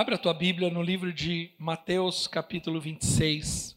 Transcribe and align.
Abra 0.00 0.14
a 0.14 0.18
tua 0.18 0.32
Bíblia 0.32 0.70
no 0.70 0.80
livro 0.80 1.12
de 1.12 1.56
Mateus, 1.58 2.28
capítulo 2.28 2.80
26. 2.80 3.76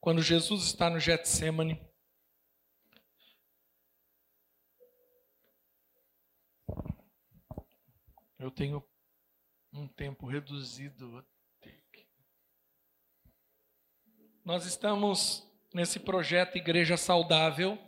Quando 0.00 0.22
Jesus 0.22 0.64
está 0.64 0.88
no 0.88 0.98
Getsemane. 0.98 1.78
Eu 8.38 8.50
tenho 8.50 8.82
um 9.74 9.86
tempo 9.86 10.26
reduzido. 10.26 11.22
Nós 14.42 14.64
estamos 14.64 15.46
nesse 15.74 16.00
projeto 16.00 16.56
Igreja 16.56 16.96
Saudável, 16.96 17.78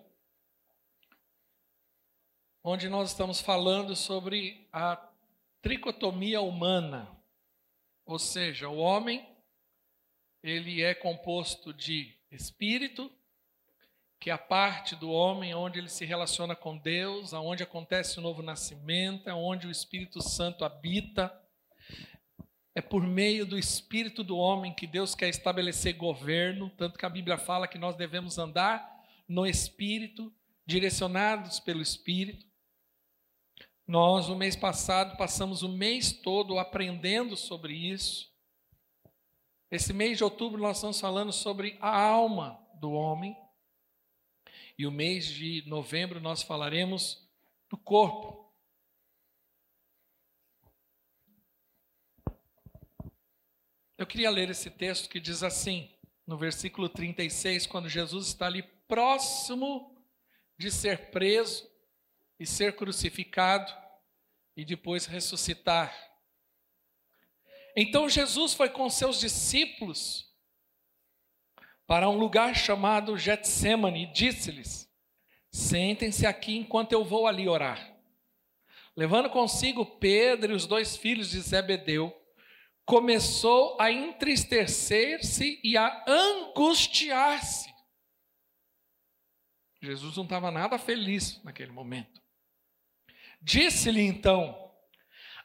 onde 2.62 2.90
nós 2.90 3.08
estamos 3.08 3.40
falando 3.40 3.96
sobre 3.96 4.68
a 4.70 5.09
tricotomia 5.62 6.40
humana, 6.40 7.10
ou 8.04 8.18
seja, 8.18 8.68
o 8.68 8.78
homem 8.78 9.26
ele 10.42 10.82
é 10.82 10.94
composto 10.94 11.72
de 11.72 12.16
espírito, 12.30 13.10
que 14.18 14.30
é 14.30 14.32
a 14.32 14.38
parte 14.38 14.94
do 14.96 15.10
homem 15.10 15.54
onde 15.54 15.78
ele 15.78 15.88
se 15.88 16.04
relaciona 16.04 16.54
com 16.54 16.76
Deus, 16.76 17.32
aonde 17.32 17.62
acontece 17.62 18.18
o 18.18 18.22
novo 18.22 18.42
nascimento, 18.42 19.28
é 19.28 19.34
onde 19.34 19.66
o 19.66 19.70
Espírito 19.70 20.22
Santo 20.22 20.64
habita. 20.64 21.34
É 22.74 22.82
por 22.82 23.02
meio 23.02 23.46
do 23.46 23.58
espírito 23.58 24.22
do 24.22 24.36
homem 24.36 24.74
que 24.74 24.86
Deus 24.86 25.14
quer 25.14 25.28
estabelecer 25.28 25.94
governo, 25.94 26.70
tanto 26.76 26.98
que 26.98 27.06
a 27.06 27.10
Bíblia 27.10 27.38
fala 27.38 27.66
que 27.66 27.78
nós 27.78 27.96
devemos 27.96 28.38
andar 28.38 28.88
no 29.26 29.46
espírito, 29.46 30.32
direcionados 30.66 31.58
pelo 31.58 31.80
espírito. 31.80 32.49
Nós, 33.90 34.28
no 34.28 34.36
mês 34.36 34.54
passado, 34.54 35.16
passamos 35.16 35.64
o 35.64 35.68
mês 35.68 36.12
todo 36.12 36.60
aprendendo 36.60 37.36
sobre 37.36 37.74
isso. 37.74 38.32
Esse 39.68 39.92
mês 39.92 40.16
de 40.16 40.22
outubro, 40.22 40.62
nós 40.62 40.76
estamos 40.76 41.00
falando 41.00 41.32
sobre 41.32 41.76
a 41.80 42.00
alma 42.00 42.64
do 42.74 42.92
homem. 42.92 43.36
E 44.78 44.86
o 44.86 44.92
mês 44.92 45.26
de 45.26 45.64
novembro, 45.66 46.20
nós 46.20 46.40
falaremos 46.40 47.28
do 47.68 47.76
corpo. 47.76 48.54
Eu 53.98 54.06
queria 54.06 54.30
ler 54.30 54.50
esse 54.50 54.70
texto 54.70 55.08
que 55.08 55.18
diz 55.18 55.42
assim, 55.42 55.92
no 56.24 56.38
versículo 56.38 56.88
36, 56.88 57.66
quando 57.66 57.88
Jesus 57.88 58.28
está 58.28 58.46
ali 58.46 58.62
próximo 58.86 60.00
de 60.56 60.70
ser 60.70 61.10
preso 61.10 61.69
e 62.40 62.46
ser 62.46 62.74
crucificado 62.74 63.70
e 64.56 64.64
depois 64.64 65.04
ressuscitar. 65.04 65.94
Então 67.76 68.08
Jesus 68.08 68.54
foi 68.54 68.70
com 68.70 68.88
seus 68.88 69.20
discípulos 69.20 70.28
para 71.86 72.08
um 72.08 72.16
lugar 72.16 72.56
chamado 72.56 73.18
Getsemane 73.18 74.04
e 74.04 74.12
disse-lhes: 74.12 74.90
Sentem-se 75.52 76.26
aqui 76.26 76.56
enquanto 76.56 76.92
eu 76.92 77.04
vou 77.04 77.26
ali 77.26 77.46
orar. 77.46 77.94
Levando 78.96 79.28
consigo 79.28 79.84
Pedro 79.98 80.52
e 80.52 80.56
os 80.56 80.66
dois 80.66 80.96
filhos 80.96 81.30
de 81.30 81.40
Zebedeu, 81.40 82.14
começou 82.84 83.80
a 83.80 83.92
entristecer-se 83.92 85.60
e 85.62 85.76
a 85.76 86.04
angustiar-se. 86.08 87.72
Jesus 89.80 90.16
não 90.16 90.24
estava 90.24 90.50
nada 90.50 90.76
feliz 90.78 91.42
naquele 91.42 91.72
momento. 91.72 92.20
Disse-lhe 93.40 94.02
então: 94.02 94.70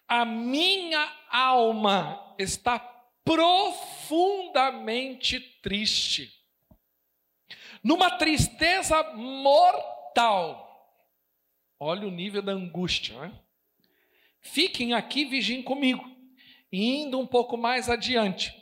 A 0.07 0.25
minha 0.25 1.07
alma 1.29 2.35
está 2.37 2.77
profundamente 3.23 5.39
triste, 5.61 6.31
numa 7.83 8.17
tristeza 8.17 9.01
mortal. 9.13 10.65
Olha 11.79 12.07
o 12.07 12.11
nível 12.11 12.41
da 12.41 12.51
angústia, 12.51 13.17
né? 13.19 13.39
Fiquem 14.41 14.93
aqui 14.93 15.25
vigiem 15.25 15.63
comigo. 15.63 16.13
Indo 16.71 17.19
um 17.19 17.25
pouco 17.25 17.57
mais 17.57 17.89
adiante, 17.89 18.53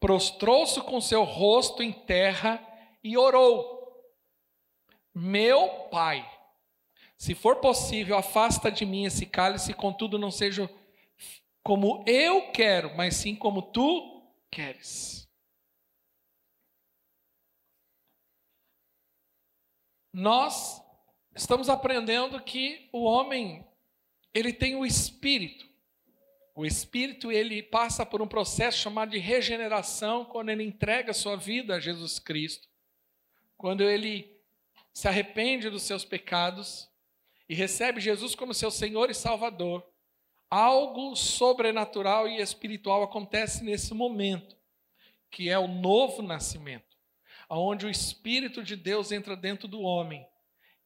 prostrou-se 0.00 0.80
com 0.82 1.00
seu 1.00 1.22
rosto 1.24 1.82
em 1.82 1.92
terra 1.92 2.60
e 3.02 3.16
orou: 3.16 4.12
Meu 5.14 5.68
pai, 5.90 6.28
se 7.18 7.34
for 7.34 7.56
possível, 7.56 8.16
afasta 8.16 8.70
de 8.70 8.86
mim 8.86 9.04
esse 9.04 9.26
cálice, 9.26 9.74
contudo 9.74 10.16
não 10.16 10.30
seja 10.30 10.70
como 11.64 12.04
eu 12.06 12.52
quero, 12.52 12.96
mas 12.96 13.16
sim 13.16 13.34
como 13.34 13.60
tu 13.60 14.24
queres. 14.48 15.28
Nós 20.12 20.80
estamos 21.34 21.68
aprendendo 21.68 22.40
que 22.40 22.88
o 22.92 23.02
homem 23.02 23.66
ele 24.32 24.52
tem 24.52 24.76
o 24.76 24.86
espírito. 24.86 25.68
O 26.54 26.64
espírito 26.64 27.32
ele 27.32 27.64
passa 27.64 28.06
por 28.06 28.22
um 28.22 28.28
processo 28.28 28.78
chamado 28.78 29.10
de 29.10 29.18
regeneração 29.18 30.24
quando 30.24 30.50
ele 30.50 30.62
entrega 30.62 31.12
sua 31.12 31.36
vida 31.36 31.74
a 31.74 31.80
Jesus 31.80 32.20
Cristo. 32.20 32.68
Quando 33.56 33.82
ele 33.82 34.40
se 34.94 35.08
arrepende 35.08 35.68
dos 35.68 35.82
seus 35.82 36.04
pecados 36.04 36.87
e 37.48 37.54
recebe 37.54 38.00
Jesus 38.00 38.34
como 38.34 38.52
seu 38.52 38.70
Senhor 38.70 39.10
e 39.10 39.14
Salvador, 39.14 39.84
algo 40.50 41.14
sobrenatural 41.16 42.28
e 42.28 42.40
espiritual 42.40 43.02
acontece 43.02 43.64
nesse 43.64 43.94
momento, 43.94 44.56
que 45.30 45.48
é 45.48 45.58
o 45.58 45.68
novo 45.68 46.22
nascimento, 46.22 46.96
onde 47.48 47.86
o 47.86 47.90
Espírito 47.90 48.62
de 48.62 48.76
Deus 48.76 49.12
entra 49.12 49.36
dentro 49.36 49.66
do 49.68 49.80
homem 49.80 50.26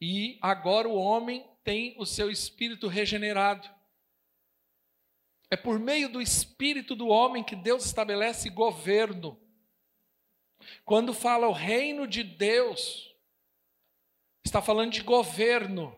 e 0.05 0.37
agora 0.43 0.89
o 0.89 0.97
homem 0.97 1.49
tem 1.63 1.95
o 1.97 2.05
seu 2.05 2.29
espírito 2.29 2.89
regenerado. 2.89 3.71
É 5.49 5.57
por 5.57 5.79
meio 5.79 6.09
do 6.09 6.21
espírito 6.21 6.97
do 6.97 7.07
homem 7.07 7.45
que 7.45 7.55
Deus 7.55 7.85
estabelece 7.85 8.51
governo. 8.51 9.41
Quando 10.85 11.15
fala 11.15 11.47
o 11.47 11.53
reino 11.53 12.05
de 12.05 12.25
Deus, 12.25 13.15
está 14.45 14.61
falando 14.61 14.91
de 14.91 15.03
governo. 15.03 15.97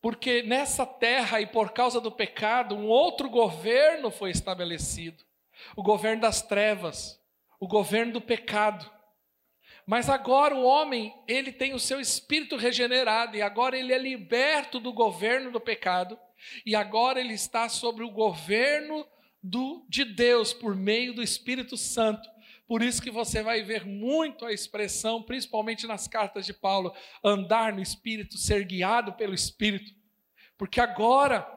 Porque 0.00 0.42
nessa 0.42 0.86
terra 0.86 1.40
e 1.40 1.46
por 1.46 1.72
causa 1.72 2.00
do 2.00 2.12
pecado, 2.12 2.74
um 2.76 2.86
outro 2.86 3.28
governo 3.28 4.10
foi 4.10 4.30
estabelecido 4.30 5.24
o 5.74 5.82
governo 5.82 6.22
das 6.22 6.40
trevas, 6.40 7.20
o 7.58 7.66
governo 7.66 8.12
do 8.12 8.20
pecado. 8.20 8.88
Mas 9.84 10.08
agora 10.08 10.54
o 10.54 10.64
homem, 10.64 11.14
ele 11.26 11.50
tem 11.50 11.74
o 11.74 11.80
seu 11.80 12.00
espírito 12.00 12.56
regenerado 12.56 13.36
e 13.36 13.42
agora 13.42 13.76
ele 13.76 13.92
é 13.92 13.98
liberto 13.98 14.78
do 14.78 14.92
governo 14.92 15.50
do 15.50 15.60
pecado 15.60 16.18
e 16.64 16.76
agora 16.76 17.18
ele 17.20 17.34
está 17.34 17.68
sobre 17.68 18.04
o 18.04 18.10
governo 18.10 19.06
do, 19.42 19.84
de 19.88 20.04
Deus 20.04 20.52
por 20.52 20.76
meio 20.76 21.14
do 21.14 21.22
Espírito 21.22 21.76
Santo. 21.76 22.28
Por 22.68 22.82
isso 22.82 23.00
que 23.00 23.10
você 23.10 23.42
vai 23.42 23.62
ver 23.62 23.86
muito 23.86 24.44
a 24.44 24.52
expressão, 24.52 25.22
principalmente 25.22 25.86
nas 25.86 26.06
cartas 26.06 26.44
de 26.44 26.52
Paulo, 26.52 26.94
andar 27.24 27.72
no 27.72 27.80
Espírito, 27.80 28.36
ser 28.36 28.64
guiado 28.64 29.14
pelo 29.14 29.34
Espírito. 29.34 29.90
Porque 30.58 30.78
agora 30.78 31.50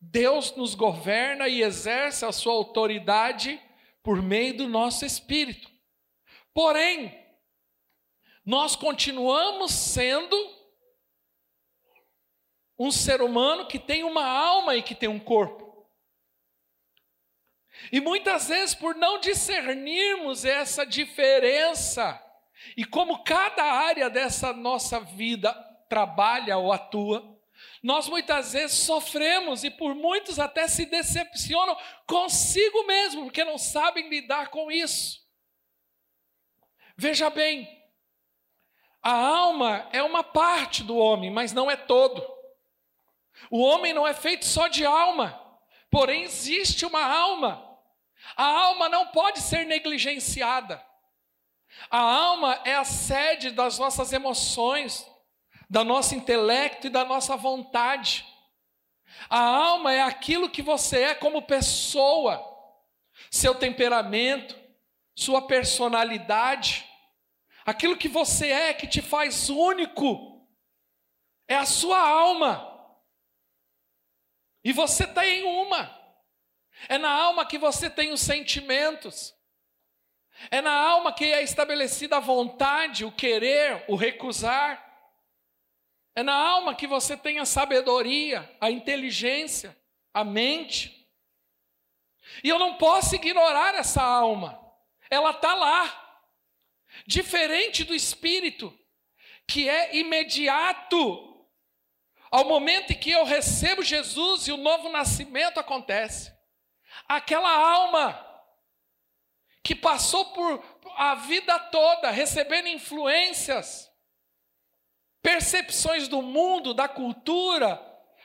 Deus 0.00 0.54
nos 0.54 0.74
governa 0.74 1.48
e 1.48 1.62
exerce 1.62 2.24
a 2.24 2.30
sua 2.30 2.52
autoridade 2.52 3.60
por 4.02 4.22
meio 4.22 4.56
do 4.56 4.68
nosso 4.68 5.04
espírito. 5.04 5.68
Porém, 6.54 7.12
nós 8.44 8.76
continuamos 8.76 9.72
sendo 9.72 10.36
um 12.78 12.92
ser 12.92 13.20
humano 13.20 13.66
que 13.66 13.80
tem 13.80 14.04
uma 14.04 14.24
alma 14.24 14.76
e 14.76 14.82
que 14.82 14.94
tem 14.94 15.08
um 15.08 15.18
corpo. 15.18 15.65
E 17.92 18.00
muitas 18.00 18.48
vezes, 18.48 18.74
por 18.74 18.94
não 18.94 19.18
discernirmos 19.20 20.44
essa 20.44 20.84
diferença, 20.84 22.20
e 22.76 22.84
como 22.84 23.22
cada 23.22 23.62
área 23.62 24.08
dessa 24.08 24.52
nossa 24.52 25.00
vida 25.00 25.52
trabalha 25.88 26.56
ou 26.56 26.72
atua, 26.72 27.36
nós 27.82 28.08
muitas 28.08 28.52
vezes 28.52 28.78
sofremos 28.78 29.62
e 29.62 29.70
por 29.70 29.94
muitos 29.94 30.38
até 30.38 30.66
se 30.66 30.86
decepcionam 30.86 31.76
consigo 32.06 32.84
mesmo, 32.86 33.24
porque 33.24 33.44
não 33.44 33.58
sabem 33.58 34.08
lidar 34.08 34.48
com 34.48 34.70
isso. 34.70 35.24
Veja 36.96 37.30
bem, 37.30 37.68
a 39.02 39.12
alma 39.12 39.88
é 39.92 40.02
uma 40.02 40.24
parte 40.24 40.82
do 40.82 40.96
homem, 40.96 41.30
mas 41.30 41.52
não 41.52 41.70
é 41.70 41.76
todo. 41.76 42.26
O 43.50 43.60
homem 43.60 43.92
não 43.92 44.06
é 44.06 44.14
feito 44.14 44.44
só 44.44 44.66
de 44.66 44.84
alma, 44.84 45.40
porém 45.90 46.22
existe 46.22 46.84
uma 46.84 47.04
alma 47.04 47.65
a 48.34 48.44
alma 48.44 48.88
não 48.88 49.08
pode 49.08 49.40
ser 49.40 49.66
negligenciada. 49.66 50.84
A 51.90 51.98
alma 51.98 52.60
é 52.64 52.74
a 52.74 52.84
sede 52.84 53.50
das 53.50 53.78
nossas 53.78 54.12
emoções, 54.12 55.06
da 55.68 55.84
nosso 55.84 56.14
intelecto 56.14 56.86
e 56.86 56.90
da 56.90 57.04
nossa 57.04 57.36
vontade. 57.36 58.24
A 59.28 59.40
alma 59.40 59.92
é 59.92 60.02
aquilo 60.02 60.50
que 60.50 60.62
você 60.62 61.02
é 61.02 61.14
como 61.14 61.42
pessoa, 61.42 62.42
seu 63.30 63.54
temperamento, 63.54 64.58
sua 65.14 65.46
personalidade, 65.46 66.88
aquilo 67.64 67.96
que 67.96 68.08
você 68.08 68.50
é 68.50 68.74
que 68.74 68.86
te 68.86 69.00
faz 69.00 69.48
único, 69.48 70.46
é 71.48 71.56
a 71.56 71.66
sua 71.66 71.98
alma. 71.98 72.72
E 74.62 74.72
você 74.72 75.06
tem 75.06 75.44
uma. 75.44 75.95
É 76.88 76.98
na 76.98 77.10
alma 77.10 77.46
que 77.46 77.58
você 77.58 77.88
tem 77.88 78.12
os 78.12 78.20
sentimentos. 78.20 79.34
É 80.50 80.60
na 80.60 80.72
alma 80.72 81.12
que 81.12 81.24
é 81.24 81.42
estabelecida 81.42 82.18
a 82.18 82.20
vontade, 82.20 83.04
o 83.04 83.12
querer, 83.12 83.84
o 83.88 83.96
recusar. 83.96 84.84
É 86.14 86.22
na 86.22 86.34
alma 86.34 86.74
que 86.74 86.86
você 86.86 87.16
tem 87.16 87.38
a 87.38 87.44
sabedoria, 87.44 88.50
a 88.60 88.70
inteligência, 88.70 89.76
a 90.12 90.24
mente. 90.24 91.06
E 92.42 92.48
eu 92.48 92.58
não 92.58 92.74
posso 92.76 93.14
ignorar 93.14 93.74
essa 93.74 94.02
alma. 94.02 94.60
Ela 95.10 95.30
está 95.30 95.54
lá. 95.54 96.02
Diferente 97.06 97.84
do 97.84 97.94
espírito, 97.94 98.76
que 99.46 99.68
é 99.68 99.96
imediato. 99.96 101.46
Ao 102.30 102.44
momento 102.44 102.92
em 102.92 102.98
que 102.98 103.10
eu 103.10 103.24
recebo 103.24 103.82
Jesus 103.82 104.48
e 104.48 104.52
o 104.52 104.56
novo 104.56 104.88
nascimento 104.88 105.58
acontece. 105.58 106.35
Aquela 107.08 107.50
alma 107.50 108.22
que 109.62 109.74
passou 109.74 110.26
por 110.26 110.64
a 110.96 111.14
vida 111.16 111.58
toda 111.58 112.10
recebendo 112.10 112.68
influências, 112.68 113.90
percepções 115.20 116.08
do 116.08 116.22
mundo, 116.22 116.72
da 116.72 116.88
cultura 116.88 117.80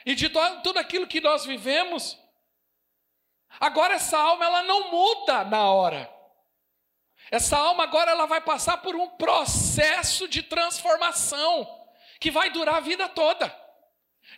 e 0.05 0.13
de 0.13 0.29
tudo 0.29 0.77
aquilo 0.77 1.07
que 1.07 1.19
nós 1.19 1.45
vivemos. 1.45 2.17
Agora 3.59 3.95
essa 3.95 4.17
alma 4.17 4.45
ela 4.45 4.63
não 4.63 4.91
muda 4.91 5.43
na 5.43 5.71
hora. 5.71 6.21
Essa 7.29 7.57
alma 7.57 7.83
agora 7.83 8.11
ela 8.11 8.25
vai 8.25 8.41
passar 8.41 8.77
por 8.77 8.95
um 8.95 9.07
processo 9.07 10.27
de 10.27 10.43
transformação 10.43 11.67
que 12.19 12.29
vai 12.29 12.49
durar 12.51 12.75
a 12.75 12.81
vida 12.81 13.09
toda. 13.09 13.55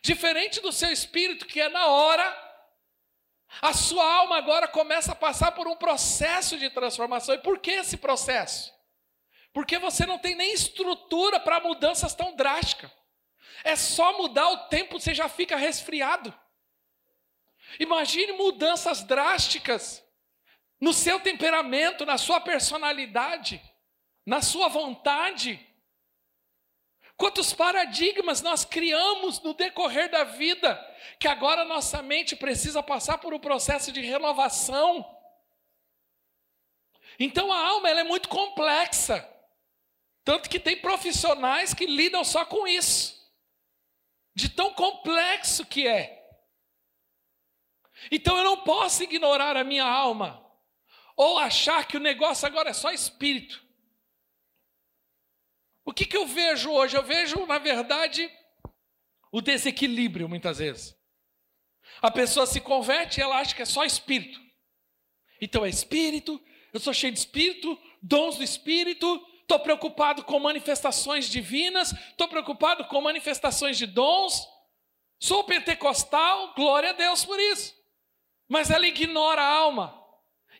Diferente 0.01 0.62
do 0.62 0.72
seu 0.72 0.90
espírito 0.92 1.45
que 1.45 1.60
é 1.60 1.69
na 1.69 1.88
hora, 1.88 2.52
a 3.61 3.73
sua 3.73 4.03
alma 4.03 4.38
agora 4.38 4.67
começa 4.67 5.11
a 5.11 5.15
passar 5.15 5.51
por 5.51 5.67
um 5.67 5.75
processo 5.75 6.57
de 6.57 6.69
transformação. 6.69 7.35
E 7.35 7.39
por 7.39 7.59
que 7.59 7.71
esse 7.71 7.97
processo? 7.97 8.73
Porque 9.53 9.77
você 9.77 10.05
não 10.05 10.17
tem 10.17 10.35
nem 10.35 10.53
estrutura 10.53 11.39
para 11.39 11.59
mudanças 11.59 12.15
tão 12.15 12.35
drásticas. 12.35 12.91
É 13.63 13.75
só 13.75 14.17
mudar 14.17 14.50
o 14.50 14.67
tempo, 14.67 15.00
você 15.00 15.13
já 15.13 15.29
fica 15.29 15.55
resfriado. 15.55 16.33
Imagine 17.79 18.33
mudanças 18.33 19.03
drásticas 19.03 20.03
no 20.79 20.91
seu 20.91 21.19
temperamento, 21.19 22.06
na 22.06 22.17
sua 22.17 22.41
personalidade, 22.41 23.61
na 24.25 24.41
sua 24.41 24.67
vontade. 24.67 25.65
Quantos 27.15 27.54
paradigmas 27.54 28.42
nós 28.42 28.65
criamos 28.65 29.42
no 29.42 29.54
decorrer 29.54 30.10
da 30.10 30.24
vida, 30.24 30.75
que 31.19 31.27
agora 31.27 31.63
nossa 31.63 32.01
mente 32.01 32.36
precisa 32.36 32.81
passar 32.81 33.19
por 33.19 33.33
um 33.33 33.39
processo 33.39 33.92
de 33.92 34.01
renovação. 34.01 35.06
Então 37.19 37.51
a 37.51 37.68
alma 37.68 37.89
ela 37.89 38.01
é 38.01 38.04
muito 38.04 38.27
complexa. 38.27 39.30
Tanto 40.24 40.50
que 40.50 40.60
tem 40.60 40.80
profissionais 40.80 41.74
que 41.74 41.86
lidam 41.86 42.24
só 42.24 42.45
com 42.45 42.68
isso. 42.68 43.21
De 44.33 44.50
tão 44.50 44.74
complexo 44.74 45.66
que 45.66 45.88
é. 45.88 46.19
Então 48.12 48.38
eu 48.38 48.44
não 48.44 48.63
posso 48.63 49.04
ignorar 49.04 49.56
a 49.56 49.63
minha 49.63 49.86
alma. 49.86 50.44
Ou 51.16 51.38
achar 51.38 51.88
que 51.88 51.95
o 51.95 52.01
negócio 52.01 52.48
agora 52.48 52.71
é 52.71 52.74
só 52.74 52.92
espírito. 52.92 53.62
O 55.85 55.94
que, 55.94 56.06
que 56.06 56.15
eu 56.15 56.25
vejo 56.25 56.71
hoje? 56.71 56.95
Eu 56.95 57.03
vejo, 57.03 57.45
na 57.45 57.57
verdade, 57.57 58.31
o 59.31 59.41
desequilíbrio 59.41 60.30
muitas 60.30 60.59
vezes. 60.59 60.95
A 62.01 62.12
pessoa 62.12 62.45
se 62.45 62.62
converte 62.62 63.19
e 63.19 63.24
ela 63.24 63.39
acha 63.39 63.56
que 63.56 63.62
é 63.62 63.65
só 63.65 63.83
espírito. 63.83 64.39
Então 65.41 65.65
é 65.65 65.69
espírito, 65.69 66.41
eu 66.71 66.80
sou 66.80 66.94
cheio 66.94 67.12
de 67.12 67.19
espírito, 67.19 67.77
dons 68.01 68.38
do 68.38 68.44
espírito, 68.44 69.21
estou 69.41 69.59
preocupado 69.59 70.24
com 70.24 70.39
manifestações 70.39 71.30
divinas, 71.30 71.91
estou 71.91 72.27
preocupado 72.27 72.85
com 72.85 73.01
manifestações 73.01 73.77
de 73.77 73.85
dons. 73.85 74.47
Sou 75.19 75.44
pentecostal, 75.44 76.53
glória 76.53 76.91
a 76.91 76.94
Deus 76.94 77.25
por 77.25 77.39
isso. 77.39 77.74
Mas 78.47 78.69
ela 78.69 78.88
ignora 78.88 79.41
a 79.41 79.47
alma. 79.47 80.00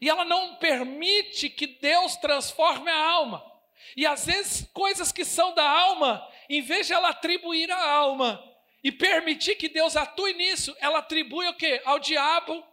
E 0.02 0.10
ela 0.10 0.26
não 0.26 0.56
permite 0.56 1.50
que 1.50 1.68
Deus 1.68 2.16
transforme 2.18 2.90
a 2.90 3.10
alma. 3.10 3.53
E 3.96 4.06
às 4.06 4.26
vezes, 4.26 4.68
coisas 4.74 5.12
que 5.12 5.26
são 5.26 5.54
da 5.54 5.68
alma, 5.68 6.28
em 6.50 6.62
vez 6.62 6.88
de 6.88 6.94
ela 6.94 7.10
atribuir 7.10 7.72
à 7.72 7.90
alma 7.92 8.44
e 8.84 8.92
permitir 8.92 9.56
que 9.56 9.70
Deus 9.70 9.96
atue 9.96 10.34
nisso, 10.34 10.76
ela 10.80 11.00
atribui 11.00 11.48
o 11.48 11.54
quê? 11.54 11.82
Ao 11.86 12.00
diabo. 12.00 12.66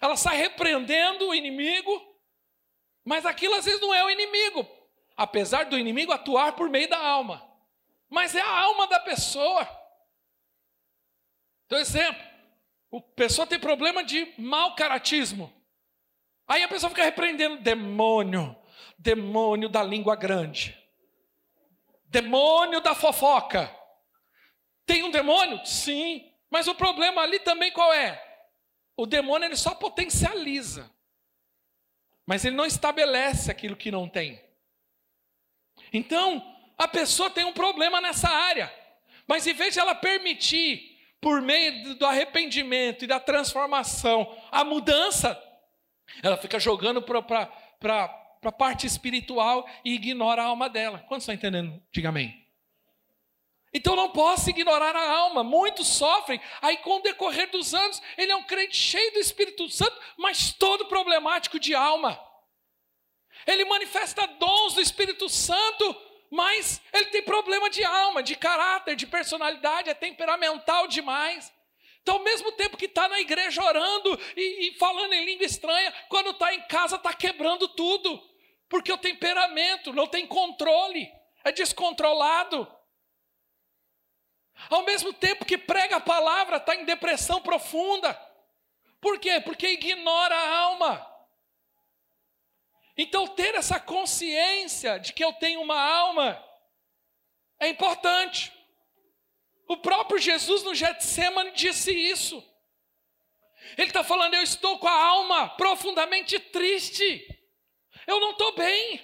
Ela 0.00 0.16
sai 0.16 0.36
repreendendo 0.36 1.28
o 1.28 1.34
inimigo, 1.34 2.00
mas 3.04 3.26
aquilo 3.26 3.54
às 3.54 3.64
vezes 3.64 3.80
não 3.80 3.92
é 3.92 4.04
o 4.04 4.10
inimigo, 4.10 4.68
apesar 5.16 5.64
do 5.64 5.78
inimigo 5.78 6.12
atuar 6.12 6.52
por 6.52 6.70
meio 6.70 6.88
da 6.88 6.98
alma, 6.98 7.46
mas 8.08 8.34
é 8.34 8.40
a 8.40 8.60
alma 8.60 8.86
da 8.86 9.00
pessoa. 9.00 9.68
Então, 11.66 11.78
exemplo, 11.78 12.22
a 12.92 13.00
pessoa 13.14 13.46
tem 13.46 13.58
problema 13.58 14.02
de 14.02 14.32
mau 14.38 14.74
caratismo. 14.74 15.52
Aí 16.46 16.62
a 16.64 16.68
pessoa 16.68 16.90
fica 16.90 17.04
repreendendo 17.04 17.58
demônio, 17.58 18.59
demônio 19.00 19.68
da 19.70 19.82
língua 19.82 20.14
grande, 20.14 20.78
demônio 22.04 22.82
da 22.82 22.94
fofoca. 22.94 23.74
Tem 24.84 25.02
um 25.02 25.10
demônio? 25.10 25.64
Sim, 25.64 26.30
mas 26.50 26.68
o 26.68 26.74
problema 26.74 27.22
ali 27.22 27.40
também 27.40 27.72
qual 27.72 27.92
é? 27.94 28.22
O 28.96 29.06
demônio 29.06 29.46
ele 29.46 29.56
só 29.56 29.74
potencializa, 29.74 30.94
mas 32.26 32.44
ele 32.44 32.56
não 32.56 32.66
estabelece 32.66 33.50
aquilo 33.50 33.74
que 33.74 33.90
não 33.90 34.06
tem. 34.06 34.44
Então, 35.92 36.44
a 36.76 36.86
pessoa 36.86 37.30
tem 37.30 37.44
um 37.44 37.54
problema 37.54 38.02
nessa 38.02 38.28
área, 38.28 38.70
mas 39.26 39.46
em 39.46 39.54
vez 39.54 39.72
de 39.72 39.80
ela 39.80 39.94
permitir, 39.94 40.98
por 41.22 41.40
meio 41.40 41.94
do 41.94 42.04
arrependimento 42.04 43.04
e 43.04 43.08
da 43.08 43.18
transformação, 43.18 44.36
a 44.50 44.62
mudança, 44.62 45.42
ela 46.22 46.36
fica 46.36 46.58
jogando 46.58 47.00
para 47.00 48.19
para 48.40 48.50
a 48.50 48.52
parte 48.52 48.86
espiritual 48.86 49.68
e 49.84 49.94
ignora 49.94 50.42
a 50.42 50.46
alma 50.46 50.68
dela. 50.68 51.04
Quantos 51.08 51.24
estão 51.24 51.34
entendendo? 51.34 51.80
Diga 51.92 52.08
amém. 52.08 52.40
Então 53.72 53.94
não 53.94 54.10
posso 54.10 54.50
ignorar 54.50 54.96
a 54.96 55.10
alma. 55.10 55.44
Muitos 55.44 55.86
sofrem. 55.86 56.40
Aí, 56.60 56.78
com 56.78 56.96
o 56.96 57.02
decorrer 57.02 57.50
dos 57.50 57.72
anos, 57.74 58.02
ele 58.16 58.32
é 58.32 58.36
um 58.36 58.42
crente 58.42 58.76
cheio 58.76 59.12
do 59.12 59.20
Espírito 59.20 59.68
Santo, 59.68 59.96
mas 60.16 60.52
todo 60.52 60.86
problemático 60.86 61.58
de 61.60 61.74
alma. 61.74 62.18
Ele 63.46 63.64
manifesta 63.64 64.26
dons 64.26 64.74
do 64.74 64.80
Espírito 64.80 65.28
Santo, 65.28 65.96
mas 66.30 66.80
ele 66.92 67.06
tem 67.06 67.22
problema 67.22 67.70
de 67.70 67.84
alma, 67.84 68.22
de 68.22 68.34
caráter, 68.34 68.96
de 68.96 69.06
personalidade, 69.06 69.88
é 69.88 69.94
temperamental 69.94 70.88
demais. 70.88 71.52
Então, 72.02 72.16
ao 72.16 72.24
mesmo 72.24 72.50
tempo 72.52 72.76
que 72.76 72.86
está 72.86 73.08
na 73.08 73.20
igreja 73.20 73.62
orando 73.62 74.18
e, 74.36 74.68
e, 74.68 74.78
falando 74.78 75.12
em 75.12 75.24
língua 75.24 75.44
estranha, 75.44 75.92
quando 76.08 76.30
está 76.30 76.52
em 76.54 76.62
casa 76.62 76.96
está 76.96 77.12
quebrando 77.12 77.68
tudo 77.68 78.29
porque 78.70 78.92
o 78.92 78.96
temperamento 78.96 79.92
não 79.92 80.06
tem 80.06 80.28
controle, 80.28 81.12
é 81.42 81.50
descontrolado. 81.50 82.72
Ao 84.70 84.84
mesmo 84.84 85.12
tempo 85.12 85.44
que 85.44 85.58
prega 85.58 85.96
a 85.96 86.00
palavra, 86.00 86.58
está 86.58 86.76
em 86.76 86.84
depressão 86.84 87.42
profunda. 87.42 88.14
Por 89.00 89.18
quê? 89.18 89.40
Porque 89.40 89.70
ignora 89.70 90.36
a 90.36 90.58
alma. 90.58 91.06
Então, 92.96 93.26
ter 93.26 93.56
essa 93.56 93.80
consciência 93.80 95.00
de 95.00 95.12
que 95.12 95.24
eu 95.24 95.32
tenho 95.32 95.60
uma 95.60 95.80
alma 95.80 96.40
é 97.58 97.68
importante. 97.68 98.52
O 99.66 99.78
próprio 99.78 100.18
Jesus 100.20 100.62
no 100.62 100.76
Getsemane 100.76 101.50
disse 101.52 101.92
isso. 101.92 102.36
Ele 103.76 103.88
está 103.88 104.04
falando: 104.04 104.34
Eu 104.34 104.42
estou 104.42 104.78
com 104.78 104.86
a 104.86 105.04
alma 105.04 105.48
profundamente 105.56 106.38
triste. 106.38 107.39
Eu 108.10 108.18
não 108.18 108.32
estou 108.32 108.56
bem. 108.56 109.00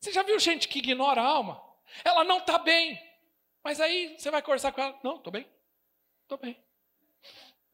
Você 0.00 0.10
já 0.12 0.22
viu 0.22 0.38
gente 0.40 0.66
que 0.66 0.78
ignora 0.78 1.20
a 1.20 1.26
alma? 1.26 1.62
Ela 2.02 2.24
não 2.24 2.38
está 2.38 2.56
bem. 2.56 2.98
Mas 3.62 3.82
aí 3.82 4.18
você 4.18 4.30
vai 4.30 4.40
conversar 4.40 4.72
com 4.72 4.80
ela. 4.80 4.98
Não, 5.04 5.16
estou 5.16 5.30
bem. 5.30 5.46
Estou 6.22 6.38
bem. 6.38 6.64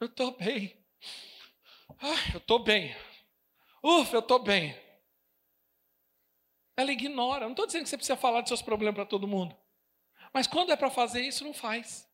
Eu 0.00 0.09
estou 0.09 0.33
bem. 0.33 0.85
Ah, 2.00 2.33
eu 2.33 2.38
estou 2.38 2.59
bem. 2.59 2.97
Ufa, 3.81 4.17
eu 4.17 4.21
estou 4.21 4.41
bem. 4.41 4.76
Ela 6.76 6.91
ignora. 6.91 7.45
Não 7.45 7.53
estou 7.53 7.67
dizendo 7.67 7.85
que 7.85 7.91
você 7.91 7.97
precisa 7.97 8.17
falar 8.17 8.41
de 8.41 8.49
seus 8.49 8.61
problemas 8.61 8.97
para 8.97 9.07
todo 9.07 9.29
mundo. 9.29 9.57
Mas 10.33 10.49
quando 10.49 10.73
é 10.73 10.76
para 10.76 10.91
fazer 10.91 11.21
isso, 11.21 11.45
não 11.45 11.55
faz. 11.55 12.11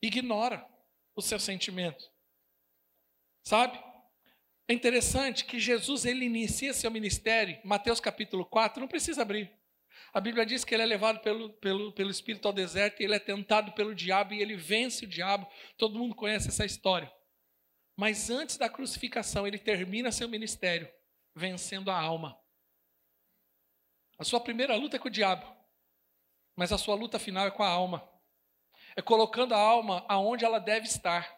Ignora. 0.00 0.64
os 1.16 1.24
seus 1.24 1.42
sentimentos. 1.42 2.08
Sabe? 3.42 3.82
É 4.66 4.72
interessante 4.72 5.44
que 5.44 5.58
Jesus 5.58 6.06
ele 6.06 6.24
inicia 6.24 6.72
seu 6.72 6.90
ministério, 6.90 7.60
Mateus 7.64 8.00
capítulo 8.00 8.46
4, 8.46 8.80
não 8.80 8.88
precisa 8.88 9.20
abrir. 9.20 9.52
A 10.12 10.20
Bíblia 10.20 10.46
diz 10.46 10.64
que 10.64 10.74
ele 10.74 10.82
é 10.82 10.86
levado 10.86 11.20
pelo, 11.20 11.50
pelo, 11.54 11.92
pelo 11.92 12.10
Espírito 12.10 12.46
ao 12.46 12.54
deserto 12.54 13.00
e 13.00 13.04
ele 13.04 13.14
é 13.14 13.18
tentado 13.18 13.72
pelo 13.72 13.94
diabo 13.94 14.32
e 14.32 14.40
ele 14.40 14.56
vence 14.56 15.04
o 15.04 15.08
diabo. 15.08 15.46
Todo 15.76 15.98
mundo 15.98 16.14
conhece 16.14 16.48
essa 16.48 16.64
história. 16.64 17.12
Mas 17.96 18.30
antes 18.30 18.56
da 18.56 18.68
crucificação, 18.68 19.46
ele 19.46 19.58
termina 19.58 20.12
seu 20.12 20.28
ministério 20.28 20.88
vencendo 21.34 21.90
a 21.90 22.00
alma. 22.00 22.38
A 24.18 24.24
sua 24.24 24.40
primeira 24.40 24.76
luta 24.76 24.96
é 24.96 24.98
com 24.98 25.08
o 25.08 25.10
diabo, 25.10 25.44
mas 26.56 26.72
a 26.72 26.78
sua 26.78 26.94
luta 26.94 27.18
final 27.18 27.46
é 27.46 27.50
com 27.50 27.62
a 27.62 27.68
alma. 27.68 28.08
É 28.96 29.02
colocando 29.02 29.52
a 29.52 29.58
alma 29.58 30.04
aonde 30.08 30.44
ela 30.44 30.60
deve 30.60 30.86
estar. 30.86 31.36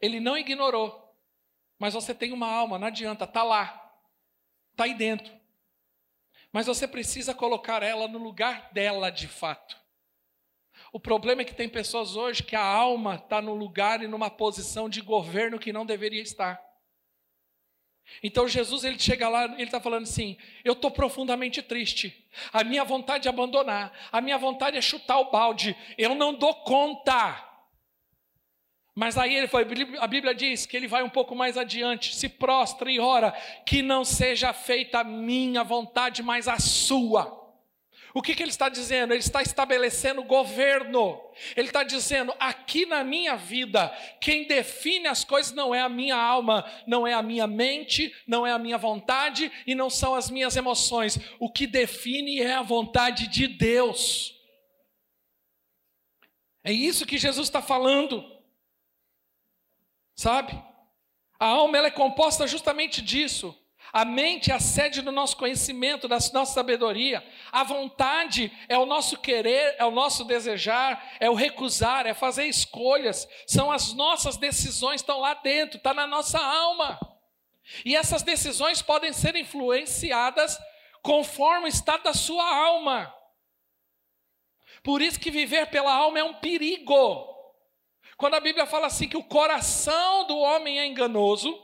Ele 0.00 0.20
não 0.20 0.38
ignorou, 0.38 1.03
mas 1.84 1.92
você 1.92 2.14
tem 2.14 2.32
uma 2.32 2.50
alma, 2.50 2.78
não 2.78 2.86
adianta, 2.86 3.24
está 3.24 3.42
lá, 3.42 3.94
está 4.70 4.84
aí 4.84 4.94
dentro. 4.94 5.30
Mas 6.50 6.64
você 6.64 6.88
precisa 6.88 7.34
colocar 7.34 7.82
ela 7.82 8.08
no 8.08 8.18
lugar 8.18 8.70
dela 8.72 9.10
de 9.10 9.28
fato. 9.28 9.76
O 10.90 10.98
problema 10.98 11.42
é 11.42 11.44
que 11.44 11.54
tem 11.54 11.68
pessoas 11.68 12.16
hoje 12.16 12.42
que 12.42 12.56
a 12.56 12.64
alma 12.64 13.16
está 13.16 13.42
no 13.42 13.54
lugar 13.54 14.02
e 14.02 14.08
numa 14.08 14.30
posição 14.30 14.88
de 14.88 15.02
governo 15.02 15.58
que 15.58 15.74
não 15.74 15.84
deveria 15.84 16.22
estar. 16.22 16.58
Então 18.22 18.48
Jesus 18.48 18.82
ele 18.82 18.98
chega 18.98 19.28
lá, 19.28 19.44
ele 19.44 19.64
está 19.64 19.78
falando 19.78 20.04
assim: 20.04 20.38
eu 20.64 20.72
estou 20.72 20.90
profundamente 20.90 21.60
triste. 21.60 22.26
A 22.50 22.64
minha 22.64 22.82
vontade 22.82 23.28
é 23.28 23.30
abandonar, 23.30 23.92
a 24.10 24.22
minha 24.22 24.38
vontade 24.38 24.78
é 24.78 24.80
chutar 24.80 25.18
o 25.18 25.30
balde. 25.30 25.76
Eu 25.98 26.14
não 26.14 26.32
dou 26.32 26.54
conta. 26.62 27.53
Mas 28.94 29.18
aí 29.18 29.34
ele 29.34 29.48
foi, 29.48 29.66
a 29.98 30.06
Bíblia 30.06 30.34
diz 30.34 30.66
que 30.66 30.76
ele 30.76 30.86
vai 30.86 31.02
um 31.02 31.08
pouco 31.08 31.34
mais 31.34 31.58
adiante, 31.58 32.14
se 32.14 32.28
prostra 32.28 32.90
e 32.90 33.00
ora, 33.00 33.32
que 33.66 33.82
não 33.82 34.04
seja 34.04 34.52
feita 34.52 35.00
a 35.00 35.04
minha 35.04 35.64
vontade, 35.64 36.22
mas 36.22 36.46
a 36.46 36.60
sua. 36.60 37.42
O 38.16 38.22
que, 38.22 38.32
que 38.32 38.44
ele 38.44 38.50
está 38.50 38.68
dizendo? 38.68 39.12
Ele 39.12 39.18
está 39.18 39.42
estabelecendo 39.42 40.22
governo. 40.22 41.20
Ele 41.56 41.66
está 41.66 41.82
dizendo: 41.82 42.32
aqui 42.38 42.86
na 42.86 43.02
minha 43.02 43.34
vida, 43.34 43.88
quem 44.20 44.46
define 44.46 45.08
as 45.08 45.24
coisas 45.24 45.52
não 45.52 45.74
é 45.74 45.80
a 45.80 45.88
minha 45.88 46.14
alma, 46.14 46.64
não 46.86 47.04
é 47.04 47.12
a 47.12 47.22
minha 47.22 47.48
mente, 47.48 48.14
não 48.24 48.46
é 48.46 48.52
a 48.52 48.58
minha 48.58 48.78
vontade 48.78 49.50
e 49.66 49.74
não 49.74 49.90
são 49.90 50.14
as 50.14 50.30
minhas 50.30 50.54
emoções. 50.54 51.18
O 51.40 51.50
que 51.50 51.66
define 51.66 52.40
é 52.40 52.54
a 52.54 52.62
vontade 52.62 53.26
de 53.26 53.48
Deus. 53.48 54.32
É 56.62 56.72
isso 56.72 57.04
que 57.04 57.18
Jesus 57.18 57.48
está 57.48 57.60
falando. 57.60 58.33
Sabe? 60.14 60.60
A 61.38 61.46
alma 61.46 61.76
ela 61.76 61.88
é 61.88 61.90
composta 61.90 62.46
justamente 62.46 63.02
disso. 63.02 63.58
A 63.92 64.04
mente 64.04 64.50
é 64.50 64.54
a 64.54 64.60
sede 64.60 65.02
do 65.02 65.12
nosso 65.12 65.36
conhecimento, 65.36 66.08
da 66.08 66.16
nossa 66.32 66.54
sabedoria. 66.54 67.24
A 67.52 67.62
vontade 67.62 68.50
é 68.68 68.76
o 68.76 68.86
nosso 68.86 69.18
querer, 69.18 69.76
é 69.78 69.84
o 69.84 69.90
nosso 69.90 70.24
desejar, 70.24 71.16
é 71.20 71.30
o 71.30 71.34
recusar, 71.34 72.06
é 72.06 72.14
fazer 72.14 72.46
escolhas. 72.46 73.28
São 73.46 73.70
as 73.70 73.92
nossas 73.92 74.36
decisões, 74.36 75.00
estão 75.00 75.20
lá 75.20 75.34
dentro, 75.34 75.76
está 75.76 75.94
na 75.94 76.06
nossa 76.06 76.40
alma. 76.40 76.98
E 77.84 77.94
essas 77.94 78.22
decisões 78.22 78.82
podem 78.82 79.12
ser 79.12 79.36
influenciadas 79.36 80.58
conforme 81.02 81.66
o 81.66 81.68
estado 81.68 82.04
da 82.04 82.14
sua 82.14 82.44
alma. 82.44 83.14
Por 84.82 85.00
isso 85.02 85.20
que 85.20 85.30
viver 85.30 85.66
pela 85.66 85.94
alma 85.94 86.18
é 86.18 86.24
um 86.24 86.34
perigo. 86.34 87.33
Quando 88.24 88.36
a 88.36 88.40
Bíblia 88.40 88.64
fala 88.64 88.86
assim 88.86 89.06
que 89.06 89.18
o 89.18 89.22
coração 89.22 90.26
do 90.26 90.38
homem 90.38 90.80
é 90.80 90.86
enganoso, 90.86 91.62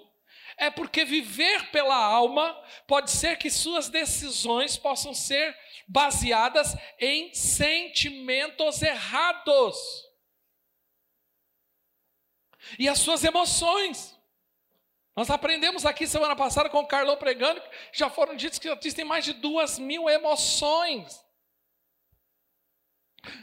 é 0.58 0.68
porque 0.68 1.06
viver 1.06 1.70
pela 1.70 1.96
alma 1.96 2.54
pode 2.86 3.10
ser 3.10 3.38
que 3.38 3.48
suas 3.48 3.88
decisões 3.88 4.76
possam 4.76 5.14
ser 5.14 5.56
baseadas 5.88 6.76
em 6.98 7.32
sentimentos 7.32 8.82
errados. 8.82 9.74
E 12.78 12.90
as 12.90 12.98
suas 12.98 13.24
emoções. 13.24 14.14
Nós 15.16 15.30
aprendemos 15.30 15.86
aqui 15.86 16.06
semana 16.06 16.36
passada 16.36 16.68
com 16.68 16.80
o 16.80 16.86
Carlão 16.86 17.16
pregando, 17.16 17.62
já 17.90 18.10
foram 18.10 18.36
ditos 18.36 18.58
que 18.58 18.68
existem 18.68 19.06
mais 19.06 19.24
de 19.24 19.32
duas 19.32 19.78
mil 19.78 20.10
emoções. 20.10 21.24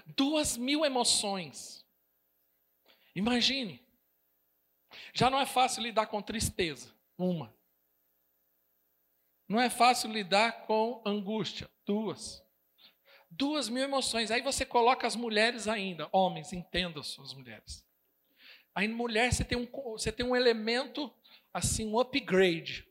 Duas 0.06 0.56
mil 0.56 0.86
emoções. 0.86 1.87
Imagine. 3.18 3.84
Já 5.12 5.28
não 5.28 5.40
é 5.40 5.46
fácil 5.48 5.82
lidar 5.82 6.06
com 6.06 6.22
tristeza, 6.22 6.94
uma. 7.18 7.52
Não 9.50 9.60
é 9.60 9.72
fácil 9.72 10.12
lidar 10.12 10.68
com 10.68 11.02
angústia, 11.04 11.68
duas. 11.84 12.46
Duas 13.28 13.70
mil 13.70 13.84
emoções. 13.84 14.30
Aí 14.30 14.42
você 14.42 14.64
coloca 14.64 15.08
as 15.08 15.16
mulheres 15.16 15.68
ainda. 15.68 16.08
Homens, 16.12 16.54
entendam 16.54 17.02
suas 17.02 17.34
mulheres. 17.34 17.84
Aí, 18.76 18.88
mulher, 18.88 19.34
você 19.34 19.44
tem 19.44 19.58
um, 19.58 19.66
você 19.94 20.12
tem 20.12 20.24
um 20.24 20.36
elemento, 20.36 21.12
assim, 21.52 21.88
um 21.88 22.00
upgrade, 22.00 22.88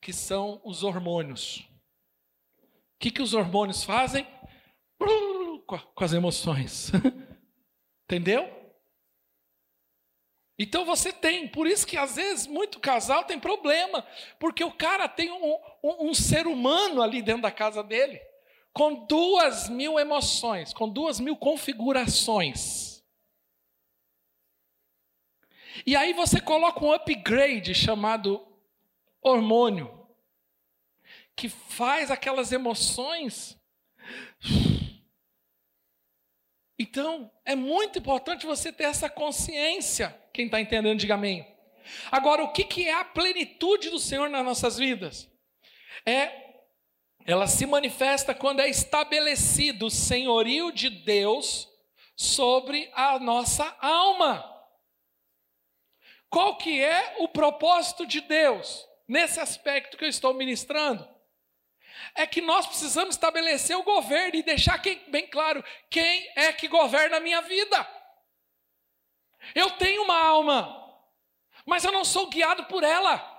que 0.00 0.14
são 0.14 0.62
os 0.64 0.82
hormônios. 0.82 1.58
O 2.58 2.98
que, 3.00 3.10
que 3.10 3.20
os 3.20 3.34
hormônios 3.34 3.84
fazem? 3.84 4.26
Com 5.66 6.04
as 6.04 6.14
emoções. 6.14 6.90
Entendeu? 8.08 8.63
Então 10.58 10.84
você 10.84 11.12
tem, 11.12 11.48
por 11.48 11.66
isso 11.66 11.86
que 11.86 11.96
às 11.96 12.14
vezes 12.16 12.46
muito 12.46 12.78
casal 12.78 13.24
tem 13.24 13.40
problema, 13.40 14.06
porque 14.38 14.62
o 14.62 14.72
cara 14.72 15.08
tem 15.08 15.30
um, 15.32 15.58
um, 15.82 16.10
um, 16.10 16.14
ser 16.14 16.46
humano 16.46 17.02
ali 17.02 17.22
dentro 17.22 17.42
da 17.42 17.50
casa 17.50 17.82
dele, 17.82 18.20
com 18.72 19.06
duas 19.06 19.68
mil 19.68 19.98
emoções, 19.98 20.72
com 20.72 20.88
duas 20.88 21.18
mil 21.18 21.36
configurações. 21.36 23.02
E 25.84 25.96
aí 25.96 26.12
você 26.12 26.40
coloca 26.40 26.84
um 26.84 26.92
upgrade 26.92 27.74
chamado 27.74 28.46
hormônio, 29.20 30.06
que 31.34 31.48
faz 31.48 32.12
aquelas 32.12 32.52
emoções 32.52 33.58
então, 36.78 37.30
é 37.44 37.54
muito 37.54 37.98
importante 37.98 38.46
você 38.46 38.72
ter 38.72 38.84
essa 38.84 39.08
consciência. 39.08 40.14
Quem 40.32 40.46
está 40.46 40.60
entendendo, 40.60 40.98
diga 40.98 41.14
amém. 41.14 41.46
Agora, 42.10 42.42
o 42.42 42.52
que, 42.52 42.64
que 42.64 42.88
é 42.88 42.94
a 42.94 43.04
plenitude 43.04 43.90
do 43.90 43.98
Senhor 43.98 44.28
nas 44.28 44.44
nossas 44.44 44.76
vidas? 44.76 45.30
É, 46.04 46.44
ela 47.24 47.46
se 47.46 47.64
manifesta 47.64 48.34
quando 48.34 48.60
é 48.60 48.68
estabelecido 48.68 49.86
o 49.86 49.90
senhorio 49.90 50.72
de 50.72 50.90
Deus 50.90 51.68
sobre 52.16 52.90
a 52.94 53.18
nossa 53.18 53.76
alma. 53.80 54.50
Qual 56.28 56.56
que 56.56 56.80
é 56.80 57.16
o 57.18 57.28
propósito 57.28 58.04
de 58.04 58.20
Deus 58.20 58.84
nesse 59.06 59.38
aspecto 59.38 59.96
que 59.96 60.04
eu 60.04 60.08
estou 60.08 60.34
ministrando? 60.34 61.13
É 62.14 62.26
que 62.26 62.40
nós 62.40 62.66
precisamos 62.66 63.14
estabelecer 63.14 63.76
o 63.76 63.82
governo 63.82 64.36
e 64.36 64.42
deixar 64.42 64.80
bem 65.08 65.26
claro 65.26 65.64
quem 65.90 66.30
é 66.36 66.52
que 66.52 66.68
governa 66.68 67.16
a 67.16 67.20
minha 67.20 67.40
vida. 67.42 67.88
Eu 69.54 69.70
tenho 69.72 70.02
uma 70.02 70.18
alma, 70.18 71.00
mas 71.66 71.84
eu 71.84 71.92
não 71.92 72.04
sou 72.04 72.28
guiado 72.28 72.64
por 72.64 72.82
ela. 72.82 73.32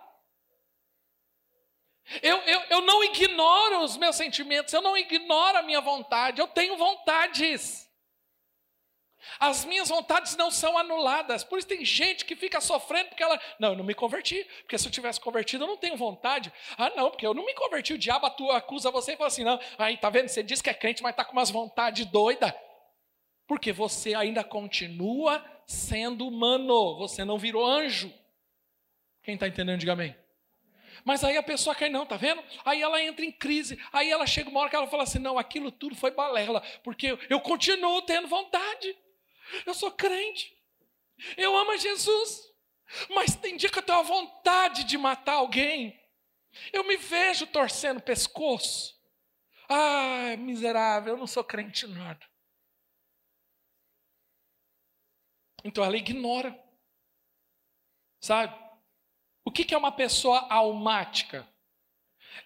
Eu, 2.22 2.38
eu, 2.38 2.60
eu 2.70 2.82
não 2.82 3.04
ignoro 3.04 3.80
os 3.80 3.98
meus 3.98 4.16
sentimentos, 4.16 4.74
eu 4.74 4.82
não 4.82 4.96
ignoro 4.96 5.58
a 5.58 5.64
minha 5.64 5.82
vontade, 5.82 6.40
eu 6.40 6.48
tenho 6.48 6.78
vontades. 6.78 7.85
As 9.40 9.66
minhas 9.66 9.90
vontades 9.90 10.36
não 10.36 10.50
são 10.50 10.78
anuladas. 10.78 11.44
Por 11.44 11.60
isso 11.60 11.68
tem 11.68 11.84
gente 11.84 12.26
que 12.26 12.36
fica 12.36 12.62
sofrendo 12.62 13.10
porque 13.10 13.24
ela. 13.24 13.40
Não, 13.60 13.70
eu 13.70 13.78
não 13.78 13.84
me 13.84 13.94
converti. 13.94 14.44
Porque 14.62 14.78
se 14.78 14.88
eu 14.88 14.92
tivesse 14.92 15.20
convertido, 15.20 15.64
eu 15.64 15.68
não 15.68 15.78
tenho 15.78 15.98
vontade. 15.98 16.52
Ah, 16.78 16.92
não, 16.96 17.10
porque 17.10 17.26
eu 17.26 17.34
não 17.34 17.46
me 17.46 17.54
converti. 17.54 17.94
O 17.94 17.98
diabo 17.98 18.26
atua, 18.26 18.58
acusa 18.58 18.92
você 18.92 19.14
e 19.14 19.18
fala 19.18 19.28
assim: 19.28 19.44
não, 19.44 19.60
aí 19.78 19.98
tá 19.98 20.10
vendo? 20.10 20.28
Você 20.28 20.42
diz 20.42 20.62
que 20.62 20.70
é 20.70 20.74
crente, 20.74 21.04
mas 21.04 21.16
tá 21.16 21.26
com 21.26 21.34
umas 21.34 21.50
vontades 21.50 22.06
doidas. 22.06 22.54
Porque 23.48 23.72
você 23.72 24.14
ainda 24.14 24.44
continua 24.44 25.44
sendo 25.68 26.28
humano. 26.28 26.98
Você 26.98 27.24
não 27.24 27.38
virou 27.38 27.66
anjo. 27.66 28.12
Quem 29.24 29.36
está 29.36 29.48
entendendo, 29.48 29.80
diga 29.80 29.94
amém. 29.94 30.16
Mas 31.04 31.24
aí 31.24 31.38
a 31.38 31.44
pessoa 31.44 31.76
cai, 31.76 31.90
não, 31.90 32.06
tá 32.06 32.18
vendo? 32.18 32.44
Aí 32.64 32.82
ela 32.82 33.02
entra 33.02 33.24
em 33.24 33.32
crise. 33.32 33.80
Aí 33.92 34.10
ela 34.10 34.26
chega 34.26 34.50
uma 34.50 34.60
hora 34.60 34.70
que 34.70 34.76
ela 34.76 34.88
fala 34.88 35.04
assim: 35.04 35.20
não, 35.20 35.38
aquilo 35.38 35.72
tudo 35.72 35.96
foi 35.96 36.12
balela. 36.12 36.62
Porque 36.84 37.18
eu 37.30 37.40
continuo 37.40 38.02
tendo 38.02 38.28
vontade. 38.28 38.96
Eu 39.66 39.74
sou 39.74 39.92
crente. 39.92 40.56
Eu 41.38 41.56
amo 41.56 41.78
Jesus. 41.78 42.54
Mas 43.10 43.36
tem 43.36 43.58
dia 43.58 43.70
que 43.70 43.80
eu 43.80 43.84
tenho 43.84 44.00
a 44.00 44.04
vontade 44.04 44.84
de 44.84 44.98
matar 44.98 45.34
alguém. 45.34 46.00
Eu 46.72 46.84
me 46.84 46.98
vejo 46.98 47.48
torcendo 47.48 47.98
o 47.98 48.04
pescoço. 48.04 48.96
Ah, 49.68 50.36
miserável, 50.38 51.14
eu 51.14 51.18
não 51.18 51.28
sou 51.28 51.44
crente 51.44 51.88
nada. 51.88 52.26
Então 55.64 55.84
ela 55.84 55.98
ignora. 55.98 56.58
Sabe? 58.22 58.56
O 59.44 59.52
que 59.52 59.74
é 59.74 59.78
uma 59.78 59.92
pessoa 59.92 60.48
almática? 60.50 61.48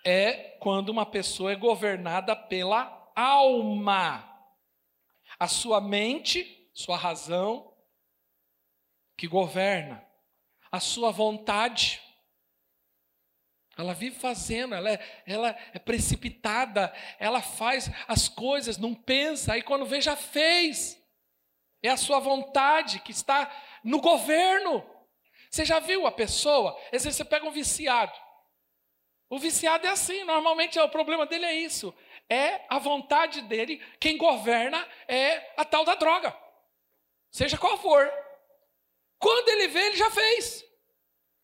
É 0.05 0.57
quando 0.59 0.89
uma 0.89 1.05
pessoa 1.05 1.51
é 1.51 1.55
governada 1.55 2.35
pela 2.35 3.11
alma. 3.15 4.25
A 5.37 5.47
sua 5.47 5.81
mente, 5.81 6.58
sua 6.79 6.95
razão, 6.95 7.75
que 9.17 9.27
governa. 9.27 10.01
A 10.71 10.79
sua 10.79 11.11
vontade. 11.11 12.01
Ela 13.77 13.93
vive 13.93 14.17
fazendo, 14.17 14.75
ela 14.75 14.89
é, 14.89 15.23
ela 15.25 15.49
é 15.73 15.79
precipitada, 15.79 16.93
ela 17.17 17.41
faz 17.41 17.89
as 18.07 18.29
coisas, 18.29 18.77
não 18.77 18.93
pensa, 18.93 19.53
aí 19.53 19.61
quando 19.61 19.85
vê, 19.85 19.99
já 19.99 20.15
fez. 20.15 20.97
É 21.83 21.89
a 21.89 21.97
sua 21.97 22.19
vontade 22.19 22.99
que 23.01 23.11
está 23.11 23.51
no 23.83 23.99
governo. 23.99 24.85
Você 25.51 25.65
já 25.65 25.79
viu 25.79 26.07
a 26.07 26.11
pessoa? 26.11 26.79
Às 26.85 27.03
vezes 27.03 27.15
você 27.15 27.25
pega 27.25 27.45
um 27.45 27.51
viciado. 27.51 28.17
O 29.29 29.37
viciado 29.37 29.85
é 29.85 29.89
assim, 29.89 30.23
normalmente 30.23 30.79
o 30.79 30.89
problema 30.89 31.25
dele 31.25 31.45
é 31.45 31.53
isso. 31.53 31.93
É 32.29 32.65
a 32.69 32.79
vontade 32.79 33.41
dele, 33.41 33.83
quem 33.99 34.17
governa 34.17 34.87
é 35.09 35.53
a 35.57 35.65
tal 35.65 35.83
da 35.83 35.95
droga. 35.95 36.48
Seja 37.31 37.57
qual 37.57 37.77
for. 37.77 38.11
Quando 39.19 39.49
ele 39.49 39.67
vê, 39.67 39.87
ele 39.87 39.97
já 39.97 40.09
fez. 40.09 40.65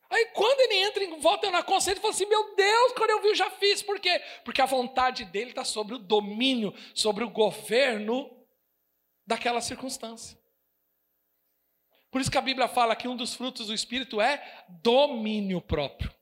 Aí 0.10 0.28
quando 0.28 0.60
ele 0.62 0.76
entra 0.76 1.04
em 1.04 1.20
volta 1.20 1.50
na 1.52 1.64
consciência, 1.64 1.92
ele 1.94 2.00
fala 2.00 2.14
assim: 2.14 2.26
Meu 2.26 2.56
Deus, 2.56 2.94
quando 2.94 3.10
eu 3.10 3.22
vi, 3.22 3.30
eu 3.30 3.36
já 3.36 3.50
fiz. 3.52 3.82
Por 3.82 4.00
quê? 4.00 4.22
Porque 4.44 4.62
a 4.62 4.66
vontade 4.66 5.26
dele 5.26 5.50
está 5.50 5.66
sobre 5.66 5.96
o 5.96 6.00
domínio, 6.00 6.74
sobre 6.94 7.24
o 7.24 7.30
governo 7.30 8.30
daquela 9.26 9.62
circunstância. 9.62 10.40
Por 12.12 12.22
isso 12.22 12.32
que 12.32 12.38
a 12.38 12.42
Bíblia 12.42 12.68
fala 12.68 12.96
que 12.96 13.08
um 13.08 13.16
dos 13.16 13.34
frutos 13.34 13.68
do 13.68 13.74
Espírito 13.74 14.22
é 14.22 14.66
domínio 14.70 15.60
próprio, 15.60 16.14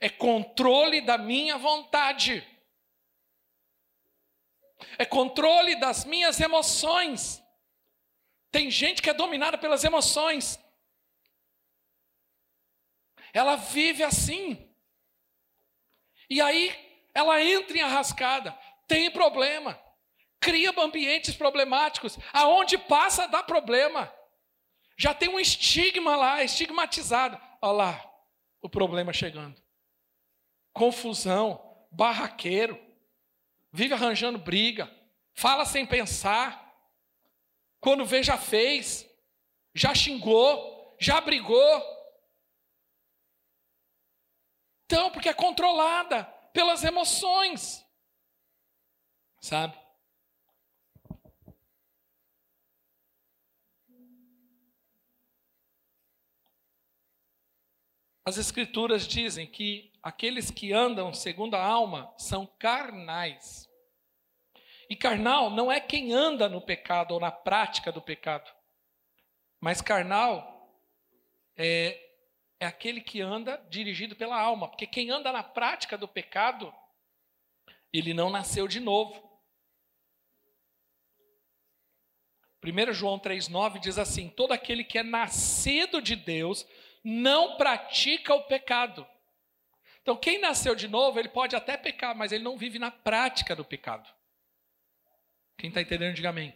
é 0.00 0.08
controle 0.08 1.02
da 1.02 1.18
minha 1.18 1.58
vontade, 1.58 2.46
é 4.96 5.04
controle 5.04 5.78
das 5.78 6.04
minhas 6.04 6.40
emoções. 6.40 7.42
Tem 8.56 8.70
gente 8.70 9.02
que 9.02 9.10
é 9.10 9.12
dominada 9.12 9.58
pelas 9.58 9.84
emoções. 9.84 10.58
Ela 13.30 13.54
vive 13.56 14.02
assim. 14.02 14.74
E 16.30 16.40
aí 16.40 16.74
ela 17.12 17.44
entra 17.44 17.76
em 17.76 17.82
arrascada, 17.82 18.58
tem 18.88 19.10
problema, 19.10 19.78
cria 20.40 20.72
ambientes 20.80 21.36
problemáticos, 21.36 22.18
aonde 22.32 22.78
passa 22.78 23.28
dá 23.28 23.42
problema. 23.42 24.10
Já 24.96 25.12
tem 25.12 25.28
um 25.28 25.38
estigma 25.38 26.16
lá, 26.16 26.42
estigmatizado. 26.42 27.38
Olha 27.60 27.72
lá, 27.72 28.12
o 28.62 28.70
problema 28.70 29.12
chegando. 29.12 29.62
Confusão, 30.72 31.86
barraqueiro, 31.92 32.82
vive 33.70 33.92
arranjando 33.92 34.38
briga, 34.38 34.90
fala 35.34 35.66
sem 35.66 35.84
pensar. 35.84 36.65
Quando 37.80 38.04
vê, 38.04 38.22
já 38.22 38.36
fez, 38.36 39.08
já 39.74 39.94
xingou, 39.94 40.96
já 40.98 41.20
brigou, 41.20 41.96
então, 44.86 45.10
porque 45.10 45.28
é 45.28 45.34
controlada 45.34 46.24
pelas 46.52 46.84
emoções. 46.84 47.84
Sabe? 49.40 49.76
As 58.24 58.38
Escrituras 58.38 59.06
dizem 59.06 59.46
que 59.46 59.92
aqueles 60.02 60.50
que 60.50 60.72
andam 60.72 61.12
segundo 61.12 61.54
a 61.54 61.64
alma 61.64 62.12
são 62.16 62.46
carnais. 62.46 63.65
E 64.88 64.96
carnal 64.96 65.50
não 65.50 65.70
é 65.70 65.80
quem 65.80 66.12
anda 66.12 66.48
no 66.48 66.60
pecado 66.60 67.12
ou 67.12 67.20
na 67.20 67.30
prática 67.30 67.90
do 67.90 68.00
pecado, 68.00 68.50
mas 69.60 69.80
carnal 69.80 70.70
é 71.56 72.02
é 72.58 72.66
aquele 72.66 73.00
que 73.00 73.20
anda 73.20 73.62
dirigido 73.68 74.16
pela 74.16 74.38
alma, 74.38 74.68
porque 74.68 74.86
quem 74.86 75.10
anda 75.10 75.30
na 75.30 75.42
prática 75.42 75.96
do 75.98 76.08
pecado, 76.08 76.72
ele 77.92 78.14
não 78.14 78.30
nasceu 78.30 78.66
de 78.66 78.80
novo. 78.80 79.24
1 82.64 82.92
João 82.92 83.18
3,9 83.18 83.78
diz 83.78 83.98
assim: 83.98 84.28
todo 84.28 84.52
aquele 84.52 84.82
que 84.82 84.98
é 84.98 85.02
nascido 85.02 86.00
de 86.00 86.16
Deus 86.16 86.66
não 87.04 87.56
pratica 87.56 88.34
o 88.34 88.44
pecado. 88.44 89.06
Então, 90.00 90.16
quem 90.16 90.40
nasceu 90.40 90.74
de 90.74 90.88
novo, 90.88 91.18
ele 91.18 91.28
pode 91.28 91.54
até 91.54 91.76
pecar, 91.76 92.16
mas 92.16 92.32
ele 92.32 92.42
não 92.42 92.56
vive 92.56 92.78
na 92.78 92.90
prática 92.90 93.54
do 93.54 93.64
pecado. 93.64 94.08
Quem 95.56 95.68
está 95.68 95.80
entendendo, 95.80 96.14
diga 96.14 96.30
amém 96.30 96.54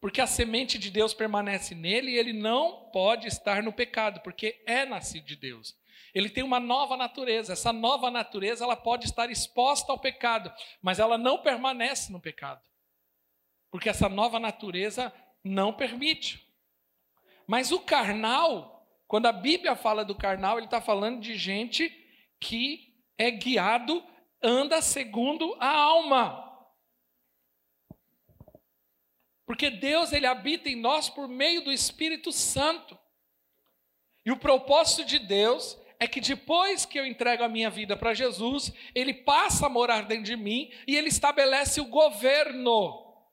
porque 0.00 0.20
a 0.20 0.26
semente 0.26 0.78
de 0.78 0.90
Deus 0.90 1.12
permanece 1.12 1.74
nele 1.74 2.12
e 2.12 2.16
ele 2.16 2.32
não 2.32 2.88
pode 2.90 3.28
estar 3.28 3.62
no 3.62 3.72
pecado, 3.72 4.20
porque 4.20 4.62
é 4.66 4.86
nascido 4.86 5.26
de 5.26 5.36
Deus. 5.36 5.76
Ele 6.14 6.30
tem 6.30 6.42
uma 6.42 6.58
nova 6.58 6.96
natureza. 6.96 7.52
Essa 7.52 7.72
nova 7.72 8.10
natureza 8.10 8.64
ela 8.64 8.76
pode 8.76 9.04
estar 9.04 9.30
exposta 9.30 9.92
ao 9.92 9.98
pecado, 9.98 10.50
mas 10.82 10.98
ela 10.98 11.18
não 11.18 11.38
permanece 11.38 12.10
no 12.10 12.18
pecado. 12.18 12.62
Porque 13.70 13.90
essa 13.90 14.08
nova 14.08 14.40
natureza 14.40 15.12
não 15.44 15.72
permite. 15.72 16.44
Mas 17.46 17.70
o 17.70 17.78
carnal, 17.78 18.88
quando 19.06 19.26
a 19.26 19.32
Bíblia 19.32 19.76
fala 19.76 20.04
do 20.04 20.14
carnal, 20.14 20.56
ele 20.56 20.66
está 20.66 20.80
falando 20.80 21.20
de 21.20 21.36
gente 21.36 21.94
que 22.40 22.96
é 23.18 23.30
guiado, 23.30 24.02
anda 24.42 24.80
segundo 24.80 25.54
a 25.60 25.68
alma. 25.68 26.49
Porque 29.50 29.68
Deus 29.68 30.12
ele 30.12 30.26
habita 30.26 30.68
em 30.68 30.76
nós 30.76 31.10
por 31.10 31.26
meio 31.26 31.60
do 31.64 31.72
Espírito 31.72 32.30
Santo. 32.30 32.96
E 34.24 34.30
o 34.30 34.36
propósito 34.36 35.04
de 35.04 35.18
Deus 35.18 35.76
é 35.98 36.06
que 36.06 36.20
depois 36.20 36.86
que 36.86 36.96
eu 36.96 37.04
entrego 37.04 37.42
a 37.42 37.48
minha 37.48 37.68
vida 37.68 37.96
para 37.96 38.14
Jesus, 38.14 38.72
ele 38.94 39.12
passa 39.12 39.66
a 39.66 39.68
morar 39.68 40.02
dentro 40.02 40.22
de 40.22 40.36
mim 40.36 40.72
e 40.86 40.94
ele 40.94 41.08
estabelece 41.08 41.80
o 41.80 41.86
governo, 41.86 43.26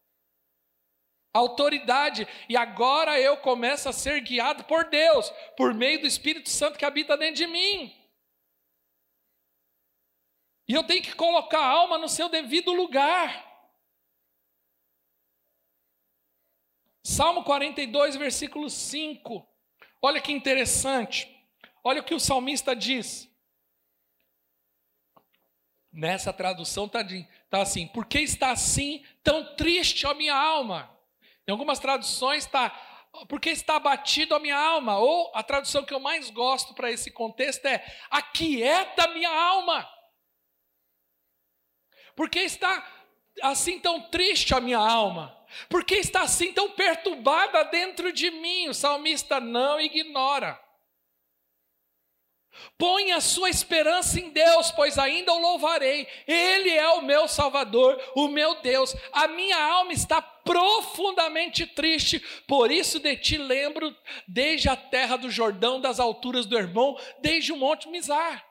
a 1.36 1.38
autoridade, 1.38 2.28
e 2.50 2.58
agora 2.58 3.22
eu 3.22 3.38
começo 3.38 3.88
a 3.88 3.94
ser 3.94 4.20
guiado 4.22 4.64
por 4.64 4.86
Deus, 4.86 5.30
por 5.56 5.72
meio 5.72 6.02
do 6.02 6.08
Espírito 6.08 6.50
Santo 6.50 6.80
que 6.80 6.86
habita 6.86 7.16
dentro 7.16 7.36
de 7.36 7.46
mim. 7.46 7.96
E 10.68 10.74
eu 10.74 10.84
tenho 10.84 11.04
que 11.04 11.14
colocar 11.14 11.60
a 11.60 11.70
alma 11.70 12.00
no 12.00 12.10
seu 12.10 12.28
devido 12.28 12.72
lugar. 12.72 13.47
Salmo 17.18 17.44
42, 17.44 18.16
versículo 18.16 18.70
5. 18.70 19.44
Olha 20.04 20.22
que 20.22 20.32
interessante. 20.32 21.28
Olha 21.84 22.00
o 22.00 22.04
que 22.04 22.14
o 22.14 22.20
salmista 22.20 22.76
diz. 22.76 23.28
Nessa 25.92 26.32
tradução 26.32 26.86
está 26.86 27.04
tá 27.50 27.64
assim: 27.64 27.88
Por 27.88 28.06
que 28.06 28.20
está 28.20 28.52
assim 28.52 29.04
tão 29.24 29.56
triste 29.56 30.06
a 30.06 30.14
minha 30.14 30.36
alma? 30.36 30.96
Em 31.48 31.52
algumas 31.52 31.80
traduções 31.80 32.46
está: 32.46 32.70
Por 33.28 33.42
que 33.42 33.50
está 33.50 33.78
abatido 33.78 34.36
a 34.36 34.40
minha 34.40 34.56
alma? 34.56 35.00
Ou 35.00 35.32
a 35.34 35.42
tradução 35.42 35.84
que 35.84 35.96
eu 35.96 36.00
mais 36.00 36.30
gosto 36.30 36.76
para 36.76 36.92
esse 36.92 37.10
contexto 37.10 37.66
é: 37.66 37.84
Aquieta 38.12 39.08
minha 39.08 39.32
alma. 39.32 39.90
Por 42.16 42.30
que 42.30 42.42
está 42.42 42.88
assim 43.42 43.80
tão 43.80 44.08
triste 44.12 44.54
a 44.54 44.62
minha 44.62 44.78
alma? 44.78 45.37
Por 45.70 45.84
que 45.84 45.96
está 45.96 46.22
assim 46.22 46.54
tão 46.54 46.72
perturbada 46.72 47.64
dentro 47.66 48.12
de 48.12 48.30
mim? 48.32 48.70
O 48.70 48.74
salmista 48.74 49.40
não 49.40 49.80
ignora. 49.80 50.60
Põe 52.78 53.12
a 53.12 53.22
sua 53.22 53.50
esperança 53.50 54.20
em 54.20 54.30
Deus, 54.30 54.72
pois 54.72 54.98
ainda 54.98 55.34
o 55.34 55.40
louvarei. 55.40 56.08
Ele 56.28 56.72
é 56.72 56.88
o 56.90 57.02
meu 57.02 57.28
Salvador, 57.28 58.00
o 58.16 58.28
meu 58.28 58.62
Deus. 58.62 58.96
A 59.12 59.28
minha 59.28 59.58
alma 59.58 59.94
está 59.94 60.22
profundamente 60.22 61.66
triste, 61.66 62.20
por 62.48 62.72
isso 62.72 63.00
de 63.00 63.16
ti 63.18 63.38
lembro 63.38 63.96
desde 64.28 64.70
a 64.70 64.76
terra 64.76 65.18
do 65.18 65.30
Jordão, 65.30 65.82
das 65.82 66.00
alturas 66.00 66.46
do 66.46 66.58
Irmão, 66.58 66.98
desde 67.20 67.52
o 67.52 67.58
Monte 67.58 67.90
Mizar. 67.90 68.46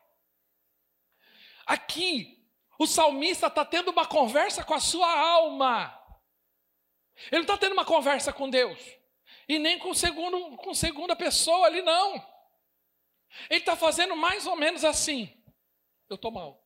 Aqui, 1.65 2.37
o 2.79 2.87
salmista 2.87 3.47
está 3.47 3.65
tendo 3.65 3.91
uma 3.91 4.07
conversa 4.07 4.63
com 4.63 4.75
a 4.75 4.81
sua 4.81 5.11
alma. 5.11 6.06
Ele 7.27 7.39
não 7.39 7.43
está 7.43 7.59
tendo 7.59 7.73
uma 7.73 7.85
conversa 7.85 8.33
com 8.33 8.49
Deus. 8.49 8.79
E 9.49 9.59
nem 9.59 9.79
com, 9.79 9.95
segundo, 9.95 10.57
com 10.57 10.75
segunda 10.75 11.17
pessoa 11.17 11.67
ali, 11.67 11.83
não. 11.83 12.15
Ele 13.51 13.61
está 13.61 13.77
fazendo 13.77 14.17
mais 14.17 14.47
ou 14.47 14.57
menos 14.57 14.85
assim. 14.85 15.33
Eu 16.09 16.17
estou 16.17 16.31
mal. 16.31 16.65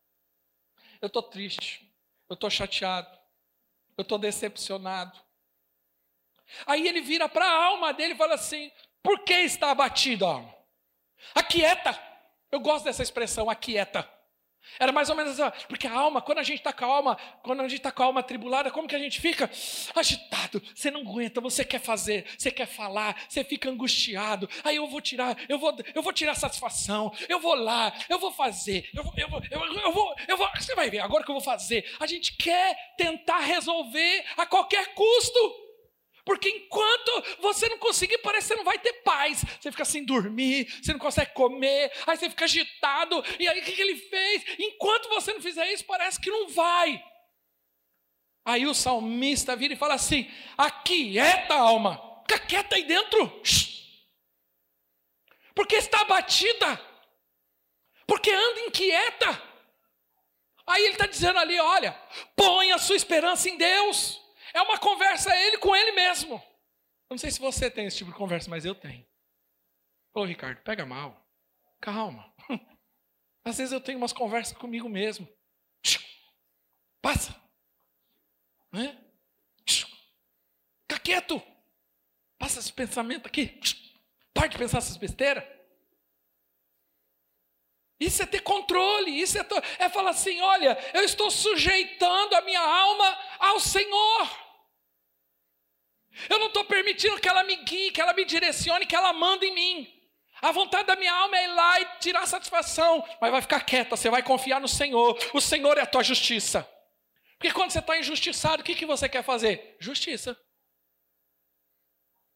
Eu 1.00 1.06
estou 1.06 1.22
triste. 1.22 1.90
Eu 2.28 2.34
estou 2.34 2.50
chateado. 2.50 3.18
Eu 3.96 4.02
estou 4.02 4.18
decepcionado. 4.18 5.18
Aí 6.66 6.86
ele 6.86 7.00
vira 7.00 7.28
para 7.28 7.44
a 7.44 7.64
alma 7.66 7.92
dele 7.92 8.14
e 8.14 8.16
fala 8.16 8.34
assim: 8.34 8.70
Por 9.02 9.20
que 9.20 9.34
está 9.34 9.70
abatido, 9.70 10.26
alma? 10.26 10.54
Aquieta. 11.34 11.98
Eu 12.50 12.60
gosto 12.60 12.84
dessa 12.84 13.02
expressão, 13.02 13.48
aquieta. 13.48 14.08
Era 14.78 14.92
mais 14.92 15.10
ou 15.10 15.16
menos 15.16 15.38
assim, 15.38 15.66
porque 15.68 15.86
a 15.86 15.92
alma, 15.92 16.20
quando 16.20 16.38
a 16.38 16.42
gente 16.42 16.58
está 16.58 16.72
com 16.72 16.84
a 16.84 16.88
alma, 16.88 17.16
quando 17.42 17.60
a 17.60 17.68
gente 17.68 17.78
está 17.78 17.90
com 17.90 18.02
a 18.02 18.06
alma 18.06 18.20
atribulada, 18.20 18.70
como 18.70 18.88
que 18.88 18.94
a 18.94 18.98
gente 18.98 19.20
fica? 19.20 19.50
Agitado, 19.94 20.62
você 20.74 20.90
não 20.90 21.00
aguenta, 21.00 21.40
você 21.40 21.64
quer 21.64 21.80
fazer, 21.80 22.26
você 22.36 22.50
quer 22.50 22.66
falar, 22.66 23.16
você 23.28 23.44
fica 23.44 23.68
angustiado. 23.68 24.48
Aí 24.64 24.76
eu 24.76 24.86
vou 24.86 25.00
tirar, 25.00 25.36
eu 25.48 25.58
vou, 25.58 25.76
eu 25.94 26.02
vou 26.02 26.12
tirar 26.12 26.34
satisfação, 26.34 27.12
eu 27.28 27.40
vou 27.40 27.54
lá, 27.54 27.92
eu 28.08 28.18
vou 28.18 28.32
fazer, 28.32 28.88
eu 28.94 29.02
vou, 29.02 29.12
eu 29.16 29.28
vou, 29.28 29.42
eu 29.50 29.92
vou, 29.92 30.14
eu 30.28 30.36
vou, 30.36 30.48
você 30.58 30.74
vai 30.74 30.90
ver, 30.90 31.00
agora 31.00 31.24
que 31.24 31.30
eu 31.30 31.34
vou 31.34 31.44
fazer. 31.44 31.84
A 31.98 32.06
gente 32.06 32.36
quer 32.36 32.76
tentar 32.96 33.40
resolver 33.40 34.24
a 34.36 34.46
qualquer 34.46 34.94
custo. 34.94 35.69
Porque 36.24 36.48
enquanto 36.48 37.40
você 37.40 37.68
não 37.68 37.78
conseguir, 37.78 38.18
parece 38.18 38.48
que 38.48 38.54
você 38.54 38.56
não 38.56 38.64
vai 38.64 38.78
ter 38.78 38.92
paz. 39.02 39.44
Você 39.60 39.70
fica 39.70 39.84
sem 39.84 40.04
dormir, 40.04 40.70
você 40.82 40.92
não 40.92 41.00
consegue 41.00 41.32
comer, 41.32 41.90
aí 42.06 42.16
você 42.16 42.28
fica 42.28 42.44
agitado. 42.44 43.22
E 43.38 43.48
aí 43.48 43.60
o 43.60 43.64
que, 43.64 43.80
ele 43.80 43.96
fez? 43.96 44.44
Enquanto 44.58 45.08
você 45.08 45.32
não 45.32 45.40
fizer 45.40 45.72
isso, 45.72 45.84
parece 45.84 46.20
que 46.20 46.30
não 46.30 46.48
vai. 46.48 47.02
Aí 48.44 48.66
o 48.66 48.74
salmista 48.74 49.56
vira 49.56 49.74
e 49.74 49.78
fala 49.78 49.94
assim: 49.94 50.30
aquieta, 50.56 51.54
alma, 51.54 52.22
fica 52.28 52.38
quieta 52.38 52.76
aí 52.76 52.84
dentro. 52.84 53.42
Porque 55.54 55.76
está 55.76 56.00
abatida, 56.02 56.80
porque 58.06 58.30
anda 58.30 58.60
inquieta. 58.60 59.50
Aí 60.66 60.82
ele 60.84 60.92
está 60.92 61.06
dizendo 61.06 61.38
ali: 61.38 61.58
olha, 61.58 61.92
põe 62.36 62.72
a 62.72 62.78
sua 62.78 62.96
esperança 62.96 63.48
em 63.48 63.56
Deus. 63.56 64.20
É 64.54 64.60
uma 64.62 64.78
conversa 64.78 65.34
ele 65.36 65.58
com 65.58 65.74
ele 65.74 65.92
mesmo. 65.92 66.34
Eu 66.34 67.14
não 67.14 67.18
sei 67.18 67.30
se 67.30 67.40
você 67.40 67.70
tem 67.70 67.86
esse 67.86 67.98
tipo 67.98 68.10
de 68.10 68.16
conversa, 68.16 68.48
mas 68.48 68.64
eu 68.64 68.74
tenho. 68.74 69.06
Ô, 70.14 70.24
Ricardo, 70.24 70.60
pega 70.62 70.84
mal. 70.86 71.26
Calma. 71.80 72.32
Às 73.44 73.58
vezes 73.58 73.72
eu 73.72 73.80
tenho 73.80 73.98
umas 73.98 74.12
conversas 74.12 74.56
comigo 74.56 74.88
mesmo. 74.88 75.28
Passa. 77.00 77.34
Né? 78.72 78.98
Fica 79.66 81.00
quieto. 81.02 81.42
Passa 82.38 82.60
esse 82.60 82.72
pensamento 82.72 83.26
aqui. 83.26 83.60
Para 84.34 84.48
de 84.48 84.58
pensar 84.58 84.78
essas 84.78 84.96
besteiras. 84.96 85.44
Isso 88.00 88.22
é 88.22 88.26
ter 88.26 88.40
controle, 88.40 89.20
isso 89.20 89.38
é, 89.38 89.46
é 89.78 89.88
falar 89.90 90.10
assim: 90.10 90.40
olha, 90.40 90.76
eu 90.94 91.02
estou 91.02 91.30
sujeitando 91.30 92.34
a 92.34 92.40
minha 92.40 92.60
alma 92.60 93.18
ao 93.38 93.60
Senhor. 93.60 94.50
Eu 96.28 96.38
não 96.38 96.46
estou 96.46 96.64
permitindo 96.64 97.20
que 97.20 97.28
ela 97.28 97.44
me 97.44 97.56
guie, 97.56 97.90
que 97.90 98.00
ela 98.00 98.14
me 98.14 98.24
direcione, 98.24 98.86
que 98.86 98.96
ela 98.96 99.12
manda 99.12 99.44
em 99.44 99.54
mim. 99.54 100.00
A 100.40 100.50
vontade 100.50 100.86
da 100.86 100.96
minha 100.96 101.12
alma 101.12 101.36
é 101.36 101.44
ir 101.44 101.48
lá 101.48 101.80
e 101.80 101.84
tirar 101.98 102.26
satisfação, 102.26 103.06
mas 103.20 103.30
vai 103.30 103.42
ficar 103.42 103.60
quieta, 103.60 103.94
você 103.94 104.08
vai 104.08 104.22
confiar 104.22 104.60
no 104.60 104.68
Senhor. 104.68 105.18
O 105.34 105.40
Senhor 105.40 105.76
é 105.76 105.82
a 105.82 105.86
tua 105.86 106.02
justiça. 106.02 106.66
Porque 107.38 107.52
quando 107.52 107.70
você 107.70 107.78
está 107.78 107.98
injustiçado, 107.98 108.62
o 108.62 108.64
que, 108.64 108.74
que 108.74 108.86
você 108.86 109.08
quer 109.08 109.22
fazer? 109.22 109.76
Justiça. 109.78 110.38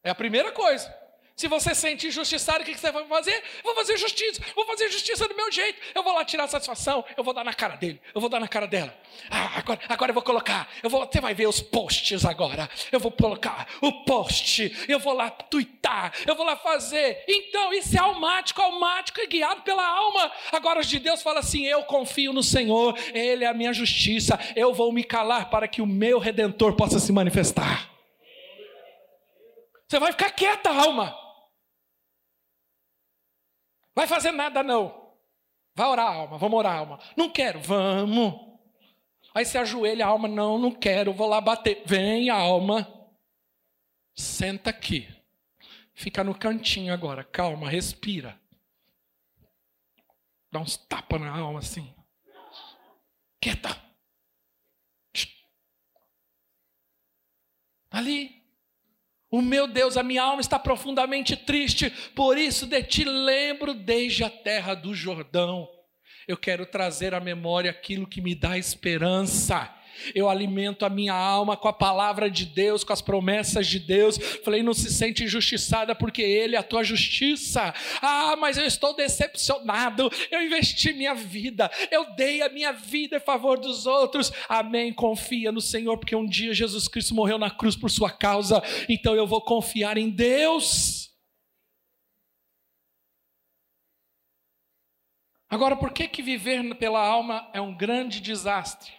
É 0.03 0.11
a 0.11 0.15
primeira 0.15 0.53
coisa. 0.53 0.95
Se 1.37 1.49
você 1.49 1.75
sente 1.75 2.07
injustiçado, 2.07 2.63
o 2.63 2.65
que 2.65 2.79
você 2.79 2.93
vai 2.93 3.05
fazer? 3.07 3.43
Vou 3.65 3.75
fazer 3.75 3.97
justiça, 3.97 4.41
vou 4.55 4.65
fazer 4.67 4.89
justiça 4.89 5.27
do 5.27 5.35
meu 5.35 5.51
jeito. 5.51 5.81
Eu 5.93 6.05
vou 6.05 6.15
lá 6.15 6.25
tirar 6.25 6.47
satisfação, 6.47 7.05
eu 7.17 7.25
vou 7.25 7.35
dar 7.35 7.43
na 7.43 7.53
cara 7.53 7.75
dele, 7.75 8.01
eu 8.15 8.21
vou 8.21 8.31
dar 8.31 8.39
na 8.39 8.47
cara 8.47 8.69
dela. 8.69 8.97
Ah, 9.29 9.59
agora, 9.59 9.81
agora 9.89 10.11
eu 10.11 10.15
vou 10.15 10.23
colocar, 10.23 10.69
eu 10.81 10.89
vou, 10.89 11.05
você 11.05 11.21
vai 11.21 11.35
ver 11.35 11.49
os 11.49 11.61
posts 11.61 12.25
agora. 12.25 12.71
Eu 12.93 13.01
vou 13.01 13.11
colocar 13.11 13.67
o 13.81 14.05
post, 14.05 14.87
eu 14.89 15.01
vou 15.01 15.13
lá 15.13 15.29
tuitar, 15.29 16.13
eu 16.25 16.37
vou 16.37 16.47
lá 16.47 16.57
fazer. 16.57 17.25
Então, 17.27 17.73
isso 17.73 17.97
é 17.97 18.01
almático, 18.01 18.63
almático 18.63 19.21
é 19.21 19.27
guiado 19.27 19.63
pela 19.63 19.85
alma. 19.85 20.31
Agora 20.53 20.79
os 20.79 20.87
de 20.87 21.01
Deus 21.01 21.21
falam 21.21 21.41
assim: 21.41 21.67
eu 21.67 21.83
confio 21.83 22.33
no 22.33 22.45
Senhor, 22.45 22.97
Ele 23.13 23.43
é 23.43 23.49
a 23.49 23.55
minha 23.55 23.73
justiça, 23.73 24.39
eu 24.55 24.73
vou 24.73 24.93
me 24.93 25.03
calar 25.03 25.51
para 25.51 25.67
que 25.67 25.83
o 25.83 25.87
meu 25.87 26.21
redentor 26.21 26.75
possa 26.75 27.01
se 27.01 27.11
manifestar. 27.11 27.91
Você 29.89 29.99
vai 29.99 30.13
ficar 30.13 30.31
quieta, 30.31 30.71
alma. 30.71 31.24
Vai 33.95 34.07
fazer 34.07 34.33
nada 34.33 34.63
não. 34.63 35.13
Vai 35.75 35.87
orar, 35.89 36.13
alma. 36.13 36.39
Vamos 36.39 36.59
orar, 36.59 36.79
alma. 36.79 36.99
Não 37.17 37.31
quero. 37.31 37.61
Vamos. 37.61 38.35
Aí 39.35 39.45
você 39.45 39.59
ajoelha, 39.59 40.07
alma. 40.07 40.29
Não, 40.29 40.59
não 40.59 40.71
quero. 40.71 41.13
Vou 41.13 41.29
lá 41.29 41.41
bater. 41.41 41.83
Vem, 41.87 42.31
alma. 42.31 42.89
Senta 44.15 44.71
aqui. 44.71 45.09
Fica 45.93 46.23
no 46.25 46.35
cantinho 46.37 46.93
agora. 46.93 47.25
Calma, 47.25 47.69
respira. 47.69 48.41
Dá 50.51 50.61
uns 50.61 50.77
tapas 50.77 51.21
na 51.21 51.37
alma 51.37 51.59
assim. 51.59 51.93
Quieta. 53.41 53.83
Ali. 57.91 58.44
O 59.35 59.43
meu 59.43 59.67
Deus, 59.67 59.97
a 59.97 60.03
minha 60.05 60.23
alma 60.23 60.41
está 60.41 60.61
profundamente 60.61 61.37
triste, 61.37 61.91
por 62.15 62.39
isso 62.39 62.69
de 62.69 62.81
ti 62.85 63.03
lembro 63.03 63.75
desde 63.75 64.23
a 64.23 64.31
terra 64.31 64.75
do 64.75 64.95
Jordão. 64.95 65.69
Eu 66.29 66.37
quero 66.37 66.65
trazer 66.65 67.13
à 67.15 67.19
memória 67.19 67.69
aquilo 67.69 68.07
que 68.07 68.21
me 68.21 68.33
dá 68.33 68.57
esperança 68.57 69.77
eu 70.15 70.29
alimento 70.29 70.85
a 70.85 70.91
minha 70.91 71.15
alma 71.15 71.57
com 71.57 71.69
a 71.69 71.73
palavra 71.73 72.31
de 72.31 72.45
Deus, 72.45 72.85
com 72.85 72.93
as 72.93 73.01
promessas 73.01 73.67
de 73.67 73.79
Deus. 73.79 74.19
Falei, 74.45 74.63
não 74.63 74.75
se 74.75 74.93
sente 74.93 75.25
injustiçada 75.25 75.95
porque 75.95 76.23
Ele 76.23 76.57
é 76.57 76.59
a 76.59 76.63
tua 76.63 76.83
justiça. 76.83 77.75
Ah, 78.01 78.37
mas 78.37 78.57
eu 78.57 78.65
estou 78.65 78.95
decepcionado. 78.95 80.11
Eu 80.31 80.43
investi 80.43 80.93
minha 80.93 81.15
vida, 81.15 81.71
eu 81.91 82.15
dei 82.15 82.43
a 82.43 82.49
minha 82.49 82.73
vida 82.73 83.17
em 83.17 83.21
favor 83.21 83.59
dos 83.59 83.87
outros. 83.87 84.33
Amém. 84.49 84.93
Confia 84.93 85.53
no 85.53 85.61
Senhor, 85.61 85.99
porque 85.99 86.17
um 86.17 86.27
dia 86.27 86.55
Jesus 86.55 86.89
Cristo 86.89 87.15
morreu 87.15 87.39
na 87.39 87.51
cruz 87.51 87.77
por 87.77 87.91
sua 87.91 88.11
causa. 88.11 88.63
Então 88.89 89.15
eu 89.15 89.27
vou 89.27 89.41
confiar 89.41 89.97
em 89.97 90.11
Deus. 90.11 91.05
Agora, 95.55 95.77
por 95.77 95.93
que, 95.93 96.09
que 96.09 96.21
viver 96.21 96.75
pela 96.79 97.01
alma 97.01 97.49
é 97.53 97.61
um 97.61 97.77
grande 97.77 98.21
desastre? 98.21 98.93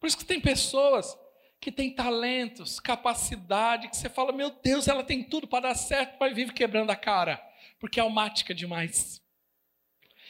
Por 0.00 0.06
isso 0.06 0.16
que 0.16 0.24
tem 0.24 0.40
pessoas 0.40 1.16
que 1.60 1.70
têm 1.70 1.94
talentos, 1.94 2.80
capacidade, 2.80 3.88
que 3.88 3.96
você 3.96 4.08
fala, 4.08 4.32
meu 4.32 4.50
Deus, 4.50 4.88
ela 4.88 5.04
tem 5.04 5.22
tudo 5.22 5.46
para 5.46 5.68
dar 5.68 5.74
certo, 5.74 6.16
mas 6.18 6.34
vive 6.34 6.54
quebrando 6.54 6.90
a 6.90 6.96
cara, 6.96 7.36
porque 7.78 8.00
é 8.00 8.02
almática 8.02 8.54
demais. 8.54 9.22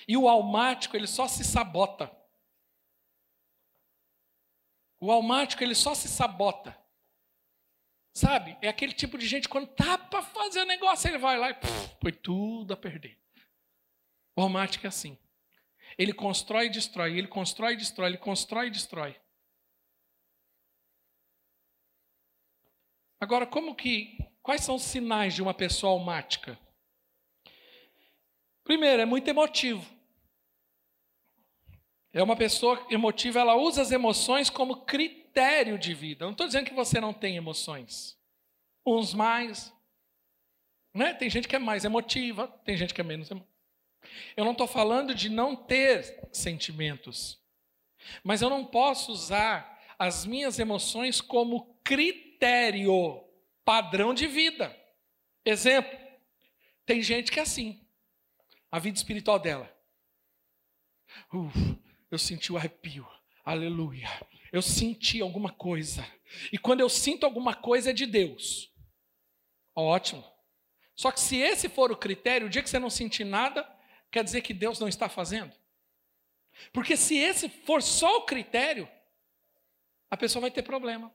E 0.09 0.16
o 0.16 0.28
almático, 0.28 0.96
ele 0.96 1.06
só 1.06 1.28
se 1.28 1.44
sabota. 1.44 2.11
O 4.98 5.12
almático, 5.12 5.62
ele 5.62 5.74
só 5.74 5.94
se 5.94 6.09
sabota. 6.09 6.76
Sabe? 8.12 8.59
É 8.61 8.68
aquele 8.68 8.92
tipo 8.92 9.16
de 9.16 9.26
gente, 9.28 9.48
quando 9.48 9.68
tá 9.68 9.96
para 9.96 10.22
fazer 10.22 10.62
o 10.62 10.66
negócio, 10.66 11.09
ele 11.09 11.18
vai 11.18 11.38
lá 11.38 11.50
e 11.50 11.54
puf, 11.54 11.94
põe 12.00 12.12
tudo 12.12 12.74
a 12.74 12.76
perder. 12.76 13.16
O 14.35 14.42
almático 14.42 14.85
é 14.85 14.88
assim. 14.88 15.16
Ele 15.96 16.12
constrói 16.12 16.66
e 16.66 16.70
destrói, 16.70 17.16
ele 17.16 17.28
constrói 17.28 17.74
e 17.74 17.76
destrói, 17.76 18.09
ele 18.09 18.18
constrói 18.18 18.66
e 18.66 18.70
destrói. 18.70 19.16
Agora, 23.20 23.46
como 23.46 23.74
que 23.74 24.16
quais 24.42 24.64
são 24.64 24.76
os 24.76 24.83
sinais 24.83 25.35
de 25.35 25.42
uma 25.42 25.52
pessoa 25.52 25.92
almática? 25.92 26.59
Primeiro, 28.64 29.02
é 29.02 29.04
muito 29.04 29.28
emotivo. 29.28 29.85
É 32.12 32.22
uma 32.22 32.35
pessoa 32.35 32.85
emotiva, 32.90 33.38
ela 33.38 33.54
usa 33.54 33.83
as 33.83 33.92
emoções 33.92 34.48
como 34.48 34.85
critério 34.85 35.78
de 35.78 35.92
vida. 35.92 36.24
Eu 36.24 36.28
não 36.28 36.33
estou 36.33 36.46
dizendo 36.46 36.64
que 36.64 36.74
você 36.74 36.98
não 36.98 37.12
tem 37.12 37.37
emoções. 37.37 38.18
Uns 38.85 39.12
mais. 39.12 39.72
Né? 40.94 41.12
Tem 41.12 41.28
gente 41.28 41.46
que 41.46 41.54
é 41.54 41.59
mais 41.59 41.85
emotiva, 41.85 42.48
tem 42.64 42.76
gente 42.76 42.94
que 42.94 43.00
é 43.00 43.04
menos 43.04 43.30
emotiva. 43.30 43.50
Eu 44.35 44.44
não 44.44 44.52
estou 44.52 44.66
falando 44.66 45.14
de 45.14 45.28
não 45.28 45.54
ter 45.54 46.28
sentimentos. 46.33 47.38
Mas 48.24 48.40
eu 48.40 48.48
não 48.48 48.64
posso 48.64 49.12
usar 49.12 49.78
as 49.98 50.24
minhas 50.24 50.59
emoções 50.59 51.20
como 51.20 51.78
critério 51.85 52.30
critério 52.40 53.22
padrão 53.66 54.14
de 54.14 54.26
vida. 54.26 54.74
Exemplo, 55.44 55.98
tem 56.87 57.03
gente 57.03 57.31
que 57.31 57.38
é 57.38 57.42
assim. 57.42 57.87
A 58.72 58.79
vida 58.79 58.96
espiritual 58.96 59.38
dela. 59.38 59.70
Uf, 61.33 61.55
eu 62.11 62.18
senti 62.18 62.50
o 62.50 62.57
arrepio. 62.57 63.07
Aleluia. 63.44 64.09
Eu 64.50 64.62
senti 64.62 65.20
alguma 65.20 65.53
coisa. 65.53 66.03
E 66.50 66.57
quando 66.57 66.81
eu 66.81 66.88
sinto 66.88 67.26
alguma 67.26 67.55
coisa 67.55 67.90
é 67.90 67.92
de 67.92 68.07
Deus. 68.07 68.72
Ótimo. 69.74 70.24
Só 70.96 71.12
que 71.12 71.20
se 71.20 71.37
esse 71.37 71.68
for 71.68 71.92
o 71.92 71.96
critério, 71.96 72.46
o 72.46 72.50
dia 72.50 72.62
que 72.62 72.70
você 72.70 72.79
não 72.79 72.90
sentir 72.90 73.24
nada, 73.24 73.68
quer 74.11 74.24
dizer 74.24 74.40
que 74.40 74.55
Deus 74.55 74.81
não 74.81 74.88
está 74.88 75.11
fazendo. 75.11 75.55
Porque 76.72 76.96
se 76.96 77.16
esse 77.16 77.50
for 77.50 77.83
só 77.83 78.18
o 78.18 78.24
critério, 78.24 78.88
a 80.11 80.16
pessoa 80.16 80.40
vai 80.40 80.50
ter 80.50 80.62
problema. 80.62 81.14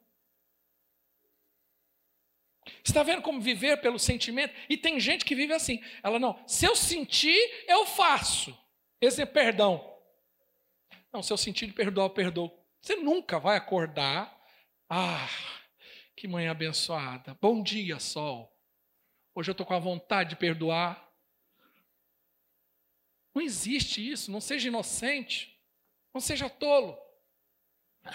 Está 2.83 3.03
vendo 3.03 3.21
como 3.21 3.39
viver 3.39 3.81
pelo 3.81 3.99
sentimento? 3.99 4.53
E 4.69 4.77
tem 4.77 4.99
gente 4.99 5.23
que 5.23 5.35
vive 5.35 5.53
assim. 5.53 5.83
Ela 6.01 6.19
não, 6.19 6.41
se 6.47 6.65
eu 6.65 6.75
sentir, 6.75 7.37
eu 7.67 7.85
faço. 7.85 8.57
Esse 8.99 9.21
é 9.21 9.25
perdão. 9.25 9.93
Não, 11.13 11.21
se 11.21 11.31
eu 11.31 11.37
sentir 11.37 11.73
eu 11.77 12.09
perdoo. 12.09 12.51
Você 12.81 12.95
nunca 12.95 13.39
vai 13.39 13.57
acordar. 13.57 14.35
Ah, 14.89 15.29
que 16.15 16.27
manhã 16.27 16.51
abençoada. 16.51 17.37
Bom 17.41 17.61
dia, 17.61 17.99
sol. 17.99 18.51
Hoje 19.33 19.49
eu 19.49 19.53
estou 19.53 19.65
com 19.65 19.73
a 19.73 19.79
vontade 19.79 20.31
de 20.31 20.35
perdoar. 20.35 21.07
Não 23.33 23.41
existe 23.41 24.07
isso. 24.07 24.31
Não 24.31 24.41
seja 24.41 24.67
inocente. 24.67 25.59
Não 26.13 26.21
seja 26.21 26.49
tolo. 26.49 26.97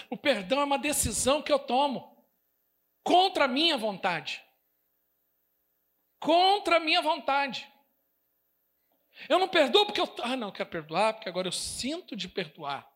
O 0.08 0.16
perdão 0.16 0.60
é 0.60 0.64
uma 0.64 0.78
decisão 0.78 1.42
que 1.42 1.52
eu 1.52 1.58
tomo 1.58 2.09
contra 3.10 3.46
a 3.46 3.48
minha 3.48 3.76
vontade. 3.76 4.40
Contra 6.20 6.76
a 6.76 6.80
minha 6.80 7.02
vontade. 7.02 7.68
Eu 9.28 9.38
não 9.40 9.48
perdoo 9.48 9.84
porque 9.84 10.00
eu. 10.00 10.14
Ah, 10.22 10.36
não, 10.36 10.52
quero 10.52 10.70
perdoar, 10.70 11.14
porque 11.14 11.28
agora 11.28 11.48
eu 11.48 11.52
sinto 11.52 12.14
de 12.14 12.28
perdoar. 12.28 12.88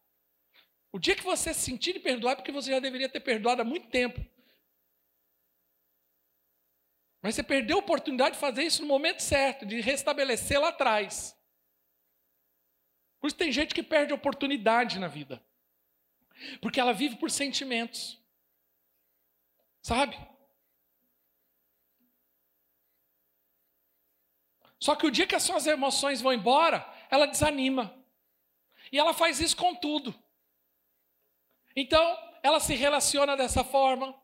O 0.92 1.00
dia 1.00 1.16
que 1.16 1.24
você 1.24 1.52
sentir 1.52 1.94
de 1.94 1.98
perdoar, 1.98 2.32
é 2.32 2.36
porque 2.36 2.52
você 2.52 2.70
já 2.70 2.78
deveria 2.78 3.08
ter 3.08 3.18
perdoado 3.18 3.62
há 3.62 3.64
muito 3.64 3.88
tempo. 3.88 4.24
Mas 7.20 7.34
você 7.34 7.42
perdeu 7.42 7.78
a 7.78 7.80
oportunidade 7.80 8.34
de 8.34 8.40
fazer 8.40 8.62
isso 8.62 8.82
no 8.82 8.88
momento 8.88 9.20
certo, 9.20 9.66
de 9.66 9.80
restabelecer 9.80 10.60
lá 10.60 10.68
atrás. 10.68 11.36
Por 13.18 13.26
isso 13.26 13.36
tem 13.36 13.50
gente 13.50 13.74
que 13.74 13.82
perde 13.82 14.12
oportunidade 14.12 15.00
na 15.00 15.08
vida. 15.08 15.44
Porque 16.60 16.78
ela 16.78 16.92
vive 16.92 17.16
por 17.16 17.30
sentimentos. 17.30 18.23
Sabe? 19.84 20.16
Só 24.80 24.96
que 24.96 25.06
o 25.06 25.10
dia 25.10 25.26
que 25.26 25.34
as 25.34 25.42
suas 25.42 25.66
emoções 25.66 26.22
vão 26.22 26.32
embora, 26.32 26.90
ela 27.10 27.26
desanima. 27.26 27.94
E 28.90 28.98
ela 28.98 29.12
faz 29.12 29.40
isso 29.40 29.54
com 29.54 29.74
tudo. 29.74 30.14
Então, 31.76 32.18
ela 32.42 32.60
se 32.60 32.74
relaciona 32.74 33.36
dessa 33.36 33.62
forma. 33.62 34.18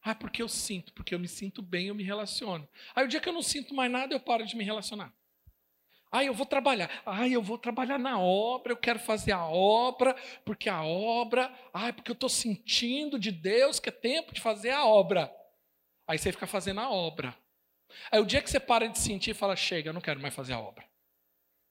Ah, 0.00 0.14
porque 0.14 0.40
eu 0.40 0.48
sinto, 0.48 0.92
porque 0.92 1.12
eu 1.12 1.18
me 1.18 1.26
sinto 1.26 1.60
bem, 1.60 1.88
eu 1.88 1.94
me 1.94 2.04
relaciono. 2.04 2.68
Aí 2.94 3.04
o 3.04 3.08
dia 3.08 3.20
que 3.20 3.28
eu 3.28 3.32
não 3.32 3.42
sinto 3.42 3.74
mais 3.74 3.90
nada, 3.90 4.14
eu 4.14 4.20
paro 4.20 4.46
de 4.46 4.56
me 4.56 4.62
relacionar. 4.62 5.12
Ah, 6.16 6.22
eu 6.22 6.32
vou 6.32 6.46
trabalhar. 6.46 6.88
Ah, 7.04 7.26
eu 7.26 7.42
vou 7.42 7.58
trabalhar 7.58 7.98
na 7.98 8.20
obra, 8.20 8.72
eu 8.72 8.76
quero 8.76 9.00
fazer 9.00 9.32
a 9.32 9.44
obra, 9.48 10.14
porque 10.44 10.68
a 10.68 10.84
obra, 10.84 11.52
ah, 11.72 11.92
porque 11.92 12.08
eu 12.08 12.14
estou 12.14 12.28
sentindo 12.28 13.18
de 13.18 13.32
Deus 13.32 13.80
que 13.80 13.88
é 13.88 13.92
tempo 13.92 14.32
de 14.32 14.40
fazer 14.40 14.70
a 14.70 14.86
obra. 14.86 15.28
Aí 16.06 16.16
você 16.16 16.30
fica 16.30 16.46
fazendo 16.46 16.78
a 16.78 16.88
obra. 16.88 17.36
Aí 18.12 18.20
o 18.20 18.24
dia 18.24 18.40
que 18.40 18.48
você 18.48 18.60
para 18.60 18.86
de 18.86 18.96
sentir 18.96 19.34
fala, 19.34 19.56
chega, 19.56 19.88
eu 19.88 19.92
não 19.92 20.00
quero 20.00 20.20
mais 20.20 20.32
fazer 20.32 20.52
a 20.52 20.60
obra. 20.60 20.88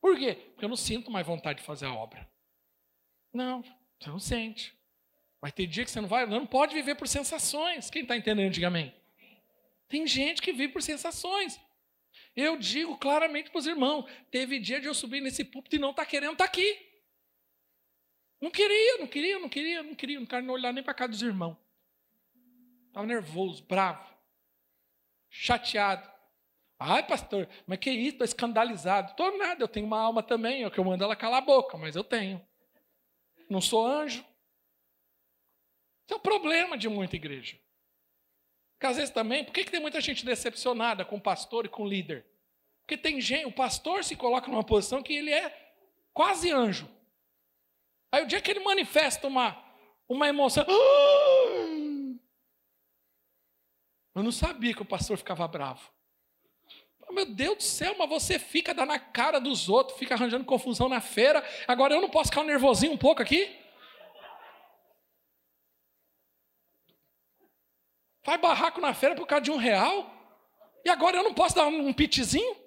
Por 0.01 0.19
quê? 0.19 0.33
Porque 0.33 0.65
eu 0.65 0.69
não 0.69 0.75
sinto 0.75 1.09
mais 1.09 1.25
vontade 1.25 1.59
de 1.59 1.65
fazer 1.65 1.85
a 1.85 1.93
obra. 1.93 2.29
Não, 3.33 3.61
você 3.97 4.09
não 4.09 4.19
sente. 4.19 4.77
Vai 5.39 5.53
ter 5.53 5.67
dia 5.67 5.85
que 5.85 5.91
você 5.91 6.01
não 6.01 6.09
vai, 6.09 6.25
não 6.25 6.45
pode 6.45 6.73
viver 6.73 6.95
por 6.95 7.07
sensações. 7.07 7.89
Quem 7.89 8.01
está 8.01 8.17
entendendo, 8.17 8.51
diga 8.51 8.67
amém. 8.67 8.93
Tem 9.87 10.05
gente 10.05 10.41
que 10.41 10.51
vive 10.51 10.73
por 10.73 10.81
sensações. 10.81 11.57
Eu 12.35 12.57
digo 12.57 12.97
claramente 12.97 13.51
para 13.51 13.59
os 13.59 13.67
irmãos: 13.67 14.05
teve 14.31 14.59
dia 14.59 14.79
de 14.79 14.87
eu 14.87 14.93
subir 14.93 15.21
nesse 15.21 15.43
púlpito 15.43 15.75
e 15.75 15.79
não 15.79 15.91
estar 15.91 16.03
tá 16.03 16.09
querendo 16.09 16.33
estar 16.33 16.45
tá 16.45 16.49
aqui. 16.49 16.93
Não 18.41 18.51
queria, 18.51 18.97
não 18.97 19.07
queria, 19.07 19.39
não 19.39 19.49
queria, 19.49 19.83
não 19.83 19.95
queria, 19.95 20.19
não 20.19 20.25
quero 20.25 20.51
olhar 20.51 20.73
nem 20.73 20.83
para 20.83 20.93
cá 20.93 21.07
dos 21.07 21.21
irmãos. 21.21 21.57
Estava 22.87 23.07
nervoso, 23.07 23.63
bravo, 23.63 24.07
chateado. 25.29 26.11
Ai, 26.77 27.07
pastor, 27.07 27.47
mas 27.65 27.79
que 27.79 27.89
isso? 27.89 28.09
Estou 28.09 28.25
escandalizado. 28.25 29.11
Estou 29.11 29.37
nada, 29.37 29.63
eu 29.63 29.67
tenho 29.67 29.85
uma 29.85 29.99
alma 29.99 30.21
também, 30.21 30.65
é 30.65 30.69
que 30.69 30.79
eu 30.79 30.83
mando 30.83 31.03
ela 31.03 31.15
calar 31.15 31.41
a 31.41 31.45
boca, 31.45 31.77
mas 31.77 31.95
eu 31.95 32.03
tenho. 32.03 32.45
Não 33.49 33.61
sou 33.61 33.87
anjo. 33.87 34.25
Esse 36.03 36.13
é 36.13 36.15
o 36.15 36.19
problema 36.19 36.77
de 36.77 36.89
muita 36.89 37.15
igreja. 37.15 37.57
Porque 38.83 38.91
às 38.91 38.97
vezes 38.97 39.13
também, 39.13 39.45
por 39.45 39.53
que, 39.53 39.63
que 39.63 39.71
tem 39.71 39.79
muita 39.79 40.01
gente 40.01 40.25
decepcionada 40.25 41.05
com 41.05 41.15
o 41.15 41.21
pastor 41.21 41.65
e 41.65 41.69
com 41.69 41.83
o 41.83 41.87
líder? 41.87 42.25
Porque 42.81 42.97
tem 42.97 43.21
gente, 43.21 43.45
o 43.45 43.51
pastor 43.53 44.03
se 44.03 44.13
coloca 44.13 44.51
numa 44.51 44.61
posição 44.61 45.01
que 45.01 45.13
ele 45.13 45.31
é 45.31 45.71
quase 46.11 46.51
anjo. 46.51 46.89
Aí 48.11 48.21
o 48.21 48.27
dia 48.27 48.41
que 48.41 48.51
ele 48.51 48.59
manifesta 48.59 49.25
uma, 49.25 49.57
uma 50.05 50.27
emoção. 50.27 50.65
Eu 54.13 54.21
não 54.21 54.33
sabia 54.33 54.73
que 54.73 54.81
o 54.81 54.85
pastor 54.85 55.17
ficava 55.17 55.47
bravo. 55.47 55.89
Meu 57.09 57.25
Deus 57.25 57.55
do 57.59 57.63
céu, 57.63 57.95
mas 57.97 58.09
você 58.09 58.37
fica 58.37 58.73
dando 58.73 58.89
na 58.89 58.99
cara 58.99 59.39
dos 59.39 59.69
outros, 59.69 59.97
fica 59.97 60.13
arranjando 60.15 60.43
confusão 60.43 60.89
na 60.89 60.99
feira. 60.99 61.41
Agora 61.69 61.93
eu 61.93 62.01
não 62.01 62.09
posso 62.09 62.31
ficar 62.31 62.43
nervosinho 62.43 62.91
um 62.91 62.97
pouco 62.97 63.21
aqui? 63.21 63.62
Faz 68.23 68.39
barraco 68.39 68.79
na 68.79 68.93
feira 68.93 69.15
por 69.15 69.27
causa 69.27 69.43
de 69.43 69.51
um 69.51 69.57
real? 69.57 70.09
E 70.85 70.89
agora 70.89 71.17
eu 71.17 71.23
não 71.23 71.33
posso 71.33 71.55
dar 71.55 71.67
um, 71.67 71.93
pitizinho? 71.93 72.63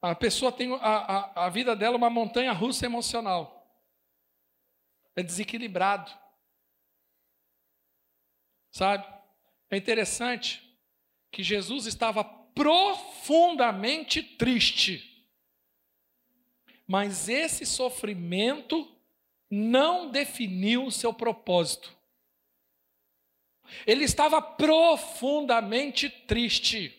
A 0.00 0.14
pessoa 0.14 0.52
tem 0.52 0.72
a, 0.74 0.78
a, 0.78 1.46
a 1.46 1.48
vida 1.50 1.74
dela 1.74 1.96
uma 1.96 2.08
montanha 2.08 2.52
russa 2.52 2.86
emocional. 2.86 3.54
É 5.14 5.22
desequilibrado. 5.22 6.10
Sabe? 8.70 9.06
É 9.70 9.76
interessante 9.76 10.62
que 11.30 11.42
Jesus 11.42 11.86
estava 11.86 12.24
profundamente 12.24 14.22
triste. 14.22 15.17
Mas 16.88 17.28
esse 17.28 17.66
sofrimento 17.66 18.90
não 19.50 20.10
definiu 20.10 20.86
o 20.86 20.90
seu 20.90 21.12
propósito. 21.12 21.94
Ele 23.86 24.04
estava 24.04 24.40
profundamente 24.40 26.08
triste. 26.08 26.94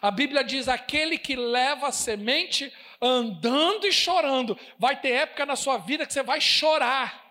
A 0.00 0.12
Bíblia 0.12 0.44
diz: 0.44 0.68
aquele 0.68 1.18
que 1.18 1.34
leva 1.34 1.88
a 1.88 1.92
semente 1.92 2.72
andando 3.02 3.86
e 3.86 3.92
chorando. 3.92 4.56
Vai 4.78 5.00
ter 5.00 5.10
época 5.10 5.44
na 5.44 5.56
sua 5.56 5.78
vida 5.78 6.06
que 6.06 6.12
você 6.12 6.22
vai 6.22 6.40
chorar, 6.40 7.24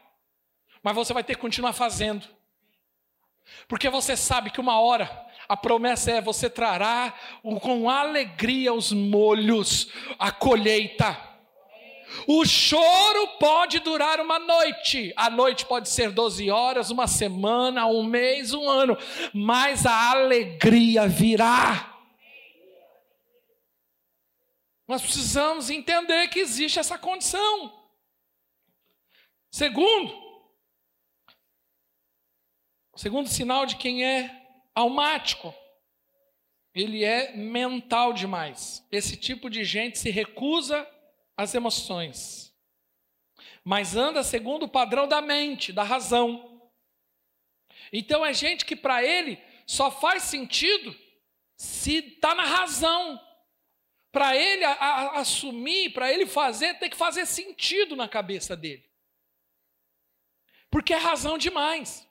mas 0.84 0.96
você 0.96 1.14
vai 1.14 1.24
ter 1.24 1.36
que 1.36 1.42
continuar 1.42 1.74
fazendo, 1.74 2.28
porque 3.68 3.90
você 3.90 4.18
sabe 4.18 4.50
que 4.50 4.60
uma 4.60 4.80
hora 4.80 5.10
a 5.48 5.56
promessa 5.56 6.12
é: 6.12 6.22
você 6.22 6.50
trará 6.50 7.14
com 7.42 7.90
alegria 7.90 8.74
os 8.74 8.92
molhos, 8.92 9.90
a 10.18 10.30
colheita. 10.32 11.29
O 12.28 12.46
choro 12.46 13.28
pode 13.40 13.80
durar 13.80 14.20
uma 14.20 14.40
noite, 14.40 15.14
a 15.16 15.30
noite 15.30 15.66
pode 15.66 15.90
ser 15.90 16.12
12 16.12 16.50
horas, 16.50 16.90
uma 16.90 17.08
semana, 17.08 17.86
um 17.88 18.04
mês, 18.04 18.54
um 18.54 18.70
ano, 18.70 18.98
mas 19.34 19.86
a 19.86 20.12
alegria 20.12 21.08
virá. 21.08 21.98
Nós 24.88 25.02
precisamos 25.02 25.70
entender 25.70 26.28
que 26.30 26.40
existe 26.40 26.80
essa 26.80 26.98
condição. 26.98 27.72
Segundo, 29.52 30.14
segundo 32.96 33.30
sinal 33.30 33.66
de 33.66 33.76
quem 33.76 34.04
é 34.04 34.32
almático, 34.74 35.54
ele 36.74 37.04
é 37.04 37.36
mental 37.36 38.14
demais. 38.14 38.86
Esse 38.92 39.16
tipo 39.16 39.50
de 39.50 39.64
gente 39.64 40.00
se 40.00 40.10
recusa 40.10 40.88
as 41.40 41.56
emoções, 41.56 42.54
mas 43.64 43.96
anda 43.96 44.24
segundo 44.24 44.64
o 44.64 44.70
padrão 44.70 45.08
da 45.08 45.22
mente, 45.22 45.72
da 45.72 45.84
razão. 45.84 46.70
Então 47.94 48.26
é 48.26 48.34
gente 48.34 48.66
que 48.66 48.76
para 48.76 49.02
ele 49.06 49.42
só 49.66 49.90
faz 49.90 50.24
sentido 50.24 50.94
se 51.56 52.00
está 52.00 52.36
na 52.36 52.44
razão. 52.44 53.26
Para 54.12 54.36
ele 54.36 54.66
a, 54.66 54.72
a, 54.74 55.20
assumir, 55.22 55.94
para 55.94 56.12
ele 56.12 56.26
fazer, 56.26 56.74
tem 56.74 56.90
que 56.90 56.98
fazer 56.98 57.26
sentido 57.26 57.96
na 57.96 58.10
cabeça 58.10 58.54
dele. 58.58 58.84
Porque 60.70 60.94
é 60.94 60.98
razão 60.98 61.38
demais. 61.38 62.06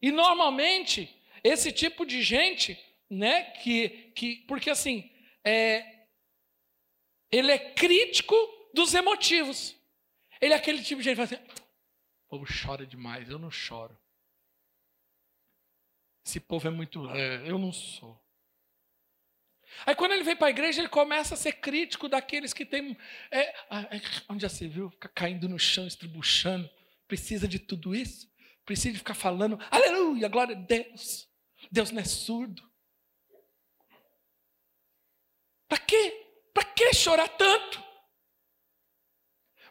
E 0.00 0.10
normalmente, 0.10 1.22
esse 1.44 1.70
tipo 1.70 2.06
de 2.06 2.22
gente, 2.22 2.82
né, 3.10 3.42
que, 3.62 3.90
que 4.14 4.36
porque 4.48 4.70
assim, 4.70 5.10
é, 5.44 5.95
ele 7.38 7.52
é 7.52 7.58
crítico 7.58 8.34
dos 8.72 8.94
emotivos. 8.94 9.74
Ele 10.40 10.52
é 10.52 10.56
aquele 10.56 10.82
tipo 10.82 11.00
de 11.00 11.04
gente 11.04 11.18
que 11.20 11.26
fala 11.26 11.42
assim: 11.42 11.52
o 12.26 12.28
povo 12.28 12.46
chora 12.46 12.86
demais, 12.86 13.28
eu 13.28 13.38
não 13.38 13.50
choro. 13.50 13.96
Esse 16.24 16.40
povo 16.40 16.66
é 16.66 16.70
muito. 16.70 17.08
É, 17.10 17.48
eu 17.48 17.58
não 17.58 17.72
sou. 17.72 18.20
Aí 19.84 19.94
quando 19.94 20.12
ele 20.12 20.22
vem 20.22 20.36
para 20.36 20.46
a 20.46 20.50
igreja, 20.50 20.80
ele 20.80 20.88
começa 20.88 21.34
a 21.34 21.36
ser 21.36 21.52
crítico 21.52 22.08
daqueles 22.08 22.52
que 22.52 22.64
têm. 22.64 22.96
É, 23.30 23.40
é, 23.40 24.00
onde 24.28 24.42
já 24.42 24.48
se 24.48 24.66
viu? 24.66 24.90
Fica 24.90 25.08
caindo 25.08 25.48
no 25.48 25.58
chão, 25.58 25.86
estribuchando. 25.86 26.68
Precisa 27.06 27.46
de 27.46 27.58
tudo 27.58 27.94
isso? 27.94 28.28
Precisa 28.64 28.92
de 28.92 28.98
ficar 28.98 29.14
falando, 29.14 29.58
aleluia, 29.70 30.28
glória 30.28 30.56
a 30.56 30.58
Deus. 30.58 31.28
Deus 31.70 31.92
não 31.92 32.00
é 32.00 32.04
surdo. 32.04 32.68
Para 35.68 35.78
quê? 35.78 36.25
Para 36.56 36.72
que 36.72 36.94
chorar 36.94 37.28
tanto? 37.28 37.84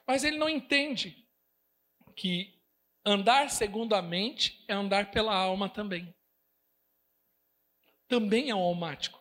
Mas 0.06 0.24
ele 0.24 0.38
não 0.38 0.48
entende 0.48 1.28
que 2.16 2.62
andar 3.04 3.50
segundo 3.50 3.96
a 3.96 4.04
mente 4.04 4.64
é 4.68 4.74
andar 4.74 5.10
pela 5.10 5.34
alma 5.36 5.68
também. 5.68 6.16
Também 8.08 8.50
é 8.50 8.52
almático. 8.52 9.20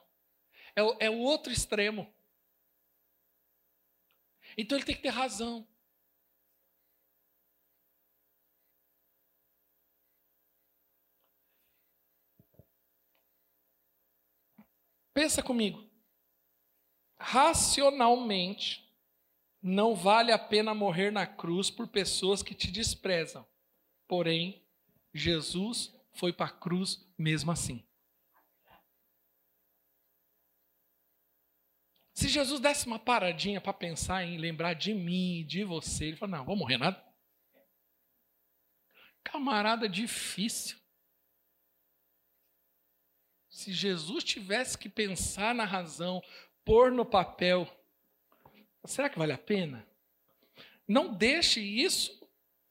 É, 0.76 1.06
é 1.06 1.10
o 1.10 1.20
outro 1.20 1.50
extremo. 1.50 2.14
Então 4.58 4.76
ele 4.76 4.84
tem 4.84 4.94
que 4.94 5.00
ter 5.00 5.08
razão. 5.08 5.66
Pensa 15.14 15.42
comigo. 15.42 15.93
Racionalmente, 17.26 18.86
não 19.62 19.96
vale 19.96 20.30
a 20.30 20.38
pena 20.38 20.74
morrer 20.74 21.10
na 21.10 21.26
cruz 21.26 21.70
por 21.70 21.88
pessoas 21.88 22.42
que 22.42 22.54
te 22.54 22.70
desprezam. 22.70 23.48
Porém, 24.06 24.62
Jesus 25.14 25.90
foi 26.12 26.34
para 26.34 26.46
a 26.46 26.54
cruz 26.54 27.02
mesmo 27.16 27.50
assim. 27.50 27.82
Se 32.12 32.28
Jesus 32.28 32.60
desse 32.60 32.86
uma 32.86 32.98
paradinha 32.98 33.58
para 33.58 33.72
pensar 33.72 34.22
em 34.22 34.36
lembrar 34.36 34.74
de 34.74 34.92
mim, 34.92 35.46
de 35.46 35.64
você, 35.64 36.04
ele 36.04 36.16
falou: 36.18 36.36
Não, 36.36 36.44
vou 36.44 36.56
morrer 36.56 36.76
nada. 36.76 37.02
Camarada 39.24 39.88
difícil. 39.88 40.76
Se 43.48 43.72
Jesus 43.72 44.22
tivesse 44.22 44.76
que 44.76 44.90
pensar 44.90 45.54
na 45.54 45.64
razão, 45.64 46.22
pôr 46.64 46.90
no 46.90 47.04
papel, 47.04 47.68
será 48.86 49.08
que 49.08 49.18
vale 49.18 49.32
a 49.32 49.38
pena? 49.38 49.86
Não 50.86 51.12
deixe 51.14 51.60
isso 51.60 52.26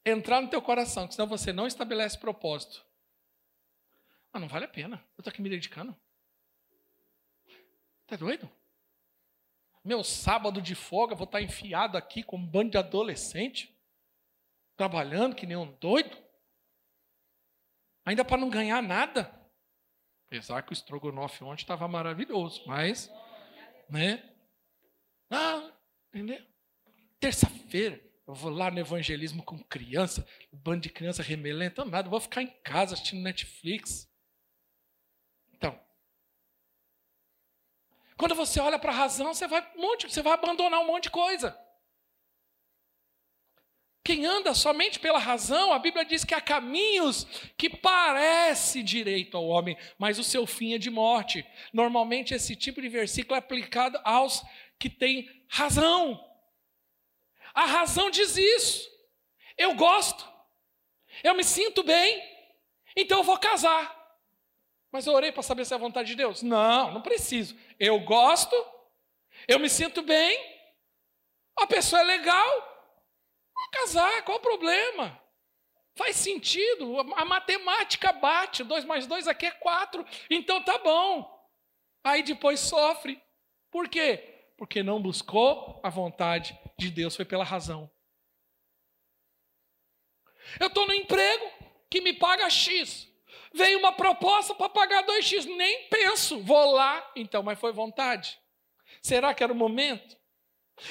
entrar 0.06 0.42
no 0.42 0.50
teu 0.50 0.62
coração, 0.62 1.10
senão 1.10 1.28
você 1.28 1.54
não 1.54 1.68
estabelece 1.68 2.18
propósito. 2.18 2.86
Ah, 4.32 4.40
não 4.40 4.48
vale 4.48 4.66
a 4.66 4.70
pena. 4.70 4.98
Eu 5.18 5.22
estou 5.22 5.32
aqui 5.32 5.42
me 5.42 5.50
dedicando. 5.50 5.96
Tá 8.08 8.16
doido? 8.16 8.50
Meu 9.84 10.04
sábado 10.04 10.62
de 10.62 10.76
folga, 10.76 11.16
vou 11.16 11.26
estar 11.26 11.42
enfiado 11.42 11.98
aqui 11.98 12.24
com 12.24 12.38
um 12.38 12.46
bando 12.46 12.72
de 12.72 12.78
adolescente, 12.78 13.78
trabalhando 14.76 15.36
que 15.36 15.46
nem 15.46 15.58
um 15.58 15.72
doido, 15.74 16.18
ainda 18.06 18.24
para 18.24 18.38
não 18.38 18.50
ganhar 18.50 18.82
nada. 18.82 19.32
Apesar 20.28 20.64
que 20.64 20.72
o 20.72 20.74
estrogonofe 20.74 21.44
ontem 21.44 21.62
estava 21.62 21.88
maravilhoso, 21.88 22.64
mas, 22.66 23.12
né? 23.94 24.24
Ah, 25.30 25.72
entendeu? 26.10 26.44
Terça-feira, 27.20 28.02
eu 28.28 28.34
vou 28.34 28.52
lá 28.52 28.70
no 28.70 28.80
evangelismo 28.80 29.44
com 29.44 29.58
criança, 29.64 30.28
bando 30.52 30.82
de 30.82 30.90
criança 30.90 31.24
remelenta, 31.24 31.86
nada, 31.86 32.10
vou 32.10 32.20
ficar 32.20 32.42
em 32.42 32.48
casa 32.64 32.96
assistindo 32.96 33.22
Netflix. 33.22 34.12
Quando 38.18 38.36
você 38.36 38.60
olha 38.60 38.80
para 38.80 38.92
a 38.92 38.96
razão, 38.96 39.34
você 39.34 39.48
vai, 39.48 39.68
um 39.76 39.82
monte, 39.82 40.08
você 40.10 40.22
vai 40.22 40.34
abandonar 40.34 40.80
um 40.80 40.88
monte 40.88 41.04
de 41.04 41.10
coisa. 41.10 41.58
Quem 44.04 44.26
anda 44.26 44.54
somente 44.54 45.00
pela 45.00 45.18
razão, 45.18 45.72
a 45.72 45.80
Bíblia 45.80 46.04
diz 46.04 46.26
que 46.26 46.34
há 46.34 46.42
caminhos 46.42 47.26
que 47.58 47.70
parece 47.70 48.84
direito 48.84 49.38
ao 49.38 49.48
homem, 49.48 49.78
mas 49.98 50.20
o 50.20 50.24
seu 50.24 50.46
fim 50.46 50.74
é 50.74 50.78
de 50.78 50.90
morte. 50.90 51.46
Normalmente 51.72 52.34
esse 52.34 52.56
tipo 52.56 52.82
de 52.82 52.90
versículo 52.90 53.36
é 53.36 53.40
aplicado 53.40 53.98
aos 54.04 54.44
que 54.78 54.90
têm 54.90 55.30
razão. 55.48 56.22
A 57.54 57.66
razão 57.66 58.10
diz 58.10 58.36
isso. 58.36 58.90
Eu 59.58 59.74
gosto. 59.76 60.28
Eu 61.24 61.34
me 61.34 61.44
sinto 61.44 61.82
bem. 61.84 62.22
Então 62.96 63.20
eu 63.20 63.24
vou 63.24 63.38
casar. 63.38 64.04
Mas 64.92 65.08
eu 65.08 65.14
orei 65.14 65.32
para 65.32 65.42
saber 65.42 65.66
se 65.66 65.74
é 65.74 65.76
a 65.76 65.80
vontade 65.80 66.10
de 66.10 66.16
Deus? 66.16 66.44
Não, 66.44 66.92
não 66.92 67.02
preciso. 67.02 67.58
Eu 67.80 68.00
gosto, 68.02 68.56
eu 69.48 69.60
me 69.60 69.68
sinto 69.68 70.04
bem, 70.04 70.40
a 71.58 71.66
pessoa 71.66 72.02
é 72.02 72.06
legal, 72.06 72.73
vou 73.64 73.70
casar, 73.72 74.24
qual 74.24 74.38
o 74.38 74.42
problema? 74.42 75.20
Faz 75.96 76.16
sentido, 76.16 77.00
a 77.16 77.24
matemática 77.24 78.12
bate, 78.12 78.64
2 78.64 78.84
mais 78.86 79.06
2 79.06 79.28
aqui 79.28 79.46
é 79.46 79.52
4, 79.52 80.06
então 80.30 80.64
tá 80.64 80.78
bom. 80.80 81.32
Aí 82.04 82.24
depois 82.24 82.60
sofre. 82.60 83.22
Por 83.72 83.88
quê? 83.88 84.52
Porque 84.58 84.82
não 84.82 85.02
buscou 85.02 85.80
a 85.84 85.90
vontade 85.90 86.58
de 86.78 86.90
Deus, 86.90 87.16
foi 87.16 87.26
pela 87.26 87.44
razão. 87.44 87.90
Eu 90.60 90.68
estou 90.68 90.86
no 90.86 90.94
emprego 90.94 91.46
que 91.90 92.02
me 92.02 92.14
paga 92.14 92.50
X. 92.50 93.08
Veio 93.54 93.78
uma 93.80 93.92
proposta 93.92 94.56
para 94.56 94.70
pagar 94.70 95.06
2x, 95.06 95.46
nem 95.46 95.88
penso, 95.88 96.42
vou 96.42 96.72
lá. 96.72 97.12
Então, 97.16 97.44
mas 97.44 97.60
foi 97.60 97.72
vontade. 97.72 98.40
Será 99.02 99.34
que 99.34 99.44
era 99.44 99.54
o 99.54 99.56
momento? 99.56 100.18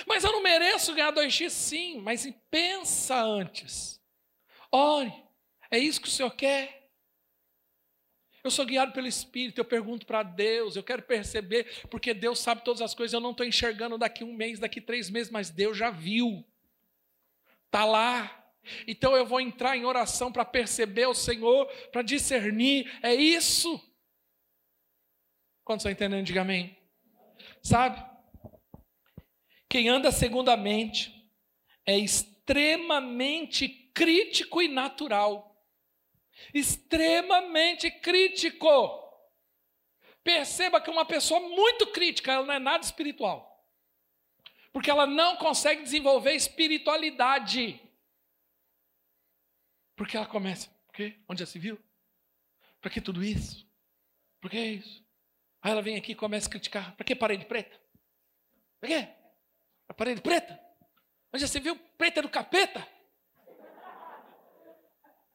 Mas 0.07 0.25
eu 0.25 0.33
não 0.33 0.43
mereço 0.43 0.95
ganhar 0.95 1.13
2x, 1.13 1.51
sim, 1.51 2.01
mas 2.01 2.29
pensa 2.51 3.21
antes. 3.23 4.01
Ore, 4.71 5.13
é 5.71 5.79
isso 5.79 6.01
que 6.01 6.09
o 6.09 6.11
Senhor 6.11 6.31
quer? 6.31 6.91
Eu 8.45 8.51
sou 8.51 8.67
guiado 8.67 8.93
pelo 8.93 9.07
Espírito, 9.07 9.59
eu 9.59 9.65
pergunto 9.65 10.05
para 10.05 10.23
Deus, 10.23 10.75
eu 10.75 10.83
quero 10.83 11.03
perceber, 11.03 11.87
porque 11.89 12.13
Deus 12.13 12.41
sabe 12.41 12.65
todas 12.65 12.83
as 12.83 12.93
coisas, 12.93 13.13
eu 13.13 13.21
não 13.21 13.31
estou 13.31 13.47
enxergando 13.47 13.97
daqui 13.97 14.25
um 14.25 14.35
mês, 14.35 14.59
daqui 14.59 14.81
três 14.81 15.09
meses, 15.09 15.31
mas 15.31 15.51
Deus 15.51 15.77
já 15.77 15.91
viu. 15.91 16.45
Está 17.67 17.85
lá. 17.85 18.39
Então 18.87 19.17
eu 19.17 19.25
vou 19.25 19.41
entrar 19.41 19.77
em 19.77 19.85
oração 19.85 20.33
para 20.33 20.45
perceber 20.45 21.07
o 21.07 21.15
Senhor, 21.15 21.67
para 21.93 22.03
discernir. 22.03 22.93
É 23.03 23.15
isso. 23.15 23.81
Quantos 25.65 25.85
estão 25.85 25.93
entendendo? 25.93 26.27
Diga 26.27 26.43
amém. 26.43 26.77
Sabe? 27.63 28.12
Quem 29.73 29.89
anda 29.89 30.13
segundo 30.13 30.51
a 30.51 30.57
mente 30.57 31.33
é 31.87 31.97
extremamente 31.97 33.67
crítico 33.95 34.61
e 34.61 34.69
natural. 34.69 35.67
Extremamente 36.53 37.91
crítico. 37.91 38.69
Perceba 40.23 40.79
que 40.79 40.91
uma 40.91 41.07
pessoa 41.07 41.41
muito 41.41 41.87
crítica, 41.87 42.33
ela 42.33 42.45
não 42.45 42.53
é 42.53 42.59
nada 42.59 42.85
espiritual. 42.85 43.67
Porque 44.75 44.91
ela 44.91 45.07
não 45.07 45.37
consegue 45.37 45.83
desenvolver 45.83 46.35
espiritualidade. 46.35 47.81
Porque 49.97 50.19
ela 50.19 50.27
começa, 50.27 50.69
por 50.87 50.97
quê? 50.97 51.19
Onde 51.27 51.41
já 51.41 51.47
se 51.47 51.59
viu? 51.59 51.83
Para 52.79 52.91
que 52.91 53.01
tudo 53.01 53.25
isso? 53.25 53.67
Por 54.39 54.51
que 54.51 54.61
isso? 54.61 55.03
Aí 55.63 55.73
ela 55.73 55.81
vem 55.81 55.97
aqui 55.97 56.13
e 56.13 56.15
começa 56.15 56.47
a 56.47 56.51
criticar. 56.51 56.95
Para 56.95 57.07
que 57.07 57.17
parede 57.17 57.47
preta? 57.47 57.81
Para 58.79 58.89
quê? 58.91 59.22
A 59.93 59.95
parede 59.95 60.23
preta? 60.23 60.59
Onde 61.31 61.43
já 61.43 61.47
se 61.47 61.61
viu? 61.61 61.79
Preta 61.99 62.23
do 62.23 62.31
capeta? 62.31 62.89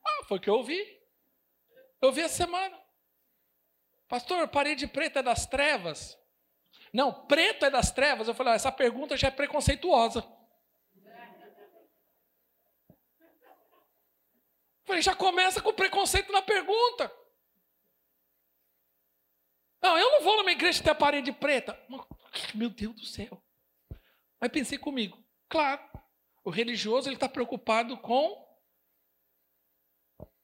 Ah, 0.03 0.23
foi 0.27 0.39
o 0.39 0.41
que 0.41 0.49
eu 0.49 0.55
ouvi. 0.55 0.81
Eu 2.01 2.07
ouvi 2.07 2.21
essa 2.21 2.37
semana. 2.37 2.75
Pastor, 4.07 4.47
parede 4.47 4.87
preta 4.87 5.19
é 5.19 5.23
das 5.23 5.45
trevas? 5.45 6.17
Não, 6.91 7.27
preto 7.27 7.67
é 7.67 7.69
das 7.69 7.91
trevas. 7.91 8.27
Eu 8.27 8.33
falei, 8.33 8.53
ah, 8.53 8.55
essa 8.55 8.71
pergunta 8.71 9.15
já 9.15 9.27
é 9.27 9.31
preconceituosa. 9.31 10.27
Falei, 14.85 15.03
já 15.03 15.15
começa 15.15 15.61
com 15.61 15.71
preconceito 15.71 16.31
na 16.31 16.41
pergunta. 16.41 17.15
Não, 19.83 19.99
eu 19.99 20.13
não 20.13 20.23
vou 20.23 20.37
numa 20.37 20.51
igreja 20.51 20.81
ter 20.81 20.89
a 20.89 20.95
parede 20.95 21.31
preta. 21.31 21.79
Meu 22.55 22.71
Deus 22.71 22.95
do 22.95 23.05
céu. 23.05 23.39
Aí 24.39 24.49
pensei 24.49 24.77
comigo, 24.77 25.23
claro, 25.49 25.81
o 26.43 26.49
religioso 26.49 27.09
ele 27.09 27.15
está 27.15 27.27
preocupado 27.27 27.97
com 27.97 28.45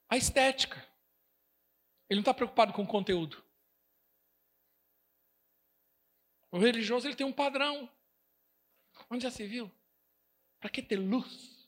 a 0.10 0.18
estética. 0.18 0.78
Ele 2.10 2.18
não 2.18 2.22
está 2.22 2.34
preocupado 2.34 2.74
com 2.74 2.84
o 2.84 2.88
conteúdo. 2.88 3.44
O 6.52 6.60
religioso 6.60 7.08
ele 7.08 7.16
tem 7.16 7.26
um 7.26 7.34
padrão. 7.34 7.90
Onde 9.10 9.24
já 9.24 9.32
se 9.32 9.46
viu? 9.46 9.72
Para 10.60 10.70
que 10.70 10.82
ter 10.82 10.98
luz, 10.98 11.68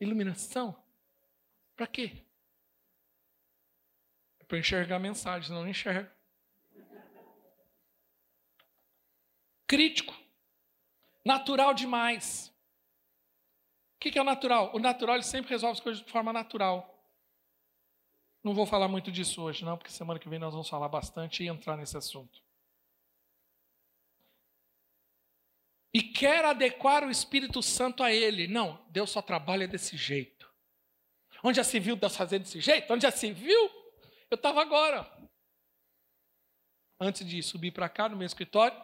iluminação? 0.00 0.82
Para 1.76 1.86
quê? 1.86 2.24
É 4.40 4.44
para 4.44 4.58
enxergar 4.58 4.98
senão 5.46 5.62
não 5.62 5.68
enxerga. 5.68 6.14
crítico, 9.66 10.14
natural 11.24 11.74
demais. 11.74 12.52
O 13.96 14.00
que 14.00 14.18
é 14.18 14.20
o 14.20 14.24
natural? 14.24 14.74
O 14.74 14.78
natural 14.78 15.16
ele 15.16 15.24
sempre 15.24 15.50
resolve 15.50 15.78
as 15.78 15.80
coisas 15.80 16.04
de 16.04 16.12
forma 16.12 16.32
natural. 16.32 16.90
Não 18.42 18.54
vou 18.54 18.66
falar 18.66 18.88
muito 18.88 19.10
disso 19.10 19.42
hoje, 19.42 19.64
não, 19.64 19.78
porque 19.78 19.90
semana 19.90 20.20
que 20.20 20.28
vem 20.28 20.38
nós 20.38 20.52
vamos 20.52 20.68
falar 20.68 20.88
bastante 20.88 21.42
e 21.42 21.48
entrar 21.48 21.78
nesse 21.78 21.96
assunto. 21.96 22.44
E 25.94 26.02
quer 26.02 26.44
adequar 26.44 27.04
o 27.04 27.10
Espírito 27.10 27.62
Santo 27.62 28.02
a 28.02 28.12
ele. 28.12 28.46
Não, 28.46 28.84
Deus 28.90 29.10
só 29.10 29.22
trabalha 29.22 29.66
desse 29.66 29.96
jeito. 29.96 30.52
Onde 31.42 31.56
já 31.56 31.64
se 31.64 31.78
viu 31.78 31.94
Deus 31.94 32.16
fazer 32.16 32.38
desse 32.38 32.60
jeito? 32.60 32.92
Onde 32.92 33.04
já 33.04 33.10
se 33.10 33.32
viu? 33.32 33.70
Eu 34.30 34.34
estava 34.34 34.60
agora. 34.60 35.10
Antes 37.00 37.26
de 37.26 37.42
subir 37.42 37.70
para 37.70 37.88
cá 37.88 38.08
no 38.08 38.16
meu 38.16 38.26
escritório, 38.26 38.76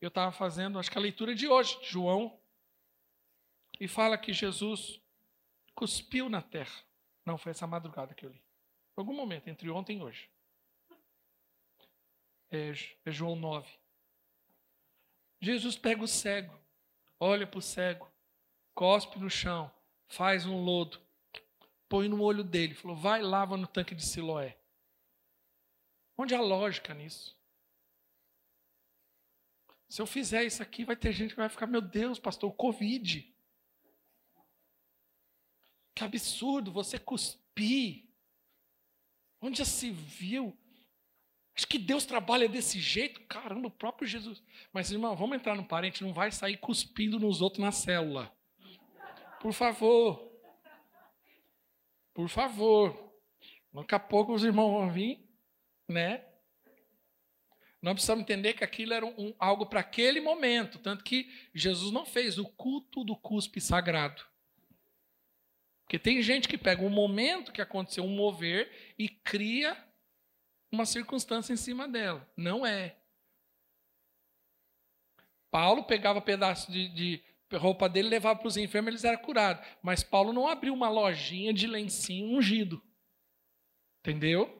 eu 0.00 0.08
estava 0.08 0.32
fazendo, 0.32 0.78
acho 0.78 0.90
que 0.90 0.98
a 0.98 1.00
leitura 1.00 1.34
de 1.34 1.46
hoje, 1.46 1.78
de 1.80 1.86
João. 1.86 2.38
E 3.78 3.86
fala 3.86 4.16
que 4.18 4.32
Jesus 4.32 5.00
cuspiu 5.74 6.28
na 6.28 6.42
terra. 6.42 6.84
Não, 7.24 7.38
foi 7.38 7.50
essa 7.50 7.66
madrugada 7.66 8.14
que 8.14 8.24
eu 8.24 8.30
li. 8.30 8.42
Algum 8.96 9.14
momento, 9.14 9.48
entre 9.48 9.70
ontem 9.70 9.98
e 9.98 10.02
hoje. 10.02 10.30
É, 12.50 12.72
é 13.04 13.10
João 13.10 13.36
9. 13.36 13.68
Jesus 15.40 15.76
pega 15.76 16.02
o 16.02 16.08
cego, 16.08 16.54
olha 17.18 17.46
para 17.46 17.58
o 17.58 17.62
cego, 17.62 18.10
cospe 18.74 19.18
no 19.18 19.30
chão, 19.30 19.72
faz 20.06 20.44
um 20.44 20.62
lodo, 20.62 21.00
põe 21.88 22.08
no 22.08 22.22
olho 22.22 22.44
dele, 22.44 22.74
falou: 22.74 22.96
vai 22.96 23.22
lava 23.22 23.56
no 23.56 23.66
tanque 23.66 23.94
de 23.94 24.04
Siloé. 24.04 24.58
Onde 26.18 26.34
há 26.34 26.40
lógica 26.42 26.92
nisso? 26.92 27.39
Se 29.90 30.00
eu 30.00 30.06
fizer 30.06 30.44
isso 30.44 30.62
aqui, 30.62 30.84
vai 30.84 30.94
ter 30.94 31.10
gente 31.10 31.30
que 31.30 31.40
vai 31.40 31.48
ficar, 31.48 31.66
meu 31.66 31.80
Deus, 31.80 32.16
pastor, 32.16 32.48
o 32.48 32.54
Covid. 32.54 33.28
Que 35.96 36.04
absurdo 36.04 36.70
você 36.70 36.96
cuspir. 36.96 38.08
Onde 39.40 39.58
já 39.58 39.64
se 39.64 39.90
viu? 39.90 40.56
Acho 41.56 41.66
que 41.66 41.76
Deus 41.76 42.06
trabalha 42.06 42.48
desse 42.48 42.78
jeito. 42.78 43.20
Caramba, 43.22 43.66
o 43.66 43.70
próprio 43.70 44.06
Jesus. 44.06 44.40
Mas, 44.72 44.92
irmão, 44.92 45.16
vamos 45.16 45.36
entrar 45.36 45.56
no 45.56 45.66
parente, 45.66 46.04
não 46.04 46.12
vai 46.12 46.30
sair 46.30 46.56
cuspindo 46.56 47.18
nos 47.18 47.42
outros 47.42 47.60
na 47.60 47.72
célula. 47.72 48.32
Por 49.40 49.52
favor. 49.52 50.30
Por 52.14 52.28
favor. 52.28 53.12
Daqui 53.72 53.96
a 53.96 53.98
pouco 53.98 54.32
os 54.34 54.44
irmãos 54.44 54.70
vão 54.70 54.92
vir, 54.92 55.28
né? 55.88 56.29
Nós 57.82 57.94
precisamos 57.94 58.22
entender 58.22 58.54
que 58.54 58.64
aquilo 58.64 58.92
era 58.92 59.06
um, 59.06 59.34
algo 59.38 59.66
para 59.66 59.80
aquele 59.80 60.20
momento. 60.20 60.78
Tanto 60.78 61.02
que 61.02 61.30
Jesus 61.54 61.92
não 61.92 62.04
fez 62.04 62.38
o 62.38 62.44
culto 62.44 63.02
do 63.02 63.16
cuspe 63.16 63.60
sagrado. 63.60 64.22
Porque 65.82 65.98
tem 65.98 66.22
gente 66.22 66.46
que 66.46 66.58
pega 66.58 66.82
um 66.82 66.90
momento 66.90 67.52
que 67.52 67.62
aconteceu 67.62 68.04
um 68.04 68.14
mover 68.14 68.94
e 68.98 69.08
cria 69.08 69.76
uma 70.70 70.86
circunstância 70.86 71.52
em 71.52 71.56
cima 71.56 71.88
dela. 71.88 72.30
Não 72.36 72.64
é. 72.64 72.96
Paulo 75.50 75.82
pegava 75.84 76.20
pedaço 76.20 76.70
de, 76.70 76.88
de 76.90 77.24
roupa 77.56 77.88
dele 77.88 78.08
levava 78.08 78.38
para 78.38 78.46
os 78.46 78.56
enfermos, 78.56 78.90
eles 78.90 79.04
eram 79.04 79.20
curados. 79.20 79.66
Mas 79.82 80.04
Paulo 80.04 80.32
não 80.32 80.46
abriu 80.46 80.72
uma 80.72 80.88
lojinha 80.88 81.52
de 81.52 81.66
lencinho 81.66 82.36
ungido. 82.36 82.80
Entendeu? 84.00 84.59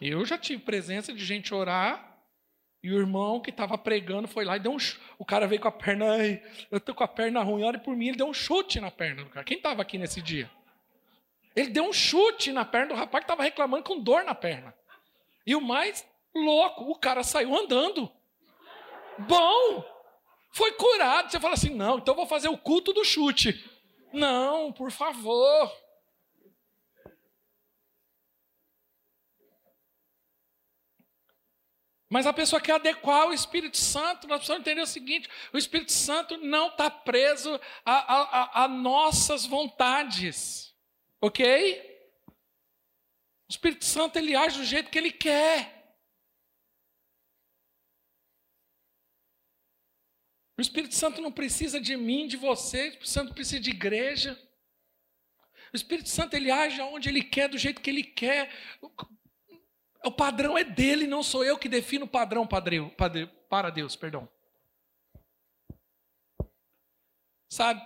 Eu 0.00 0.24
já 0.24 0.38
tive 0.38 0.62
presença 0.62 1.12
de 1.12 1.24
gente 1.24 1.52
orar 1.54 2.18
e 2.82 2.90
o 2.90 2.98
irmão 2.98 3.40
que 3.40 3.50
estava 3.50 3.76
pregando 3.76 4.26
foi 4.26 4.44
lá 4.44 4.56
e 4.56 4.60
deu 4.60 4.72
um 4.72 4.78
O 5.18 5.24
cara 5.24 5.46
veio 5.46 5.60
com 5.60 5.68
a 5.68 5.72
perna, 5.72 6.12
ai, 6.12 6.42
eu 6.70 6.78
estou 6.78 6.94
com 6.94 7.04
a 7.04 7.08
perna 7.08 7.42
ruim, 7.42 7.62
olha 7.62 7.78
por 7.78 7.94
mim, 7.94 8.08
ele 8.08 8.16
deu 8.16 8.26
um 8.26 8.32
chute 8.32 8.80
na 8.80 8.90
perna 8.90 9.24
do 9.24 9.30
cara. 9.30 9.44
Quem 9.44 9.58
estava 9.58 9.82
aqui 9.82 9.98
nesse 9.98 10.22
dia? 10.22 10.50
Ele 11.54 11.68
deu 11.68 11.84
um 11.84 11.92
chute 11.92 12.52
na 12.52 12.64
perna 12.64 12.88
do 12.88 12.94
rapaz 12.94 13.22
que 13.22 13.30
estava 13.30 13.42
reclamando 13.42 13.84
com 13.84 14.00
dor 14.00 14.24
na 14.24 14.34
perna. 14.34 14.74
E 15.46 15.54
o 15.54 15.60
mais 15.60 16.06
louco, 16.34 16.84
o 16.84 16.94
cara 16.94 17.22
saiu 17.22 17.54
andando. 17.54 18.10
Bom, 19.18 19.84
foi 20.52 20.72
curado. 20.72 21.30
Você 21.30 21.40
fala 21.40 21.54
assim: 21.54 21.74
não, 21.74 21.98
então 21.98 22.14
vou 22.14 22.26
fazer 22.26 22.48
o 22.48 22.56
culto 22.56 22.92
do 22.92 23.04
chute. 23.04 23.68
Não, 24.12 24.72
por 24.72 24.90
favor. 24.90 25.70
Mas 32.12 32.26
a 32.26 32.32
pessoa 32.32 32.60
quer 32.60 32.72
adequar 32.72 33.28
o 33.28 33.32
Espírito 33.32 33.76
Santo, 33.76 34.26
nós 34.26 34.38
precisamos 34.38 34.62
entender 34.66 34.80
o 34.80 34.86
seguinte: 34.86 35.30
o 35.52 35.56
Espírito 35.56 35.92
Santo 35.92 36.36
não 36.38 36.66
está 36.66 36.90
preso 36.90 37.54
a, 37.84 38.14
a, 38.14 38.64
a, 38.64 38.68
nossas 38.68 39.46
vontades, 39.46 40.74
ok? 41.20 41.88
O 43.48 43.52
Espírito 43.52 43.84
Santo 43.84 44.16
ele 44.18 44.34
age 44.34 44.58
do 44.58 44.64
jeito 44.64 44.90
que 44.90 44.98
ele 44.98 45.12
quer. 45.12 45.96
O 50.58 50.60
Espírito 50.60 50.96
Santo 50.96 51.22
não 51.22 51.30
precisa 51.30 51.80
de 51.80 51.96
mim, 51.96 52.26
de 52.26 52.36
você, 52.36 52.82
o 52.82 52.88
Espírito 52.88 53.08
Santo 53.08 53.34
precisa 53.34 53.60
de 53.60 53.70
igreja. 53.70 54.38
O 55.72 55.76
Espírito 55.76 56.08
Santo 56.08 56.34
ele 56.34 56.50
age 56.50 56.80
onde 56.80 57.08
ele 57.08 57.22
quer, 57.22 57.48
do 57.48 57.56
jeito 57.56 57.80
que 57.80 57.88
ele 57.88 58.02
quer. 58.02 58.52
O 60.04 60.10
padrão 60.10 60.56
é 60.56 60.64
dele, 60.64 61.06
não 61.06 61.22
sou 61.22 61.44
eu 61.44 61.58
que 61.58 61.68
defino 61.68 62.06
o 62.06 62.08
padrão 62.08 62.46
para 62.46 63.70
Deus, 63.70 63.96
perdão. 63.96 64.28
Sabe? 67.48 67.82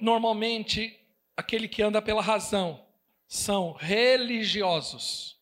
Normalmente, 0.00 0.98
aquele 1.36 1.68
que 1.68 1.82
anda 1.82 2.02
pela 2.02 2.22
razão 2.22 2.86
são 3.28 3.72
religiosos. 3.72 5.40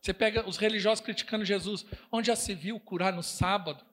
Você 0.00 0.14
pega 0.14 0.48
os 0.48 0.56
religiosos 0.56 1.04
criticando 1.04 1.44
Jesus, 1.44 1.84
onde 2.12 2.28
já 2.28 2.36
se 2.36 2.54
viu 2.54 2.78
curar 2.78 3.12
no 3.12 3.22
sábado? 3.22 3.84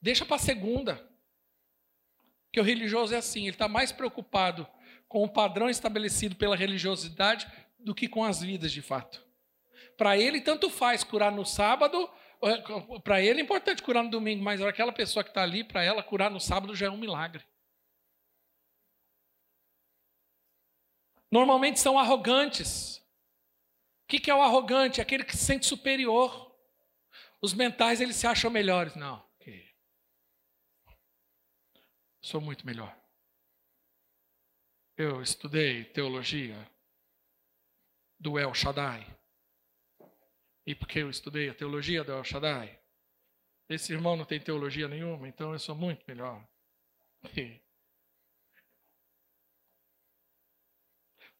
Deixa 0.00 0.24
para 0.24 0.38
segunda. 0.38 1.08
Que 2.52 2.60
o 2.60 2.64
religioso 2.64 3.14
é 3.14 3.18
assim, 3.18 3.42
ele 3.42 3.50
está 3.50 3.68
mais 3.68 3.92
preocupado 3.92 4.66
com 5.14 5.22
o 5.22 5.28
padrão 5.28 5.70
estabelecido 5.70 6.34
pela 6.34 6.56
religiosidade 6.56 7.46
do 7.78 7.94
que 7.94 8.08
com 8.08 8.24
as 8.24 8.40
vidas 8.40 8.72
de 8.72 8.82
fato. 8.82 9.24
Para 9.96 10.18
ele, 10.18 10.40
tanto 10.40 10.68
faz 10.68 11.04
curar 11.04 11.30
no 11.30 11.46
sábado, 11.46 12.10
é, 12.42 12.98
para 12.98 13.22
ele 13.22 13.40
é 13.40 13.44
importante 13.44 13.80
curar 13.80 14.02
no 14.02 14.10
domingo, 14.10 14.42
mas 14.42 14.60
aquela 14.60 14.92
pessoa 14.92 15.22
que 15.22 15.30
está 15.30 15.44
ali, 15.44 15.62
para 15.62 15.84
ela, 15.84 16.02
curar 16.02 16.32
no 16.32 16.40
sábado 16.40 16.74
já 16.74 16.86
é 16.86 16.90
um 16.90 16.96
milagre. 16.96 17.46
Normalmente 21.30 21.78
são 21.78 21.96
arrogantes. 21.96 22.96
O 24.02 24.08
que 24.08 24.28
é 24.28 24.34
o 24.34 24.42
arrogante? 24.42 25.00
Aquele 25.00 25.22
que 25.22 25.36
se 25.36 25.44
sente 25.44 25.64
superior. 25.64 26.52
Os 27.40 27.54
mentais, 27.54 28.00
eles 28.00 28.16
se 28.16 28.26
acham 28.26 28.50
melhores. 28.50 28.96
Não. 28.96 29.24
Sou 32.20 32.40
muito 32.40 32.66
melhor. 32.66 33.03
Eu 34.96 35.20
estudei 35.20 35.84
teologia 35.84 36.70
do 38.18 38.38
El 38.38 38.54
Shaddai. 38.54 39.04
E 40.66 40.74
porque 40.74 41.00
eu 41.00 41.10
estudei 41.10 41.48
a 41.48 41.54
teologia 41.54 42.04
do 42.04 42.12
El 42.12 42.24
Shaddai, 42.24 42.80
esse 43.68 43.92
irmão 43.92 44.16
não 44.16 44.24
tem 44.24 44.40
teologia 44.40 44.88
nenhuma, 44.88 45.26
então 45.26 45.52
eu 45.52 45.58
sou 45.58 45.74
muito 45.74 46.04
melhor. 46.06 46.46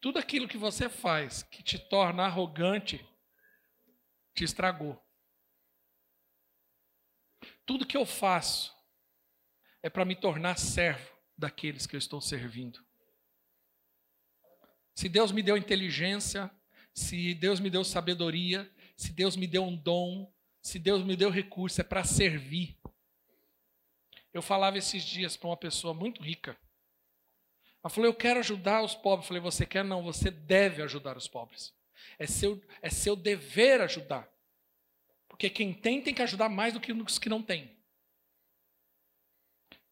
Tudo 0.01 0.19
aquilo 0.19 0.47
que 0.47 0.57
você 0.57 0.89
faz 0.89 1.43
que 1.43 1.63
te 1.63 1.79
torna 1.79 2.25
arrogante, 2.25 2.97
te 4.33 4.43
estragou. 4.43 5.01
Tudo 7.65 7.87
que 7.87 7.97
eu 7.97 8.05
faço 8.05 8.75
é 9.81 9.89
para 9.89 10.05
me 10.05 10.15
tornar 10.15 10.57
servo 10.57 11.15
daqueles 11.37 11.87
que 11.87 11.95
eu 11.95 11.99
estou 11.99 12.19
servindo. 12.19 12.85
Se 14.95 15.09
Deus 15.09 15.31
me 15.31 15.43
deu 15.43 15.57
inteligência, 15.57 16.49
se 16.93 17.33
Deus 17.33 17.59
me 17.59 17.69
deu 17.69 17.83
sabedoria, 17.83 18.71
se 18.95 19.11
Deus 19.11 19.35
me 19.35 19.45
deu 19.45 19.63
um 19.63 19.75
dom, 19.75 20.33
se 20.61 20.79
Deus 20.79 21.03
me 21.03 21.17
deu 21.17 21.29
recurso, 21.29 21.81
é 21.81 21.83
para 21.83 22.05
servir. 22.05 22.77
Eu 24.33 24.41
falava 24.41 24.77
esses 24.77 25.03
dias 25.03 25.35
para 25.35 25.49
uma 25.49 25.57
pessoa 25.57 25.93
muito 25.93 26.23
rica. 26.23 26.57
Ela 27.83 27.89
falou: 27.89 28.09
Eu 28.09 28.15
quero 28.15 28.39
ajudar 28.39 28.81
os 28.81 28.95
pobres. 28.95 29.25
Eu 29.25 29.27
falei: 29.27 29.41
Você 29.41 29.65
quer? 29.65 29.83
Não, 29.83 30.01
você 30.01 30.31
deve 30.31 30.81
ajudar 30.81 31.17
os 31.17 31.27
pobres. 31.27 31.73
É 32.17 32.25
seu, 32.25 32.61
é 32.81 32.89
seu 32.89 33.15
dever 33.15 33.81
ajudar. 33.81 34.29
Porque 35.27 35.49
quem 35.49 35.73
tem, 35.73 36.01
tem 36.01 36.13
que 36.13 36.21
ajudar 36.21 36.47
mais 36.49 36.73
do 36.73 36.79
que 36.79 36.93
os 36.93 37.19
que 37.19 37.29
não 37.29 37.43
têm. 37.43 37.77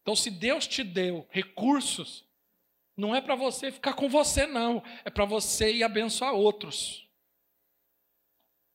Então, 0.00 0.16
se 0.16 0.30
Deus 0.30 0.66
te 0.66 0.82
deu 0.82 1.26
recursos, 1.30 2.26
Não 2.96 3.14
é 3.14 3.20
para 3.20 3.34
você 3.34 3.72
ficar 3.72 3.94
com 3.94 4.08
você, 4.08 4.46
não. 4.46 4.82
É 5.04 5.10
para 5.10 5.24
você 5.24 5.72
ir 5.72 5.82
abençoar 5.82 6.32
outros. 6.32 7.08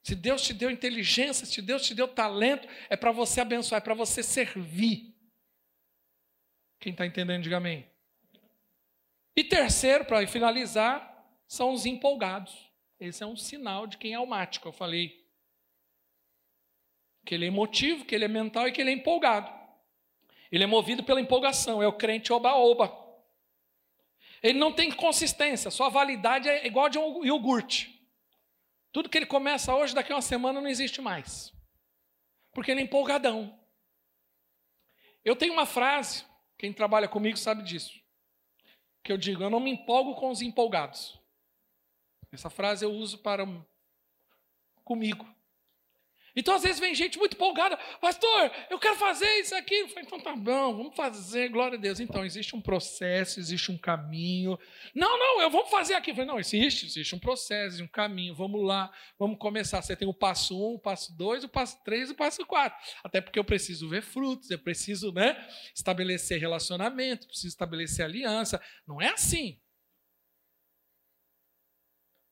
Se 0.03 0.15
Deus 0.15 0.41
te 0.41 0.53
deu 0.53 0.69
inteligência, 0.69 1.45
se 1.45 1.61
Deus 1.61 1.85
te 1.85 1.93
deu 1.93 2.07
talento, 2.07 2.67
é 2.89 2.97
para 2.97 3.11
você 3.11 3.41
abençoar, 3.41 3.81
é 3.81 3.83
para 3.83 3.93
você 3.93 4.23
servir. 4.23 5.15
Quem 6.79 6.91
está 6.91 7.05
entendendo, 7.05 7.43
diga 7.43 7.57
amém. 7.57 7.85
E 9.35 9.43
terceiro, 9.43 10.05
para 10.05 10.25
finalizar, 10.27 11.09
são 11.47 11.71
os 11.71 11.85
empolgados. 11.85 12.69
Esse 12.99 13.23
é 13.23 13.25
um 13.25 13.35
sinal 13.35 13.87
de 13.87 13.97
quem 13.97 14.13
é 14.13 14.15
almático, 14.15 14.67
eu 14.67 14.73
falei. 14.73 15.25
Que 17.25 17.35
ele 17.35 17.45
é 17.45 17.47
emotivo, 17.47 18.05
que 18.05 18.15
ele 18.15 18.25
é 18.25 18.29
mental 18.29 18.67
e 18.67 18.71
que 18.71 18.81
ele 18.81 18.89
é 18.89 18.93
empolgado. 18.93 19.49
Ele 20.51 20.63
é 20.63 20.67
movido 20.67 21.03
pela 21.03 21.21
empolgação, 21.21 21.81
é 21.81 21.87
o 21.87 21.93
crente 21.93 22.33
oba-oba. 22.33 23.08
Ele 24.41 24.57
não 24.57 24.73
tem 24.73 24.91
consistência, 24.91 25.69
sua 25.69 25.89
validade 25.89 26.47
é 26.47 26.65
igual 26.65 26.85
a 26.85 26.89
de 26.89 26.97
um 26.97 27.25
iogurte. 27.25 27.99
Tudo 28.91 29.09
que 29.09 29.17
ele 29.17 29.25
começa 29.25 29.75
hoje, 29.75 29.93
daqui 29.93 30.11
a 30.11 30.15
uma 30.15 30.21
semana 30.21 30.61
não 30.61 30.67
existe 30.67 31.01
mais. 31.01 31.53
Porque 32.53 32.71
ele 32.71 32.81
é 32.81 32.83
empolgadão. 32.83 33.57
Eu 35.23 35.35
tenho 35.35 35.53
uma 35.53 35.65
frase, 35.65 36.25
quem 36.57 36.73
trabalha 36.73 37.07
comigo 37.07 37.37
sabe 37.37 37.63
disso. 37.63 37.99
Que 39.03 39.11
eu 39.11 39.17
digo, 39.17 39.43
eu 39.43 39.49
não 39.49 39.59
me 39.59 39.71
empolgo 39.71 40.15
com 40.15 40.29
os 40.29 40.41
empolgados. 40.41 41.19
Essa 42.31 42.49
frase 42.49 42.85
eu 42.85 42.91
uso 42.91 43.17
para 43.19 43.45
comigo. 44.83 45.27
Então, 46.39 46.55
às 46.55 46.63
vezes, 46.63 46.79
vem 46.79 46.95
gente 46.95 47.19
muito 47.19 47.33
empolgada, 47.33 47.77
pastor, 47.99 48.49
eu 48.69 48.79
quero 48.79 48.95
fazer 48.95 49.27
isso 49.41 49.53
aqui. 49.53 49.75
Eu 49.75 49.89
falei, 49.89 50.05
então 50.05 50.19
tá 50.21 50.33
bom, 50.33 50.77
vamos 50.77 50.95
fazer, 50.95 51.49
glória 51.49 51.77
a 51.77 51.81
Deus. 51.81 51.99
Então, 51.99 52.23
existe 52.23 52.55
um 52.55 52.61
processo, 52.61 53.41
existe 53.41 53.69
um 53.71 53.77
caminho. 53.77 54.57
Não, 54.95 55.19
não, 55.19 55.41
eu 55.41 55.49
vou 55.49 55.65
fazer 55.65 55.95
aqui. 55.95 56.11
Eu 56.11 56.15
falei, 56.15 56.29
não, 56.29 56.39
existe, 56.39 56.85
existe 56.85 57.13
um 57.13 57.19
processo, 57.19 57.83
um 57.83 57.87
caminho, 57.87 58.33
vamos 58.33 58.65
lá, 58.65 58.89
vamos 59.17 59.37
começar. 59.37 59.81
Você 59.81 59.97
tem 59.97 60.07
o 60.07 60.13
passo 60.13 60.57
um, 60.57 60.75
o 60.75 60.79
passo 60.79 61.15
dois, 61.17 61.43
o 61.43 61.49
passo 61.49 61.83
três, 61.83 62.09
o 62.09 62.15
passo 62.15 62.45
quatro. 62.45 62.79
Até 63.03 63.19
porque 63.19 63.37
eu 63.37 63.43
preciso 63.43 63.89
ver 63.89 64.01
frutos, 64.01 64.49
eu 64.49 64.59
preciso 64.59 65.11
né, 65.11 65.45
estabelecer 65.75 66.39
relacionamento, 66.39 67.27
preciso 67.27 67.49
estabelecer 67.49 68.05
aliança. 68.05 68.61
Não 68.87 69.01
é 69.01 69.09
assim. 69.09 69.59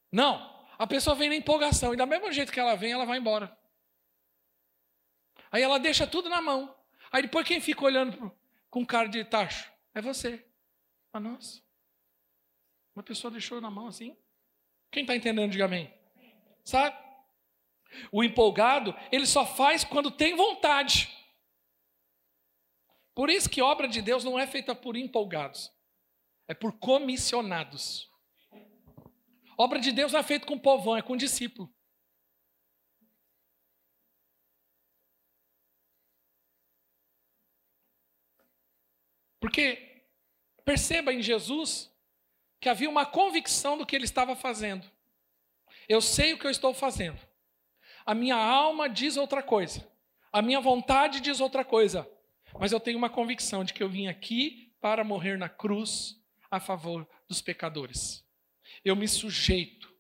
Não, 0.10 0.66
a 0.80 0.88
pessoa 0.88 1.16
vem 1.16 1.28
na 1.28 1.36
empolgação, 1.36 1.94
e 1.94 1.98
da 1.98 2.06
mesma 2.06 2.32
jeito 2.32 2.54
que 2.54 2.60
ela 2.60 2.76
vem, 2.76 2.94
ela 2.94 3.06
vai 3.06 3.18
embora. 3.18 3.56
Aí 5.58 5.64
ela 5.64 5.80
deixa 5.80 6.06
tudo 6.06 6.30
na 6.30 6.40
mão. 6.40 6.72
Aí 7.12 7.24
depois 7.24 7.48
quem 7.48 7.60
fica 7.60 7.84
olhando 7.84 8.32
com 8.70 8.86
cara 8.86 9.08
de 9.08 9.26
tacho? 9.26 9.74
É 9.92 10.00
você. 10.00 10.46
A 11.12 11.20
nós. 11.20 11.64
Uma 12.96 13.02
pessoa 13.02 13.32
deixou 13.32 13.60
na 13.60 13.72
mão 13.72 13.88
assim. 13.88 14.16
Quem 14.92 15.02
está 15.02 15.16
entendendo, 15.16 15.52
diga 15.52 15.66
amém. 15.66 15.92
Sabe? 16.64 16.96
O 18.12 18.24
empolgado, 18.24 18.96
ele 19.12 19.26
só 19.26 19.48
faz 19.48 19.84
quando 19.84 20.12
tem 20.12 20.36
vontade. 20.36 21.12
Por 23.16 23.28
isso 23.28 23.50
que 23.50 23.60
obra 23.60 23.88
de 23.88 24.00
Deus 24.00 24.24
não 24.24 24.38
é 24.38 24.46
feita 24.46 24.76
por 24.76 24.96
empolgados, 24.96 25.74
é 26.48 26.54
por 26.54 26.72
comissionados. 26.74 28.12
Obra 29.58 29.80
de 29.80 29.92
Deus 29.92 30.14
não 30.14 30.20
é 30.20 30.24
feita 30.24 30.46
com 30.46 30.60
povão, 30.60 30.96
é 30.96 31.02
com 31.02 31.18
discípulo. 31.18 31.76
Porque 39.40 40.04
perceba 40.66 41.14
em 41.14 41.22
Jesus 41.22 41.92
que 42.60 42.70
havia 42.70 42.90
uma 42.90 43.06
convicção 43.06 43.78
do 43.78 43.86
que 43.86 43.96
ele 43.96 44.06
estava 44.06 44.36
fazendo. 44.36 44.90
Eu 45.88 46.02
sei 46.02 46.34
o 46.34 46.40
que 46.40 46.46
eu 46.46 46.52
estou 46.52 46.74
fazendo. 46.74 47.20
A 48.06 48.14
minha 48.14 48.36
alma 48.36 48.90
diz 48.90 49.18
outra 49.18 49.44
coisa. 49.44 49.88
A 50.32 50.42
minha 50.42 50.60
vontade 50.60 51.20
diz 51.20 51.40
outra 51.40 51.64
coisa. 51.64 52.10
Mas 52.60 52.72
eu 52.72 52.80
tenho 52.80 52.98
uma 52.98 53.10
convicção 53.10 53.64
de 53.64 53.74
que 53.74 53.84
eu 53.84 53.90
vim 53.90 54.08
aqui 54.08 54.74
para 54.80 55.04
morrer 55.04 55.38
na 55.38 55.50
cruz 55.50 56.20
a 56.50 56.60
favor 56.60 57.08
dos 57.28 57.42
pecadores. 57.42 58.26
Eu 58.84 58.96
me 58.96 59.08
sujeito 59.08 59.94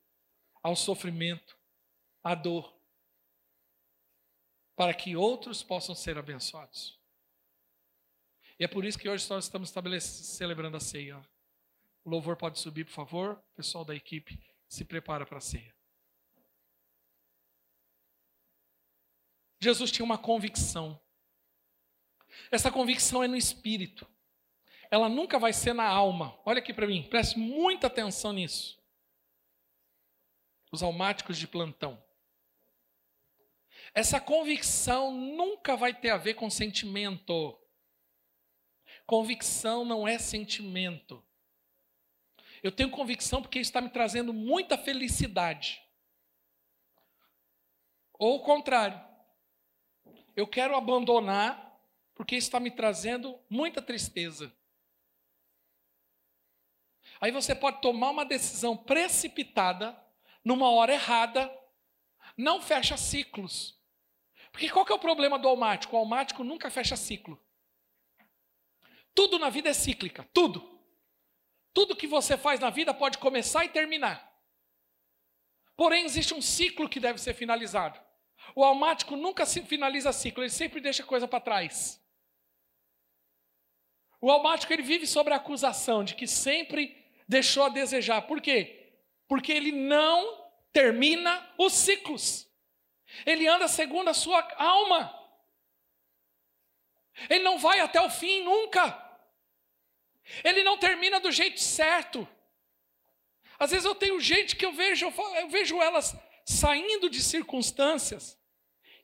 ao 0.61 0.75
sofrimento, 0.75 1.57
à 2.23 2.35
dor, 2.35 2.75
para 4.75 4.93
que 4.93 5.15
outros 5.15 5.63
possam 5.63 5.95
ser 5.95 6.17
abençoados. 6.17 6.99
E 8.59 8.63
é 8.63 8.67
por 8.67 8.83
isso 8.85 8.97
que 8.97 9.07
hoje 9.07 9.29
nós 9.29 9.45
estamos 9.45 9.71
celebrando 10.01 10.77
a 10.77 10.79
ceia. 10.79 11.21
O 12.03 12.09
louvor 12.09 12.35
pode 12.35 12.59
subir, 12.59 12.85
por 12.85 12.91
favor. 12.91 13.31
O 13.33 13.55
pessoal 13.55 13.85
da 13.85 13.95
equipe 13.95 14.39
se 14.67 14.83
prepara 14.83 15.25
para 15.25 15.37
a 15.37 15.41
ceia. 15.41 15.75
Jesus 19.59 19.91
tinha 19.91 20.05
uma 20.05 20.17
convicção. 20.17 20.99
Essa 22.51 22.71
convicção 22.71 23.23
é 23.23 23.27
no 23.27 23.35
espírito. 23.35 24.07
Ela 24.89 25.09
nunca 25.09 25.37
vai 25.37 25.51
ser 25.51 25.73
na 25.73 25.87
alma. 25.87 26.37
Olha 26.45 26.59
aqui 26.59 26.73
para 26.73 26.87
mim, 26.87 27.03
preste 27.03 27.37
muita 27.37 27.87
atenção 27.87 28.33
nisso. 28.33 28.81
Os 30.71 30.81
almáticos 30.81 31.37
de 31.37 31.47
plantão. 31.47 32.01
Essa 33.93 34.19
convicção 34.19 35.11
nunca 35.11 35.75
vai 35.75 35.93
ter 35.93 36.09
a 36.09 36.17
ver 36.17 36.35
com 36.35 36.49
sentimento. 36.49 37.57
Convicção 39.07 39.85
não 39.85 40.05
é 40.05 40.19
sentimento. 40.19 41.23
Eu 42.61 42.73
tenho 42.73 42.91
convicção 42.91 43.41
porque 43.41 43.57
está 43.57 43.79
me 43.79 43.89
trazendo 43.89 44.33
muita 44.33 44.77
felicidade. 44.77 45.81
Ou 48.19 48.35
o 48.35 48.43
contrário, 48.43 49.01
eu 50.35 50.45
quero 50.45 50.75
abandonar 50.75 51.79
porque 52.13 52.35
está 52.35 52.59
me 52.59 52.69
trazendo 52.69 53.39
muita 53.49 53.81
tristeza. 53.81 54.53
Aí 57.21 57.31
você 57.31 57.55
pode 57.55 57.81
tomar 57.81 58.09
uma 58.09 58.25
decisão 58.25 58.75
precipitada, 58.75 59.97
numa 60.43 60.69
hora 60.69 60.93
errada, 60.93 61.49
não 62.35 62.61
fecha 62.61 62.97
ciclos. 62.97 63.79
Porque 64.51 64.69
qual 64.69 64.85
que 64.85 64.91
é 64.91 64.95
o 64.95 64.99
problema 64.99 65.39
do 65.39 65.47
almático? 65.47 65.95
O 65.95 65.99
almático 65.99 66.43
nunca 66.43 66.69
fecha 66.69 66.97
ciclo. 66.97 67.41
Tudo 69.17 69.39
na 69.39 69.49
vida 69.49 69.67
é 69.67 69.73
cíclica, 69.73 70.29
tudo. 70.31 70.79
Tudo 71.73 71.95
que 71.95 72.05
você 72.05 72.37
faz 72.37 72.59
na 72.59 72.69
vida 72.69 72.93
pode 72.93 73.17
começar 73.17 73.65
e 73.65 73.69
terminar. 73.69 74.31
Porém, 75.75 76.05
existe 76.05 76.35
um 76.35 76.41
ciclo 76.41 76.87
que 76.87 76.99
deve 76.99 77.19
ser 77.19 77.33
finalizado. 77.33 77.99
O 78.53 78.63
almático 78.63 79.15
nunca 79.15 79.43
finaliza 79.43 80.13
ciclo, 80.13 80.43
ele 80.43 80.51
sempre 80.51 80.79
deixa 80.79 81.01
coisa 81.03 81.27
para 81.27 81.39
trás. 81.39 81.99
O 84.21 84.29
almático 84.29 84.71
ele 84.71 84.83
vive 84.83 85.07
sobre 85.07 85.33
a 85.33 85.37
acusação 85.37 86.03
de 86.03 86.13
que 86.13 86.27
sempre 86.27 87.11
deixou 87.27 87.63
a 87.63 87.69
desejar. 87.69 88.21
Por 88.21 88.39
quê? 88.39 88.99
Porque 89.27 89.51
ele 89.51 89.71
não 89.71 90.47
termina 90.71 91.55
os 91.57 91.73
ciclos. 91.73 92.47
Ele 93.25 93.47
anda 93.47 93.67
segundo 93.67 94.09
a 94.09 94.13
sua 94.13 94.47
alma. 94.57 95.11
Ele 97.27 97.43
não 97.43 97.57
vai 97.57 97.79
até 97.79 97.99
o 97.99 98.11
fim 98.11 98.43
nunca. 98.43 99.06
Ele 100.43 100.63
não 100.63 100.77
termina 100.77 101.19
do 101.19 101.31
jeito 101.31 101.59
certo. 101.59 102.27
Às 103.59 103.71
vezes 103.71 103.85
eu 103.85 103.95
tenho 103.95 104.19
gente 104.19 104.55
que 104.55 104.65
eu 104.65 104.71
vejo, 104.71 105.11
eu 105.35 105.49
vejo 105.49 105.81
elas 105.81 106.15
saindo 106.45 107.09
de 107.09 107.21
circunstâncias 107.21 108.37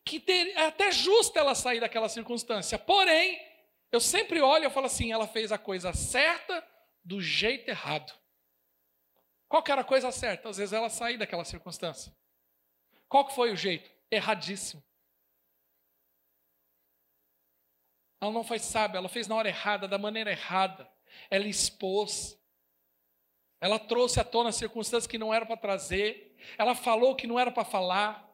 que 0.05 0.19
ter, 0.19 0.49
é 0.49 0.65
até 0.67 0.91
justo 0.91 1.38
ela 1.38 1.55
sair 1.55 1.80
daquela 1.80 2.09
circunstância. 2.09 2.78
Porém, 2.78 3.39
eu 3.91 3.99
sempre 3.99 4.41
olho 4.41 4.67
e 4.67 4.69
falo 4.69 4.86
assim, 4.86 5.11
ela 5.11 5.28
fez 5.28 5.51
a 5.51 5.57
coisa 5.57 5.93
certa 5.93 6.65
do 7.03 7.21
jeito 7.21 7.69
errado. 7.69 8.13
Qual 9.47 9.63
que 9.63 9.71
era 9.71 9.82
a 9.82 9.86
coisa 9.86 10.11
certa? 10.11 10.49
Às 10.49 10.57
vezes 10.57 10.74
ela 10.74 10.89
sair 10.89 11.17
daquela 11.17 11.45
circunstância. 11.45 12.15
Qual 13.07 13.26
que 13.26 13.36
foi 13.36 13.51
o 13.51 13.55
jeito? 13.55 13.89
Erradíssimo. 14.09 14.84
Ela 18.19 18.32
não 18.32 18.43
foi 18.43 18.57
sábia, 18.57 18.97
ela 18.97 19.09
fez 19.09 19.28
na 19.28 19.36
hora 19.36 19.49
errada, 19.49 19.88
da 19.88 19.97
maneira 19.97 20.32
errada 20.32 20.89
ela 21.30 21.47
expôs, 21.47 22.39
ela 23.59 23.80
trouxe 23.80 24.20
à 24.20 24.24
tona 24.24 24.51
circunstâncias 24.51 25.07
que 25.07 25.18
não 25.18 25.34
era 25.34 25.45
para 25.45 25.57
trazer, 25.57 26.36
ela 26.57 26.76
falou 26.76 27.16
que 27.16 27.28
não 27.28 27.39
era 27.39 27.51
para 27.51 27.64
falar, 27.64 28.30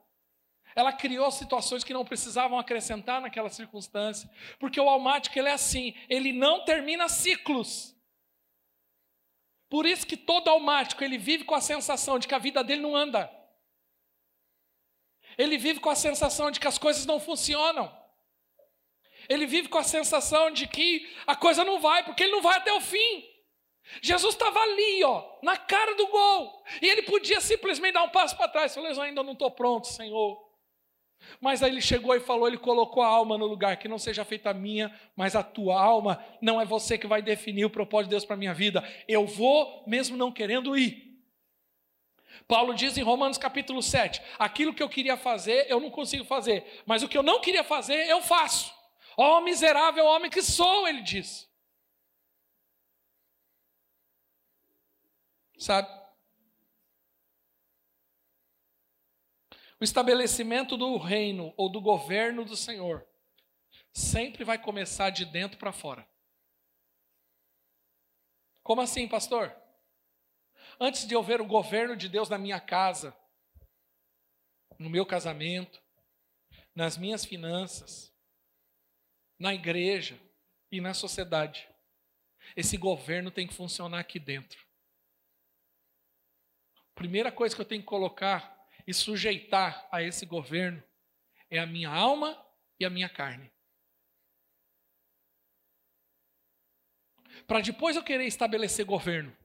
ela 0.75 0.93
criou 0.93 1.31
situações 1.31 1.83
que 1.83 1.93
não 1.93 2.05
precisavam 2.05 2.57
acrescentar 2.57 3.21
naquela 3.21 3.49
circunstância, 3.49 4.29
porque 4.59 4.79
o 4.79 4.89
almático 4.89 5.37
ele 5.37 5.49
é 5.49 5.53
assim, 5.53 5.93
ele 6.09 6.31
não 6.31 6.63
termina 6.63 7.09
ciclos. 7.09 7.95
Por 9.69 9.85
isso 9.85 10.07
que 10.07 10.17
todo 10.17 10.49
almático 10.49 11.03
ele 11.03 11.17
vive 11.17 11.43
com 11.43 11.53
a 11.53 11.61
sensação 11.61 12.17
de 12.17 12.27
que 12.27 12.33
a 12.33 12.39
vida 12.39 12.63
dele 12.63 12.81
não 12.81 12.95
anda. 12.95 13.31
Ele 15.37 15.57
vive 15.57 15.79
com 15.79 15.89
a 15.89 15.95
sensação 15.95 16.49
de 16.49 16.59
que 16.59 16.67
as 16.67 16.77
coisas 16.77 17.05
não 17.05 17.19
funcionam. 17.19 17.95
Ele 19.29 19.45
vive 19.45 19.69
com 19.69 19.77
a 19.77 19.83
sensação 19.83 20.49
de 20.49 20.67
que 20.67 21.07
a 21.27 21.35
coisa 21.35 21.63
não 21.63 21.79
vai, 21.79 22.03
porque 22.03 22.23
ele 22.23 22.31
não 22.31 22.41
vai 22.41 22.57
até 22.57 22.73
o 22.73 22.81
fim. 22.81 23.23
Jesus 24.01 24.33
estava 24.33 24.59
ali, 24.59 25.03
ó, 25.03 25.23
na 25.41 25.55
cara 25.55 25.95
do 25.95 26.07
gol. 26.07 26.63
E 26.81 26.87
ele 26.87 27.03
podia 27.03 27.39
simplesmente 27.39 27.93
dar 27.93 28.03
um 28.03 28.09
passo 28.09 28.35
para 28.35 28.47
trás. 28.47 28.73
Falei, 28.73 28.91
eu 28.91 29.01
ainda 29.01 29.23
não 29.23 29.33
estou 29.33 29.49
pronto, 29.51 29.87
Senhor. 29.87 30.49
Mas 31.39 31.61
aí 31.61 31.71
ele 31.71 31.81
chegou 31.81 32.15
e 32.15 32.19
falou, 32.19 32.47
ele 32.47 32.57
colocou 32.57 33.03
a 33.03 33.07
alma 33.07 33.37
no 33.37 33.45
lugar, 33.45 33.77
que 33.77 33.87
não 33.87 33.99
seja 33.99 34.23
feita 34.23 34.49
a 34.49 34.53
minha, 34.53 34.93
mas 35.15 35.35
a 35.35 35.43
tua 35.43 35.79
alma. 35.79 36.23
Não 36.41 36.59
é 36.59 36.65
você 36.65 36.97
que 36.97 37.07
vai 37.07 37.21
definir 37.21 37.65
o 37.65 37.69
propósito 37.69 38.09
de 38.09 38.11
Deus 38.11 38.25
para 38.25 38.35
a 38.35 38.39
minha 38.39 38.53
vida. 38.53 38.83
Eu 39.07 39.25
vou, 39.25 39.83
mesmo 39.85 40.17
não 40.17 40.31
querendo 40.31 40.77
ir. 40.77 41.09
Paulo 42.47 42.73
diz 42.73 42.97
em 42.97 43.03
Romanos 43.03 43.37
capítulo 43.37 43.81
7: 43.81 44.21
aquilo 44.37 44.73
que 44.73 44.81
eu 44.81 44.89
queria 44.89 45.17
fazer, 45.17 45.65
eu 45.69 45.79
não 45.79 45.91
consigo 45.91 46.23
fazer, 46.23 46.65
mas 46.85 47.03
o 47.03 47.07
que 47.07 47.17
eu 47.17 47.23
não 47.23 47.41
queria 47.41 47.63
fazer, 47.63 48.07
eu 48.07 48.21
faço. 48.21 48.78
Ó 49.21 49.37
oh, 49.37 49.41
miserável 49.41 50.05
homem 50.05 50.31
que 50.31 50.41
sou, 50.41 50.87
ele 50.87 51.01
diz. 51.01 51.51
Sabe? 55.57 55.89
O 59.77 59.83
estabelecimento 59.83 60.77
do 60.77 60.97
reino 60.97 61.53
ou 61.57 61.69
do 61.69 61.81
governo 61.81 62.45
do 62.45 62.55
Senhor 62.55 63.05
sempre 63.91 64.45
vai 64.45 64.57
começar 64.57 65.09
de 65.09 65.25
dentro 65.25 65.59
para 65.59 65.73
fora. 65.73 66.09
Como 68.63 68.79
assim, 68.79 69.05
pastor? 69.05 69.53
Antes 70.79 71.05
de 71.05 71.13
eu 71.13 71.21
ver 71.21 71.41
o 71.41 71.45
governo 71.45 71.97
de 71.97 72.07
Deus 72.07 72.29
na 72.29 72.37
minha 72.37 72.61
casa, 72.61 73.13
no 74.79 74.89
meu 74.89 75.05
casamento, 75.05 75.83
nas 76.73 76.97
minhas 76.97 77.25
finanças, 77.25 78.08
na 79.39 79.53
igreja 79.53 80.19
e 80.71 80.81
na 80.81 80.93
sociedade, 80.93 81.67
esse 82.55 82.77
governo 82.77 83.31
tem 83.31 83.47
que 83.47 83.53
funcionar 83.53 83.99
aqui 83.99 84.19
dentro. 84.19 84.67
Primeira 86.93 87.31
coisa 87.31 87.55
que 87.55 87.61
eu 87.61 87.65
tenho 87.65 87.81
que 87.81 87.87
colocar 87.87 88.59
e 88.85 88.93
sujeitar 88.93 89.87
a 89.91 90.03
esse 90.03 90.25
governo 90.25 90.83
é 91.49 91.57
a 91.57 91.65
minha 91.65 91.89
alma 91.89 92.37
e 92.79 92.85
a 92.85 92.89
minha 92.89 93.07
carne. 93.07 93.49
Para 97.47 97.61
depois 97.61 97.95
eu 97.95 98.03
querer 98.03 98.25
estabelecer 98.25 98.85
governo. 98.85 99.35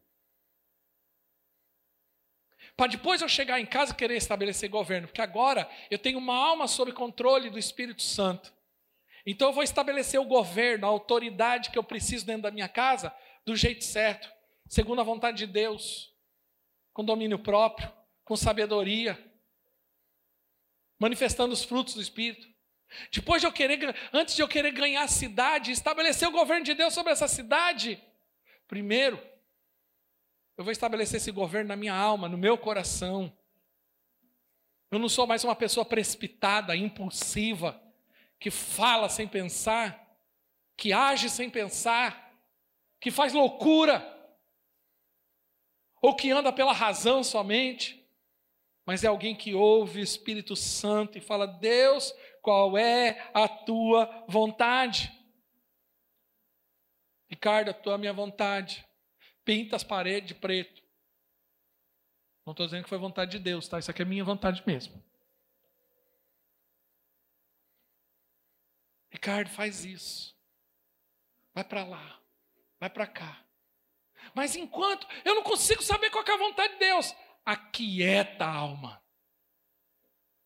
Para 2.77 2.91
depois 2.91 3.23
eu 3.23 3.29
chegar 3.29 3.61
em 3.61 3.67
casa 3.67 3.93
e 3.93 3.97
querer 3.97 4.17
estabelecer 4.17 4.69
governo. 4.69 5.07
Porque 5.07 5.23
agora 5.23 5.71
eu 5.91 5.99
tenho 5.99 6.19
uma 6.19 6.37
alma 6.37 6.67
sob 6.67 6.93
controle 6.93 7.49
do 7.49 7.59
Espírito 7.59 8.03
Santo. 8.03 8.53
Então 9.27 9.49
eu 9.49 9.55
vou 9.55 9.63
estabelecer 9.63 10.21
o 10.21 10.25
governo, 10.25 10.87
a 10.87 10.91
autoridade 10.91 11.71
que 11.71 11.79
eu 11.79 11.85
preciso 11.85 12.27
dentro 12.27 12.43
da 12.43 12.51
minha 12.51 12.69
casa, 12.69 13.15
do 13.45 13.57
jeito 13.57 13.85
certo, 13.85 14.31
segundo 14.69 15.01
a 15.01 15.05
vontade 15.05 15.39
de 15.39 15.47
Deus, 15.47 16.15
com 16.93 17.05
domínio 17.05 17.39
próprio, 17.39 17.91
com 18.25 18.37
sabedoria, 18.37 19.19
manifestando 20.99 21.53
os 21.53 21.65
frutos 21.65 21.95
do 21.95 22.03
Espírito. 22.03 22.53
Depois 23.11 23.41
de 23.41 23.47
eu 23.47 23.53
querer, 23.53 23.95
antes 24.13 24.35
de 24.35 24.43
eu 24.43 24.49
querer 24.49 24.71
ganhar 24.71 25.03
a 25.03 25.09
cidade, 25.09 25.73
estabelecer 25.73 26.29
o 26.29 26.33
governo 26.33 26.65
de 26.65 26.75
Deus 26.75 26.95
sobre 26.95 27.13
essa 27.13 27.27
cidade, 27.27 28.03
primeiro, 28.69 29.21
eu 30.57 30.63
vou 30.63 30.71
estabelecer 30.71 31.17
esse 31.17 31.33
governo 31.33 31.69
na 31.69 31.77
minha 31.77 31.95
alma, 31.95 32.29
no 32.29 32.39
meu 32.39 32.57
coração. 32.57 33.37
Eu 34.91 34.99
não 34.99 35.09
sou 35.09 35.27
mais 35.27 35.43
uma 35.43 35.57
pessoa 35.57 35.85
precipitada, 35.85 36.77
impulsiva, 36.77 37.83
que 38.41 38.51
fala 38.51 39.09
sem 39.09 39.27
pensar, 39.27 40.19
que 40.77 40.93
age 40.93 41.31
sem 41.31 41.49
pensar, 41.49 42.33
que 43.01 43.11
faz 43.11 43.33
loucura, 43.33 44.11
ou 46.03 46.15
que 46.15 46.31
anda 46.31 46.53
pela 46.53 46.73
razão 46.73 47.25
somente 47.25 48.05
mas 48.87 49.03
é 49.03 49.07
alguém 49.07 49.35
que 49.35 49.55
ouve 49.55 50.01
o 50.01 50.05
Espírito 50.05 50.55
Santo 50.55 51.17
e 51.17 51.21
fala: 51.21 51.47
Deus, 51.47 52.15
qual 52.43 52.77
é 52.77 53.31
a 53.33 53.49
tua 53.49 54.25
vontade? 54.29 55.11
Ricardo, 57.29 57.71
a 57.71 57.75
tua 57.75 57.97
minha 57.97 58.13
vontade. 58.13 58.87
Pinta 59.45 59.77
as 59.77 59.85
paredes 59.85 60.29
de 60.29 60.35
preto. 60.35 60.83
Não 62.47 62.53
estou 62.53 62.67
dizendo 62.67 62.85
que 62.85 62.89
foi 62.89 62.99
vontade 62.99 63.33
de 63.33 63.39
Deus, 63.39 63.67
tá? 63.67 63.79
Isso 63.79 63.91
aqui 63.91 64.03
é 64.03 64.05
minha 64.05 64.25
vontade 64.25 64.63
mesmo. 64.67 65.03
Ricardo, 69.25 69.49
faz 69.49 69.87
isso. 69.87 70.37
Vai 71.55 71.65
para 71.65 71.83
lá. 71.83 72.21
Vai 72.79 72.91
para 72.91 73.07
cá. 73.07 73.43
Mas 74.35 74.55
enquanto 74.55 75.09
eu 75.25 75.35
não 75.35 75.43
consigo 75.43 75.83
saber 75.83 76.11
qual 76.11 76.23
é 76.23 76.31
a 76.31 76.37
vontade 76.37 76.75
de 76.75 76.79
Deus, 76.81 77.17
aquieta 77.43 78.45
a 78.45 78.55
alma. 78.55 79.03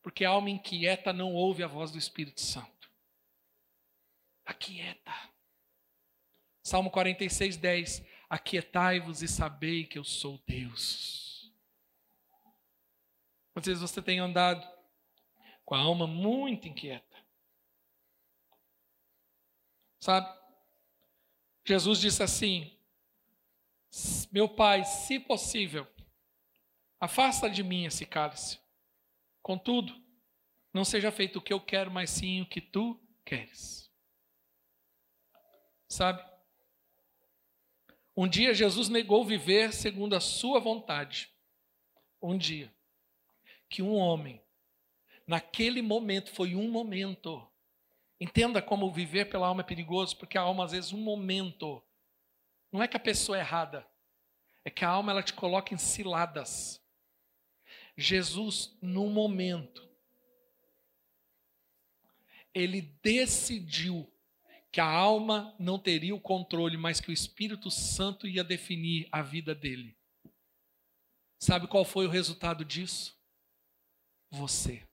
Porque 0.00 0.24
a 0.24 0.30
alma 0.30 0.48
inquieta 0.48 1.12
não 1.12 1.34
ouve 1.34 1.64
a 1.64 1.66
voz 1.66 1.90
do 1.90 1.98
Espírito 1.98 2.40
Santo. 2.40 2.88
Aquieta. 4.46 5.12
Salmo 6.62 6.88
46, 6.88 7.56
10. 7.56 8.06
Aquietai-vos 8.30 9.22
e 9.22 9.26
sabei 9.26 9.86
que 9.86 9.98
eu 9.98 10.04
sou 10.04 10.40
Deus. 10.46 11.52
Às 13.56 13.66
vezes 13.66 13.82
você 13.82 14.00
tem 14.00 14.20
andado 14.20 14.64
com 15.64 15.74
a 15.74 15.80
alma 15.80 16.06
muito 16.06 16.68
inquieta. 16.68 17.07
Sabe? 20.00 20.28
Jesus 21.64 22.00
disse 22.00 22.22
assim: 22.22 22.76
Meu 24.32 24.48
Pai, 24.48 24.84
se 24.84 25.18
possível, 25.18 25.86
Afasta 27.00 27.48
de 27.48 27.62
mim 27.62 27.84
esse 27.84 28.04
cálice. 28.04 28.58
Contudo, 29.40 29.94
não 30.72 30.84
seja 30.84 31.12
feito 31.12 31.38
o 31.38 31.42
que 31.42 31.52
eu 31.52 31.60
quero, 31.60 31.90
mas 31.90 32.10
sim 32.10 32.42
o 32.42 32.46
que 32.46 32.60
tu 32.60 33.00
queres. 33.24 33.90
Sabe? 35.88 36.22
Um 38.16 38.26
dia 38.26 38.52
Jesus 38.52 38.88
negou 38.88 39.24
viver 39.24 39.72
segundo 39.72 40.16
a 40.16 40.20
sua 40.20 40.58
vontade. 40.58 41.30
Um 42.20 42.36
dia. 42.36 42.74
Que 43.68 43.80
um 43.80 43.94
homem, 43.94 44.42
naquele 45.26 45.80
momento, 45.80 46.32
foi 46.32 46.56
um 46.56 46.68
momento. 46.68 47.47
Entenda 48.20 48.60
como 48.60 48.92
viver 48.92 49.26
pela 49.26 49.46
alma 49.46 49.60
é 49.60 49.64
perigoso, 49.64 50.16
porque 50.16 50.36
a 50.36 50.42
alma, 50.42 50.64
às 50.64 50.72
vezes, 50.72 50.92
um 50.92 51.00
momento. 51.00 51.82
Não 52.72 52.82
é 52.82 52.88
que 52.88 52.96
a 52.96 53.00
pessoa 53.00 53.38
é 53.38 53.40
errada, 53.40 53.86
é 54.64 54.70
que 54.70 54.84
a 54.84 54.88
alma 54.88 55.12
ela 55.12 55.22
te 55.22 55.32
coloca 55.32 55.72
em 55.72 55.78
ciladas. 55.78 56.82
Jesus, 57.96 58.76
no 58.82 59.08
momento, 59.08 59.88
ele 62.52 62.82
decidiu 63.02 64.12
que 64.70 64.80
a 64.80 64.86
alma 64.86 65.54
não 65.58 65.78
teria 65.78 66.14
o 66.14 66.20
controle, 66.20 66.76
mas 66.76 67.00
que 67.00 67.10
o 67.10 67.12
Espírito 67.12 67.70
Santo 67.70 68.26
ia 68.26 68.44
definir 68.44 69.08
a 69.10 69.22
vida 69.22 69.54
dele. 69.54 69.96
Sabe 71.38 71.66
qual 71.68 71.84
foi 71.84 72.06
o 72.06 72.10
resultado 72.10 72.64
disso? 72.64 73.16
Você. 74.30 74.87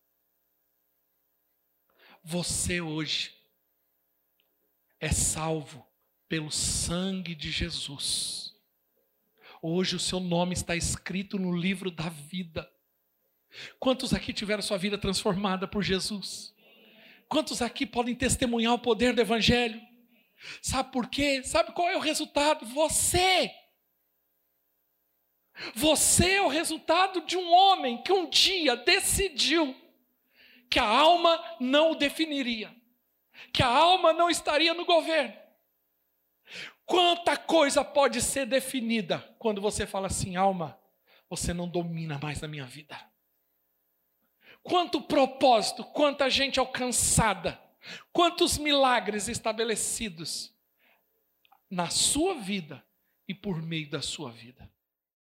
Você 2.28 2.82
hoje 2.82 3.36
é 5.00 5.12
salvo 5.12 5.86
pelo 6.28 6.50
sangue 6.50 7.36
de 7.36 7.52
Jesus. 7.52 8.52
Hoje 9.62 9.96
o 9.96 10.00
seu 10.00 10.20
nome 10.20 10.54
está 10.54 10.76
escrito 10.76 11.38
no 11.38 11.56
livro 11.56 11.92
da 11.92 12.10
vida. 12.10 12.68
Quantos 13.80 14.12
aqui 14.12 14.34
tiveram 14.34 14.64
sua 14.64 14.76
vida 14.76 14.98
transformada 14.98 15.68
por 15.68 15.84
Jesus? 15.84 16.52
Quantos 17.30 17.62
aqui 17.62 17.86
podem 17.86 18.16
testemunhar 18.16 18.74
o 18.74 18.80
poder 18.80 19.14
do 19.14 19.22
Evangelho? 19.22 19.80
Sabe 20.64 20.92
por 20.92 21.08
quê? 21.08 21.44
Sabe 21.44 21.74
qual 21.74 21.90
é 21.90 21.96
o 21.96 22.02
resultado? 22.02 22.66
Você. 22.66 23.52
Você 25.76 26.32
é 26.32 26.42
o 26.42 26.48
resultado 26.48 27.22
de 27.22 27.38
um 27.38 27.54
homem 27.54 28.02
que 28.02 28.12
um 28.12 28.28
dia 28.28 28.76
decidiu 28.76 29.85
que 30.70 30.80
a 30.80 30.88
alma 30.88 31.42
não 31.60 31.92
o 31.92 31.96
definiria, 31.96 32.76
que 33.54 33.64
a 33.64 33.68
alma 33.68 34.14
não 34.14 34.30
estaria 34.30 34.74
no 34.74 34.86
governo. 34.86 35.34
Quanta 36.86 37.36
coisa 37.36 37.84
pode 37.84 38.22
ser 38.22 38.46
definida 38.46 39.20
quando 39.40 39.60
você 39.60 39.88
fala 39.88 40.08
assim, 40.08 40.36
alma, 40.36 40.80
você 41.30 41.54
não 41.54 41.68
domina 41.68 42.20
mais 42.22 42.44
a 42.44 42.48
minha 42.48 42.66
vida. 42.66 42.98
Quanto 44.62 45.02
propósito, 45.02 45.84
quanta 45.84 46.30
gente 46.30 46.60
alcançada, 46.60 47.60
quantos 48.12 48.58
milagres 48.58 49.28
estabelecidos 49.28 50.56
na 51.70 51.90
sua 51.90 52.36
vida 52.36 52.86
e 53.28 53.34
por 53.34 53.62
meio 53.62 53.90
da 53.90 54.02
sua 54.02 54.32
vida. 54.32 54.72